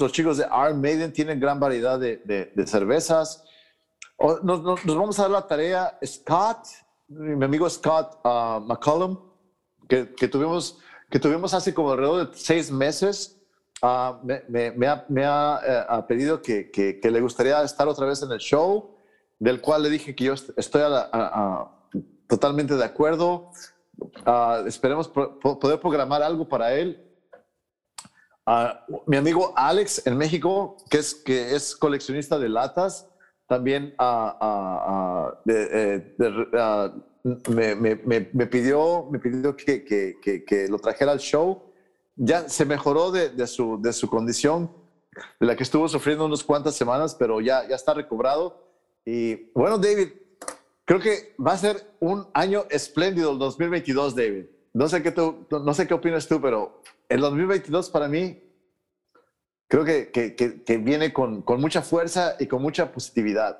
los 0.00 0.12
chicos 0.12 0.38
de 0.38 0.44
Iron 0.44 0.80
Maiden 0.80 1.12
tienen 1.12 1.38
gran 1.38 1.60
variedad 1.60 1.98
de, 1.98 2.64
cervezas. 2.66 3.44
nos, 4.42 4.62
vamos 4.84 5.18
a 5.18 5.22
dar 5.22 5.30
la 5.30 5.46
tarea, 5.46 5.98
Scott, 6.04 6.66
mi 7.08 7.44
amigo 7.44 7.68
Scott 7.70 8.20
McCollum, 8.24 9.18
que, 9.88 10.28
tuvimos, 10.28 10.78
hace 11.52 11.74
como 11.74 11.92
alrededor 11.92 12.30
de 12.30 12.36
seis 12.36 12.70
meses, 12.72 13.40
me, 13.82 14.86
ha, 14.86 15.60
eh, 15.66 16.02
pedido 16.08 16.42
que, 16.42 17.00
le 17.02 17.20
gustaría 17.20 17.62
estar 17.62 17.86
otra 17.86 18.06
vez 18.06 18.22
en 18.22 18.32
el 18.32 18.38
show, 18.38 18.96
del 19.38 19.60
cual 19.60 19.82
le 19.82 19.90
dije 19.90 20.14
que 20.14 20.24
yo 20.24 20.32
estoy 20.32 20.82
a, 20.82 21.08
a 21.12 21.73
totalmente 22.28 22.74
de 22.74 22.84
acuerdo. 22.84 23.50
Uh, 24.26 24.66
esperemos 24.66 25.08
poder 25.08 25.80
programar 25.80 26.22
algo 26.22 26.48
para 26.48 26.74
él. 26.74 27.00
Uh, 28.46 29.00
mi 29.06 29.16
amigo 29.16 29.52
Alex 29.56 30.06
en 30.06 30.16
México, 30.16 30.76
que 30.90 30.98
es, 30.98 31.14
que 31.14 31.54
es 31.54 31.74
coleccionista 31.74 32.38
de 32.38 32.48
latas, 32.48 33.08
también 33.46 33.94
uh, 33.98 35.30
me, 37.48 37.74
me, 37.74 37.96
me, 38.32 38.46
pidió, 38.46 39.08
me 39.10 39.18
pidió 39.18 39.56
que, 39.56 39.84
que, 39.84 40.44
que, 40.44 40.68
lo 40.68 40.78
trajera 40.78 41.12
al 41.12 41.20
show. 41.20 41.70
Ya 42.16 42.48
se 42.48 42.64
mejoró 42.64 43.10
de, 43.10 43.30
de, 43.30 43.46
su, 43.46 43.80
de 43.80 43.92
su 43.92 44.08
condición, 44.08 44.70
de 45.40 45.46
la 45.46 45.56
que 45.56 45.62
estuvo 45.62 45.88
sufriendo 45.88 46.26
unas 46.26 46.44
cuantas 46.44 46.74
semanas, 46.74 47.14
pero 47.14 47.40
ya, 47.40 47.66
ya 47.68 47.76
está 47.76 47.94
recobrado. 47.94 48.62
Y 49.04 49.50
bueno, 49.52 49.78
David, 49.78 50.10
Creo 50.84 51.00
que 51.00 51.34
va 51.44 51.52
a 51.52 51.58
ser 51.58 51.96
un 52.00 52.28
año 52.34 52.64
espléndido 52.70 53.32
el 53.32 53.38
2022, 53.38 54.14
David. 54.14 54.44
No 54.74 54.88
sé 54.88 55.02
qué, 55.02 55.12
tú, 55.12 55.46
no 55.50 55.72
sé 55.72 55.86
qué 55.86 55.94
opinas 55.94 56.28
tú, 56.28 56.40
pero 56.40 56.82
el 57.08 57.20
2022 57.20 57.90
para 57.90 58.08
mí 58.08 58.42
creo 59.68 59.84
que, 59.84 60.10
que, 60.10 60.34
que, 60.34 60.78
viene 60.78 61.12
con, 61.12 61.42
con, 61.42 61.60
mucha 61.60 61.80
fuerza 61.80 62.36
y 62.38 62.46
con 62.46 62.60
mucha 62.60 62.92
positividad. 62.92 63.58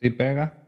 Sí, 0.00 0.10
pega. 0.10 0.60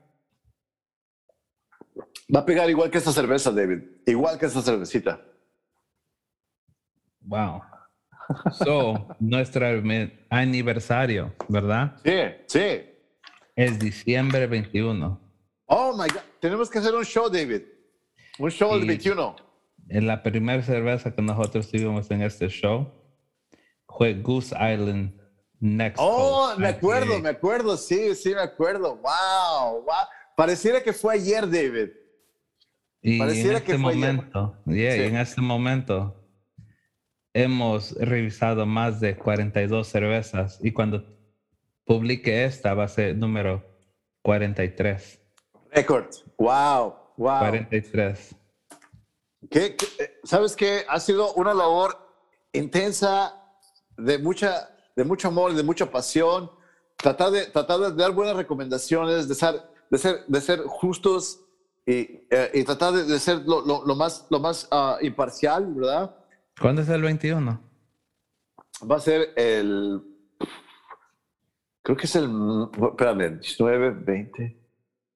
Va 2.35 2.41
a 2.41 2.47
pegar 2.47 2.69
igual 2.71 2.91
que 2.91 2.99
esta 2.99 3.13
cerveza, 3.13 3.51
David. 3.51 3.83
Igual 4.07 4.39
que 4.39 4.47
esta 4.47 4.63
cervecita. 4.63 5.21
Wow. 7.21 7.63
So, 8.53 9.09
nuestro 9.21 9.67
aniversario, 10.31 11.35
¿verdad? 11.49 11.97
Sí, 12.05 12.19
sí. 12.47 12.91
Es 13.57 13.79
diciembre 13.79 14.47
21. 14.47 15.26
Oh 15.67 15.93
my 15.93 16.09
God, 16.09 16.23
tenemos 16.41 16.71
que 16.71 16.79
hacer 16.79 16.95
un 16.95 17.05
show, 17.05 17.29
David. 17.29 17.63
Un 18.39 18.51
show 18.51 18.77
del 18.77 18.87
21. 18.87 19.37
En 19.89 20.07
la 20.07 20.23
primera 20.23 20.63
cerveza 20.63 21.15
que 21.15 21.23
nosotros 21.23 21.71
tuvimos 21.71 22.11
en 22.11 22.23
este 22.23 22.49
show 22.49 22.93
fue 23.89 24.15
Goose 24.15 24.55
Island 24.55 25.13
Next. 25.59 25.99
Oh, 26.01 26.55
me 26.59 26.69
acuerdo, 26.69 27.19
me 27.21 27.31
acuerdo, 27.31 27.77
sí, 27.77 28.15
sí, 28.15 28.35
me 28.35 28.43
acuerdo. 28.43 28.97
Wow, 28.97 29.83
wow. 29.83 30.07
Pareciera 30.37 30.83
que 30.83 30.93
fue 30.93 31.15
ayer, 31.15 31.49
David. 31.49 31.91
Y 33.01 33.19
Pareciera 33.19 33.51
en 33.51 33.57
este 33.57 33.73
que 33.73 33.79
fue 33.79 33.95
momento, 33.95 34.59
ayer. 34.67 35.01
en 35.03 35.17
este 35.17 35.41
momento 35.41 36.23
hemos 37.33 37.93
revisado 37.93 38.67
más 38.67 39.01
de 39.01 39.17
42 39.17 39.87
cervezas 39.87 40.59
y 40.63 40.73
cuando 40.73 41.05
publique 41.85 42.45
esta 42.45 42.75
va 42.75 42.85
a 42.85 42.89
ser 42.89 43.17
número 43.17 43.65
43. 44.23 45.21
Record. 45.77 46.07
Wow, 46.39 46.95
wow. 47.19 47.39
43. 47.41 48.35
¿Qué, 49.51 49.77
sabes 50.25 50.57
qué? 50.57 50.87
Ha 50.89 50.99
sido 50.99 51.35
una 51.35 51.53
labor 51.53 51.99
intensa, 52.55 53.35
de, 53.99 54.19
mucha, 54.19 54.71
de 54.97 55.05
mucho 55.05 55.29
amor, 55.29 55.53
de 55.53 55.63
mucha 55.63 55.91
pasión. 55.91 56.51
Tratar 56.97 57.31
de, 57.31 57.47
tratar 57.49 57.79
de 57.81 57.93
dar 57.93 58.13
buenas 58.13 58.37
recomendaciones, 58.37 59.29
de 59.29 59.35
ser, 59.35 59.63
de 59.91 59.99
ser, 59.99 60.25
de 60.27 60.41
ser 60.41 60.61
justos 60.61 61.41
y, 61.85 62.27
eh, 62.31 62.51
y 62.55 62.65
tratar 62.65 62.95
de, 62.95 63.19
ser 63.19 63.43
lo, 63.45 63.61
lo, 63.61 63.95
más, 63.95 64.27
lo 64.31 64.41
más 64.41 64.67
uh, 64.73 65.05
imparcial, 65.05 65.75
¿verdad? 65.75 66.17
¿Cuándo 66.59 66.81
es 66.81 66.89
el 66.89 67.03
21? 67.03 67.61
Va 68.91 68.97
a 68.97 69.01
ser 69.01 69.35
el. 69.37 70.01
Creo 71.83 71.97
que 71.99 72.07
es 72.07 72.17
el. 72.17 72.31
Espérame, 72.73 73.41
19, 73.41 73.91
20. 73.91 74.66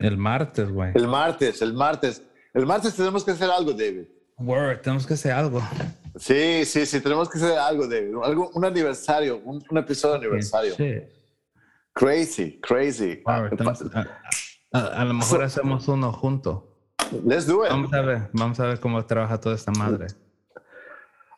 El 0.01 0.17
martes, 0.17 0.69
güey. 0.71 0.93
El 0.95 1.07
martes, 1.09 1.63
el 1.63 1.73
martes. 1.75 2.23
El 2.55 2.67
martes 2.67 2.95
tenemos 2.97 3.25
que 3.25 3.31
hacer 3.33 3.51
algo, 3.51 3.73
David. 3.73 4.07
Word, 4.39 4.81
tenemos 4.81 5.07
que 5.07 5.15
hacer 5.15 5.33
algo. 5.33 5.61
Sí, 6.17 6.65
sí, 6.65 6.87
sí, 6.87 7.01
tenemos 7.01 7.29
que 7.29 7.39
hacer 7.39 7.59
algo, 7.59 7.87
David. 7.87 8.15
Algo, 8.25 8.51
un 8.55 8.65
aniversario, 8.65 9.39
un, 9.45 9.63
un 9.71 9.79
episodio 9.79 10.15
de 10.19 10.27
aniversario. 10.27 10.75
Sí. 10.75 10.95
Crazy, 11.93 12.59
crazy. 12.61 13.23
Word, 13.27 13.51
tenemos- 13.57 13.83
a, 13.95 14.07
a- 14.73 15.01
a 15.01 15.05
lo 15.05 15.15
mejor 15.15 15.43
hacemos 15.45 15.87
uno 15.89 16.13
junto. 16.13 16.67
Let's 17.25 17.47
do 17.47 17.65
it. 17.65 17.71
Vamos 17.71 17.93
a 17.93 18.01
ver, 18.01 18.31
vamos 18.33 18.61
a 18.61 18.67
ver 18.67 18.81
cómo 18.81 19.05
trabaja 19.05 19.39
toda 19.39 19.55
esta 19.57 19.73
madre. 19.73 20.07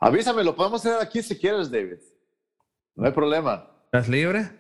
Avísame, 0.01 0.43
lo 0.45 0.55
podemos 0.55 0.85
hacer 0.85 1.01
aquí 1.01 1.23
si 1.23 1.39
quieres, 1.39 1.71
David. 1.71 1.99
No 2.95 3.07
hay 3.07 3.13
problema. 3.13 3.69
¿Estás 3.87 4.09
libre? 4.09 4.51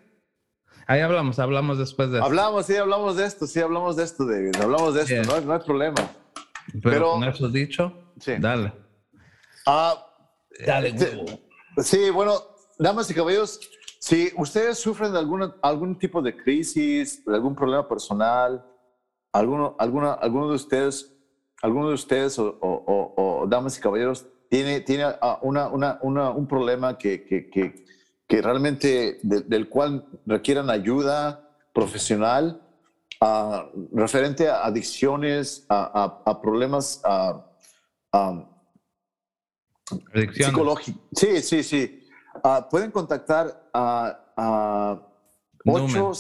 Ahí 0.86 1.00
hablamos, 1.00 1.38
hablamos 1.38 1.78
después 1.78 2.10
de 2.10 2.18
eso. 2.18 2.24
Hablamos, 2.26 2.66
sí, 2.66 2.76
hablamos 2.76 3.16
de 3.16 3.24
esto, 3.26 3.46
sí, 3.46 3.60
hablamos 3.60 3.96
de 3.96 4.04
esto, 4.04 4.26
David. 4.26 4.56
Hablamos 4.60 4.94
de 4.94 5.00
esto, 5.02 5.14
Yeah. 5.14 5.22
no, 5.24 5.34
hay- 5.34 5.44
no 5.44 5.52
hay 5.54 5.60
problema. 5.60 5.94
Pero, 6.72 6.80
pero- 6.82 7.10
con 7.12 7.24
eso 7.24 7.48
dicho, 7.48 7.92
Sí. 8.18 8.32
dale. 8.38 8.72
Ah, 9.66 10.06
Dale, 10.66 10.88
este, 10.88 11.40
Sí, 11.78 12.10
bueno, 12.10 12.34
damas 12.78 13.10
y 13.10 13.14
caballeros, 13.14 13.58
si 13.98 14.30
ustedes 14.36 14.78
sufren 14.78 15.12
de 15.12 15.18
alguna, 15.18 15.56
algún 15.62 15.98
tipo 15.98 16.20
de 16.20 16.36
crisis, 16.36 17.24
de 17.24 17.34
algún 17.34 17.54
problema 17.54 17.88
personal, 17.88 18.62
alguno, 19.32 19.74
alguna, 19.78 20.12
alguno 20.12 20.48
de 20.50 20.56
ustedes, 20.56 21.10
alguno 21.62 21.88
de 21.88 21.94
ustedes 21.94 22.38
o, 22.38 22.58
o- 22.60 22.84
o- 23.16 23.40
o 23.42 23.46
damas 23.46 23.78
y 23.78 23.80
caballeros 23.80 24.26
tiene, 24.50 24.80
tiene 24.82 25.04
ah, 25.04 25.38
una, 25.42 25.68
una, 25.68 25.98
una- 26.02 26.30
un 26.30 26.46
problema 26.46 26.98
que, 26.98 27.24
que, 27.24 27.48
que, 27.48 27.84
que 28.32 28.40
realmente 28.40 29.20
de- 29.22 29.42
del 29.42 29.68
cual 29.68 30.06
requieran 30.24 30.70
ayuda 30.70 31.50
profesional, 31.74 32.62
referente 33.92 34.48
a 34.48 34.64
adicciones, 34.64 35.66
a, 35.68 35.82
a- 36.02 36.22
a 36.30 36.40
problemas 36.40 37.02
ah, 37.04 37.44
ah, 38.10 38.48
Adicciones. 40.14 40.46
psicológico. 40.46 40.98
Sí, 41.14 41.42
sí, 41.42 41.62
sí. 41.62 42.08
Ah, 42.42 42.66
pueden 42.70 42.90
contactar 42.90 43.68
a, 43.74 44.18
a 44.34 44.98
Newman. 45.66 46.12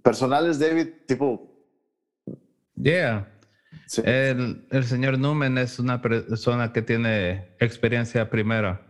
personales, 0.02 0.58
David, 0.60 0.88
tipo... 1.08 1.54
Yeah. 2.76 3.28
Sí. 3.86 4.02
El, 4.06 4.68
el 4.72 4.84
señor 4.84 5.18
Newman 5.20 5.58
es 5.58 5.80
una 5.80 6.02
persona 6.02 6.72
que 6.74 6.82
tiene 6.82 7.56
experiencia 7.60 8.30
primera 8.30 8.82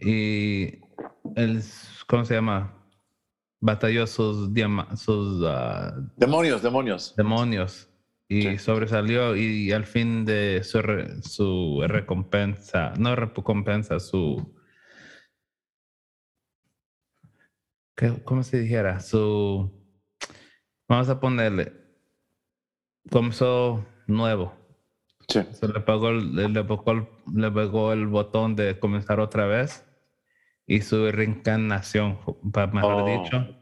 y 0.00 0.80
él, 1.36 1.62
¿cómo 2.06 2.24
se 2.24 2.34
llama? 2.34 2.74
Batalló 3.60 4.06
sus, 4.06 4.50
sus 4.96 5.44
ah, 5.46 5.92
demonios, 6.16 6.62
demonios. 6.62 7.14
demonios 7.16 7.88
y 8.28 8.42
Sí. 8.42 8.58
sobresalió 8.58 9.34
y, 9.36 9.72
al 9.72 9.84
fin 9.86 10.24
de 10.24 10.62
su, 10.62 10.80
re- 10.82 11.22
su 11.22 11.82
recompensa, 11.88 12.92
no 12.98 13.16
recompensa, 13.16 13.98
su... 13.98 14.54
¿qué- 17.96 18.22
¿Cómo 18.24 18.42
se 18.42 18.60
dijera? 18.60 19.00
Su... 19.00 19.72
Vamos 20.88 21.08
a 21.08 21.18
ponerle... 21.18 21.87
Comenzó 23.10 23.84
nuevo. 24.06 24.54
Sí. 25.28 25.40
Se 25.52 25.68
le 25.68 25.80
pagó, 25.80 26.08
el- 26.10 26.34
le, 26.34 26.64
pegó 26.64 26.90
el, 26.92 27.06
le 27.34 27.50
pegó 27.50 27.92
el 27.92 28.06
botón 28.06 28.56
de 28.56 28.78
comenzar 28.78 29.20
otra 29.20 29.46
vez 29.46 29.84
y 30.66 30.80
su 30.80 31.10
reencarnación, 31.10 32.18
para 32.52 32.66
mejor 32.72 33.02
Oh. 33.02 33.22
dicho. 33.22 33.54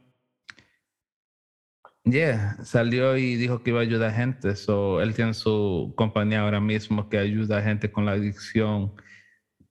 Yeah, 2.05 2.57
salió 2.63 3.17
y 3.17 3.35
dijo 3.35 3.63
que 3.65 3.71
iba 3.71 3.81
a 3.81 3.83
ayudar 3.83 4.11
a 4.11 4.15
gente. 4.15 4.55
So, 4.55 5.01
él 5.01 5.13
tiene 5.15 5.35
su 5.35 5.93
compañía 5.97 6.43
ahora 6.43 6.61
mismo 6.61 7.09
que 7.09 7.19
ayuda 7.19 7.59
a 7.59 7.63
gente 7.63 7.91
con 7.91 8.07
la 8.07 8.13
adicción, 8.13 8.93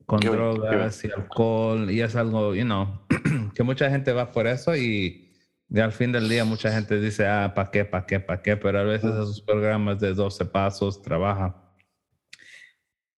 con 0.05 0.19
qué 0.19 0.27
drogas 0.29 1.05
y 1.05 1.11
alcohol. 1.11 1.89
Y 1.89 2.01
es 2.01 2.13
algo, 2.17 2.53
you 2.53 2.65
know, 2.65 2.99
que 3.55 3.63
mucha 3.63 3.89
gente 3.89 4.11
va 4.11 4.33
por 4.33 4.47
eso 4.47 4.75
y, 4.75 5.24
y 5.69 5.79
al 5.79 5.91
fin 5.91 6.11
del 6.11 6.27
día 6.29 6.45
mucha 6.45 6.71
gente 6.71 6.99
dice, 6.99 7.27
ah, 7.27 7.53
¿para 7.55 7.71
qué, 7.71 7.85
para 7.85 8.05
qué, 8.05 8.19
para 8.19 8.41
qué? 8.41 8.55
Pero 8.57 8.79
a 8.79 8.83
veces 8.83 9.09
esos 9.11 9.41
programas 9.41 9.99
de 9.99 10.13
12 10.13 10.45
pasos 10.45 11.01
trabaja. 11.01 11.55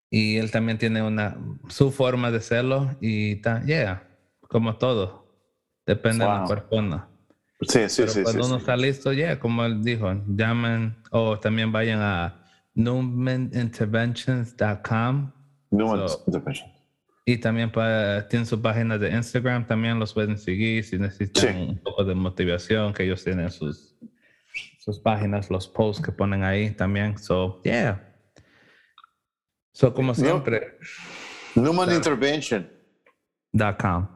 Y 0.09 0.37
él 0.37 0.51
también 0.51 0.77
tiene 0.77 1.01
una, 1.01 1.37
su 1.67 1.91
forma 1.91 2.31
de 2.31 2.37
hacerlo 2.37 2.95
y, 3.01 3.35
ta- 3.41 3.61
yeah, 3.65 4.07
como 4.47 4.77
todo, 4.77 5.27
depende 5.85 6.23
de 6.23 6.31
la 6.31 6.39
Wow. 6.39 6.47
persona. 6.47 7.09
Sí, 7.61 7.89
sí, 7.89 8.03
Pero 8.03 8.11
sí. 8.13 8.23
cuando 8.23 8.43
sí, 8.43 8.47
uno 8.49 8.55
sí. 8.57 8.61
está 8.61 8.77
listo, 8.77 9.11
ya, 9.13 9.37
como 9.39 9.65
él 9.65 9.83
dijo, 9.83 10.13
llamen 10.27 10.95
o 11.11 11.37
también 11.39 11.71
vayan 11.73 11.99
a 12.01 12.45
newmaninterventions.com 12.75 15.31
Newman 15.71 16.07
So-. 16.07 16.23
Y 17.29 17.37
también 17.37 17.69
pa- 17.69 18.25
tienen 18.29 18.45
su 18.45 18.61
página 18.61 18.97
de 18.97 19.09
Instagram, 19.11 19.67
también 19.67 19.99
los 19.99 20.13
pueden 20.13 20.37
seguir 20.37 20.85
si 20.85 20.97
necesitan 20.97 21.53
Sí. 21.53 21.59
un 21.71 21.77
poco 21.77 22.05
de 22.05 22.15
motivación, 22.15 22.93
que 22.93 23.03
ellos 23.03 23.21
tienen 23.21 23.51
sus, 23.51 23.97
sus 24.79 24.97
páginas, 25.01 25.49
los 25.51 25.67
posts 25.67 26.01
que 26.01 26.13
ponen 26.13 26.45
ahí 26.45 26.71
también. 26.71 27.17
So, 27.17 27.61
yeah. 27.65 28.01
So, 29.73 29.93
como 29.93 30.15
siempre, 30.15 30.77
Newman 31.55 31.87
Claro. 31.87 31.95
Intervention. 31.97 32.71
dot 33.51 33.77
.com. 33.81 34.07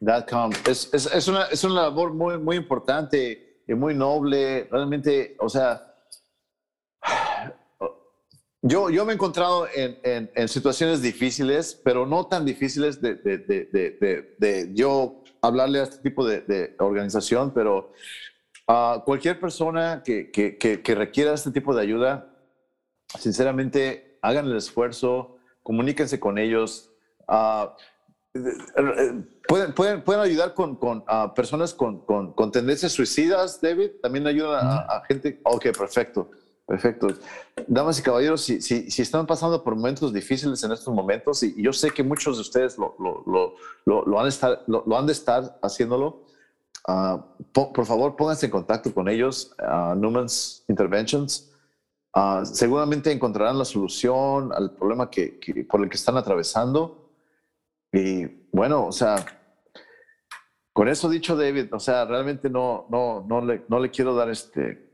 Dot 0.00 0.30
com. 0.30 0.50
Es, 0.66 0.88
es, 0.94 1.12
es, 1.14 1.28
una, 1.28 1.44
es 1.52 1.62
una 1.62 1.82
labor 1.82 2.14
muy, 2.14 2.38
muy 2.38 2.56
importante 2.56 3.60
y 3.68 3.74
muy 3.74 3.94
noble. 3.94 4.66
Realmente, 4.70 5.36
o 5.40 5.48
sea, 5.50 5.85
yo, 8.66 8.90
yo 8.90 9.04
me 9.04 9.12
he 9.12 9.14
encontrado 9.14 9.66
en, 9.74 9.98
en, 10.02 10.30
en 10.34 10.48
situaciones 10.48 11.00
difíciles, 11.00 11.80
pero 11.84 12.06
no 12.06 12.26
tan 12.26 12.44
difíciles 12.44 13.00
de, 13.00 13.14
de, 13.14 13.38
de, 13.38 14.34
de, 14.38 14.70
yo 14.74 15.22
hablarle 15.40 15.80
a 15.80 15.84
este 15.84 15.98
tipo 15.98 16.26
de, 16.26 16.74
organización, 16.78 17.52
pero 17.54 17.92
a 18.66 19.02
cualquier 19.04 19.38
persona 19.38 20.02
que, 20.04 20.30
que, 20.30 20.58
que, 20.58 20.82
que 20.82 20.94
requiera 20.94 21.34
este 21.34 21.50
tipo 21.52 21.74
de 21.74 21.82
ayuda, 21.82 22.34
sinceramente, 23.18 24.18
hagan 24.22 24.46
el 24.46 24.56
esfuerzo, 24.56 25.36
comuníquense 25.62 26.18
con 26.18 26.38
ellos. 26.38 26.90
ah, 27.28 27.76
pueden, 29.46 29.72
pueden, 29.74 30.02
pueden 30.02 30.22
ayudar 30.22 30.54
con, 30.54 30.76
con 30.76 31.04
ah, 31.06 31.32
personas 31.34 31.72
con, 31.72 32.04
con, 32.04 32.32
con 32.32 32.50
tendencias 32.50 32.92
suicidas, 32.92 33.60
David. 33.60 33.92
También 34.02 34.26
ayudan 34.26 34.66
a, 34.66 34.78
a 34.80 35.04
gente. 35.06 35.40
Ok, 35.44 35.66
perfecto. 35.76 36.30
Perfecto. 36.66 37.06
Damas 37.68 37.98
y 38.00 38.02
caballeros, 38.02 38.40
si, 38.40 38.60
si, 38.60 38.90
si 38.90 39.02
están 39.02 39.24
pasando 39.26 39.62
por 39.62 39.76
momentos 39.76 40.12
difíciles 40.12 40.62
en 40.64 40.72
estos 40.72 40.92
momentos, 40.92 41.42
y 41.44 41.62
yo 41.62 41.72
sé 41.72 41.90
que 41.90 42.02
muchos 42.02 42.36
de 42.36 42.40
ustedes 42.42 42.76
lo, 42.76 42.96
lo, 42.98 43.22
lo, 43.84 44.04
lo, 44.04 44.20
han, 44.20 44.26
estar, 44.26 44.64
han 44.66 45.06
de 45.06 45.12
estar 45.12 45.58
haciéndolo, 45.62 46.24
ah, 46.88 47.24
po- 47.52 47.72
por 47.72 47.86
favor 47.86 48.16
pónganse 48.16 48.46
en 48.46 48.52
contacto 48.52 48.92
con 48.92 49.08
ellos, 49.08 49.54
ah, 49.58 49.94
Newman's 49.96 50.64
Interventions. 50.68 51.52
Ah, 52.12 52.42
seguramente 52.44 53.12
encontrarán 53.12 53.58
la 53.58 53.64
solución 53.64 54.52
al 54.52 54.72
problema 54.74 55.08
que- 55.08 55.38
por 55.70 55.82
el 55.84 55.88
que 55.88 55.96
están 55.96 56.16
atravesando. 56.16 57.10
Y 57.92 58.26
bueno, 58.50 58.86
o 58.86 58.92
sea, 58.92 59.24
con 60.72 60.88
eso 60.88 61.08
dicho, 61.08 61.36
David, 61.36 61.72
o 61.72 61.78
sea, 61.78 62.04
realmente 62.06 62.50
no, 62.50 62.86
no, 62.90 63.24
no, 63.28 63.40
le, 63.40 63.64
no 63.68 63.78
le 63.78 63.90
quiero 63.90 64.14
dar 64.16 64.30
este. 64.30 64.85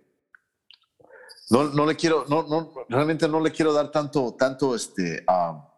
No, 1.52 1.64
no 1.64 1.84
le 1.84 1.94
quiero, 1.96 2.24
no, 2.30 2.44
no, 2.44 2.72
realmente 2.88 3.28
no 3.28 3.38
le 3.38 3.52
quiero 3.52 3.74
dar 3.74 3.90
tanto, 3.90 4.34
tanto, 4.38 4.74
este, 4.74 5.22
ah, 5.26 5.70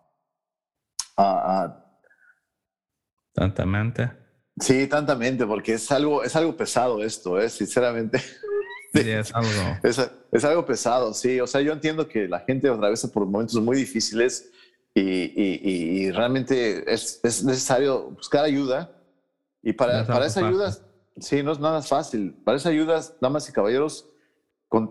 ah, 1.17 1.85
Tantamente. 3.33 4.09
sí, 4.61 4.87
tantamente, 4.87 5.45
porque 5.45 5.75
es 5.75 5.91
algo, 5.91 6.23
es 6.23 6.37
algo 6.37 6.57
pesado 6.57 7.03
esto, 7.03 7.41
¿eh? 7.41 7.49
sinceramente. 7.49 8.23
es, 8.93 9.35
algo. 9.35 9.51
Es, 10.33 10.45
algo 10.45 10.65
pesado, 10.65 11.13
sí. 11.13 11.41
O 11.41 11.47
sea, 11.49 11.61
yo 11.61 11.73
entiendo 11.73 12.07
que 12.07 12.29
la 12.29 12.39
gente 12.39 12.69
atraviesa 12.69 13.09
por 13.09 13.27
momentos 13.27 13.61
muy 13.61 13.77
difíciles 13.77 14.51
y, 14.95 16.09
realmente 16.13 16.85
es, 16.87 17.21
necesario 17.45 18.11
buscar 18.11 18.45
ayuda. 18.45 18.93
Y 19.61 19.73
para, 19.73 20.07
para 20.07 20.27
esa 20.27 20.47
ayuda, 20.47 20.73
sí, 21.19 21.43
no 21.43 21.51
es 21.51 21.59
nada 21.59 21.83
fácil. 21.83 22.33
Para 22.45 22.59
esa 22.59 22.69
ayuda, 22.69 23.01
damas 23.21 23.49
y 23.49 23.53
caballeros, 23.53 24.14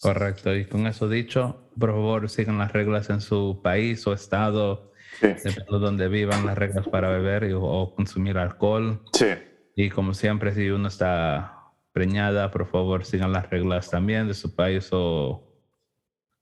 Correcto. 0.00 0.56
Y 0.56 0.64
con 0.66 0.86
eso 0.86 1.08
dicho, 1.08 1.70
por 1.78 1.90
favor, 1.90 2.28
sigan 2.28 2.58
las 2.58 2.72
reglas 2.72 3.08
en 3.10 3.20
su 3.20 3.60
país 3.62 4.04
o 4.06 4.12
estado, 4.12 4.92
dependiendo 5.20 5.78
de 5.78 5.84
donde 5.84 6.08
vivan, 6.08 6.46
las 6.46 6.58
reglas 6.58 6.88
para 6.88 7.08
beber 7.08 7.52
o 7.54 7.94
consumir 7.94 8.38
alcohol. 8.38 9.02
Sí. 9.12 9.28
Y 9.76 9.90
como 9.90 10.14
siempre, 10.14 10.54
si 10.54 10.70
uno 10.70 10.88
está 10.88 11.62
preñada, 11.92 12.50
por 12.50 12.66
favor, 12.66 13.04
sigan 13.04 13.32
las 13.32 13.48
reglas 13.48 13.90
también 13.90 14.28
de 14.28 14.34
su 14.34 14.54
país 14.54 14.88
o, 14.92 15.48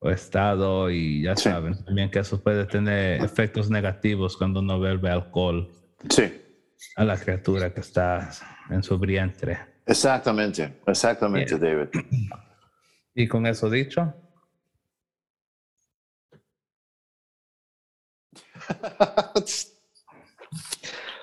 estado. 0.02 0.90
Y 0.90 1.22
ya 1.22 1.36
saben 1.36 1.84
también 1.84 2.10
que 2.10 2.20
eso 2.20 2.42
puede 2.42 2.64
tener 2.64 3.22
efectos 3.22 3.68
negativos 3.68 4.36
cuando 4.36 4.60
uno 4.60 4.80
bebe 4.80 5.10
alcohol. 5.10 5.68
Sí. 6.08 6.32
A 6.96 7.04
la 7.04 7.18
criatura 7.18 7.72
que 7.72 7.80
está 7.80 8.30
en 8.70 8.82
su 8.82 8.98
vientre. 8.98 9.58
Exactamente, 9.86 10.80
exactamente, 10.86 11.58
David. 11.58 11.88
Y 13.14 13.26
con 13.28 13.46
eso 13.46 13.68
dicho. 13.68 14.14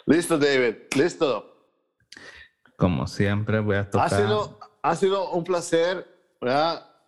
listo, 0.05 0.37
David, 0.37 0.75
listo. 0.95 1.53
Como 2.75 3.07
siempre, 3.07 3.59
voy 3.59 3.77
a 3.77 3.89
tocar. 3.89 4.05
Ha 4.05 4.09
sido, 4.09 4.59
ha 4.81 4.95
sido 4.95 5.31
un 5.31 5.43
placer 5.43 6.07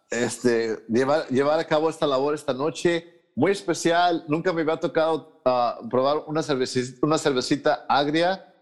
Este, 0.09 0.85
llevar, 0.87 1.27
llevar 1.27 1.59
a 1.59 1.67
cabo 1.67 1.89
esta 1.89 2.07
labor 2.07 2.33
esta 2.33 2.53
noche. 2.53 3.18
Muy 3.35 3.51
especial. 3.51 4.25
Nunca 4.27 4.51
me 4.53 4.61
había 4.61 4.77
tocado 4.77 5.41
ah, 5.45 5.79
probar 5.89 6.23
una 6.27 6.43
cervecita, 6.43 6.99
una 7.01 7.17
cervecita 7.17 7.85
agria 7.87 8.53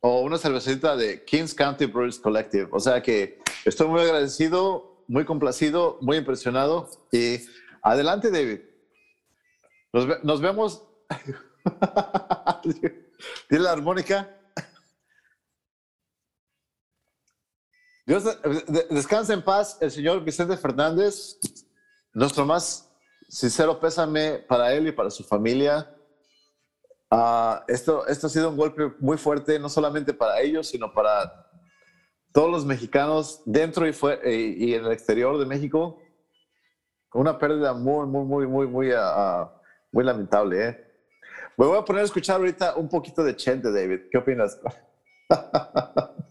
o 0.00 0.20
una 0.20 0.38
cervecita 0.38 0.96
de 0.96 1.24
Kings 1.24 1.54
County 1.54 1.86
Brewers 1.86 2.18
Collective. 2.18 2.68
O 2.72 2.80
sea 2.80 3.02
que 3.02 3.40
estoy 3.64 3.88
muy 3.88 4.00
agradecido 4.00 4.96
muy 5.08 5.24
complacido, 5.24 5.98
muy 6.00 6.18
impresionado. 6.18 6.88
Y 7.12 7.40
adelante, 7.82 8.30
David. 8.30 8.60
Nos, 10.22 10.40
vemos. 10.40 10.86
Tiene 13.48 13.64
la 13.64 13.72
armónica. 13.72 14.32
Dios 18.04 18.24
descansa 18.88 19.32
en 19.32 19.42
paz 19.42 19.78
el 19.80 19.90
señor 19.90 20.22
Vicente 20.22 20.56
Fernández. 20.56 21.38
Nuestro 22.12 22.46
más 22.46 22.88
sincero 23.28 23.78
pésame 23.78 24.44
para 24.48 24.72
él 24.72 24.88
y 24.88 24.92
para 24.92 25.10
su 25.10 25.24
familia. 25.24 25.92
Ah, 27.10 27.64
esto, 27.68 28.06
esto 28.06 28.26
ha 28.26 28.30
sido 28.30 28.50
un 28.50 28.56
golpe 28.56 28.92
muy 28.98 29.16
fuerte, 29.16 29.58
no 29.58 29.68
solamente 29.68 30.12
para 30.12 30.40
ellos, 30.40 30.68
sino 30.68 30.92
para 30.92 31.46
todos 32.32 32.50
los 32.50 32.64
mexicanos 32.64 33.42
dentro 33.46 33.86
y, 33.86 33.92
fue, 33.92 34.20
eh, 34.24 34.54
y 34.58 34.74
en 34.74 34.84
el 34.84 34.92
exterior 34.92 35.38
de 35.38 35.46
México, 35.46 35.98
una 37.14 37.38
pérdida 37.38 37.72
muy, 37.72 38.06
muy, 38.06 38.24
muy, 38.24 38.46
muy, 38.46 38.66
muy, 38.66 38.92
uh, 38.92 39.48
muy 39.90 40.04
lamentable. 40.04 40.68
¿eh? 40.68 40.86
Me 41.56 41.64
voy 41.64 41.78
a 41.78 41.84
poner 41.84 42.02
a 42.02 42.04
escuchar 42.04 42.36
ahorita 42.36 42.76
un 42.76 42.88
poquito 42.88 43.24
de 43.24 43.34
Chente, 43.36 43.72
David. 43.72 44.08
¿Qué 44.10 44.18
opinas? 44.18 44.60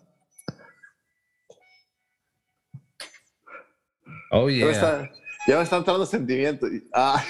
Oh, 4.32 4.50
yeah. 4.50 5.10
Ya 5.48 5.58
me 5.58 5.64
está, 5.64 5.78
entrando 5.78 6.06
sentimiento. 6.06 6.68
Ah. 6.94 7.24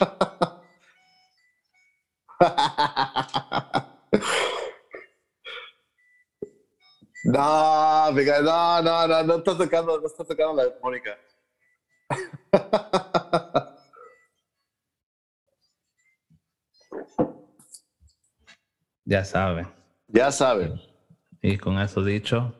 No, 7.24 8.10
no, 8.10 8.82
no, 8.82 9.06
no, 9.06 9.22
no 9.22 9.36
estás 9.36 9.56
tocando, 9.56 10.00
no 10.00 10.06
estás 10.08 10.26
tocando 10.26 10.54
la 10.54 10.64
Mónica. 10.82 11.16
Ya 19.04 19.24
saben. 19.24 19.66
Ya 20.06 20.30
saben. 20.30 20.80
Y 21.42 21.58
con 21.58 21.78
eso 21.78 22.04
dicho, 22.04 22.54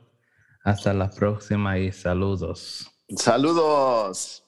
hasta 0.65 0.93
la 0.93 1.09
próxima 1.09 1.79
y 1.79 1.93
saludos. 1.93 2.91
Saludos. 3.17 4.45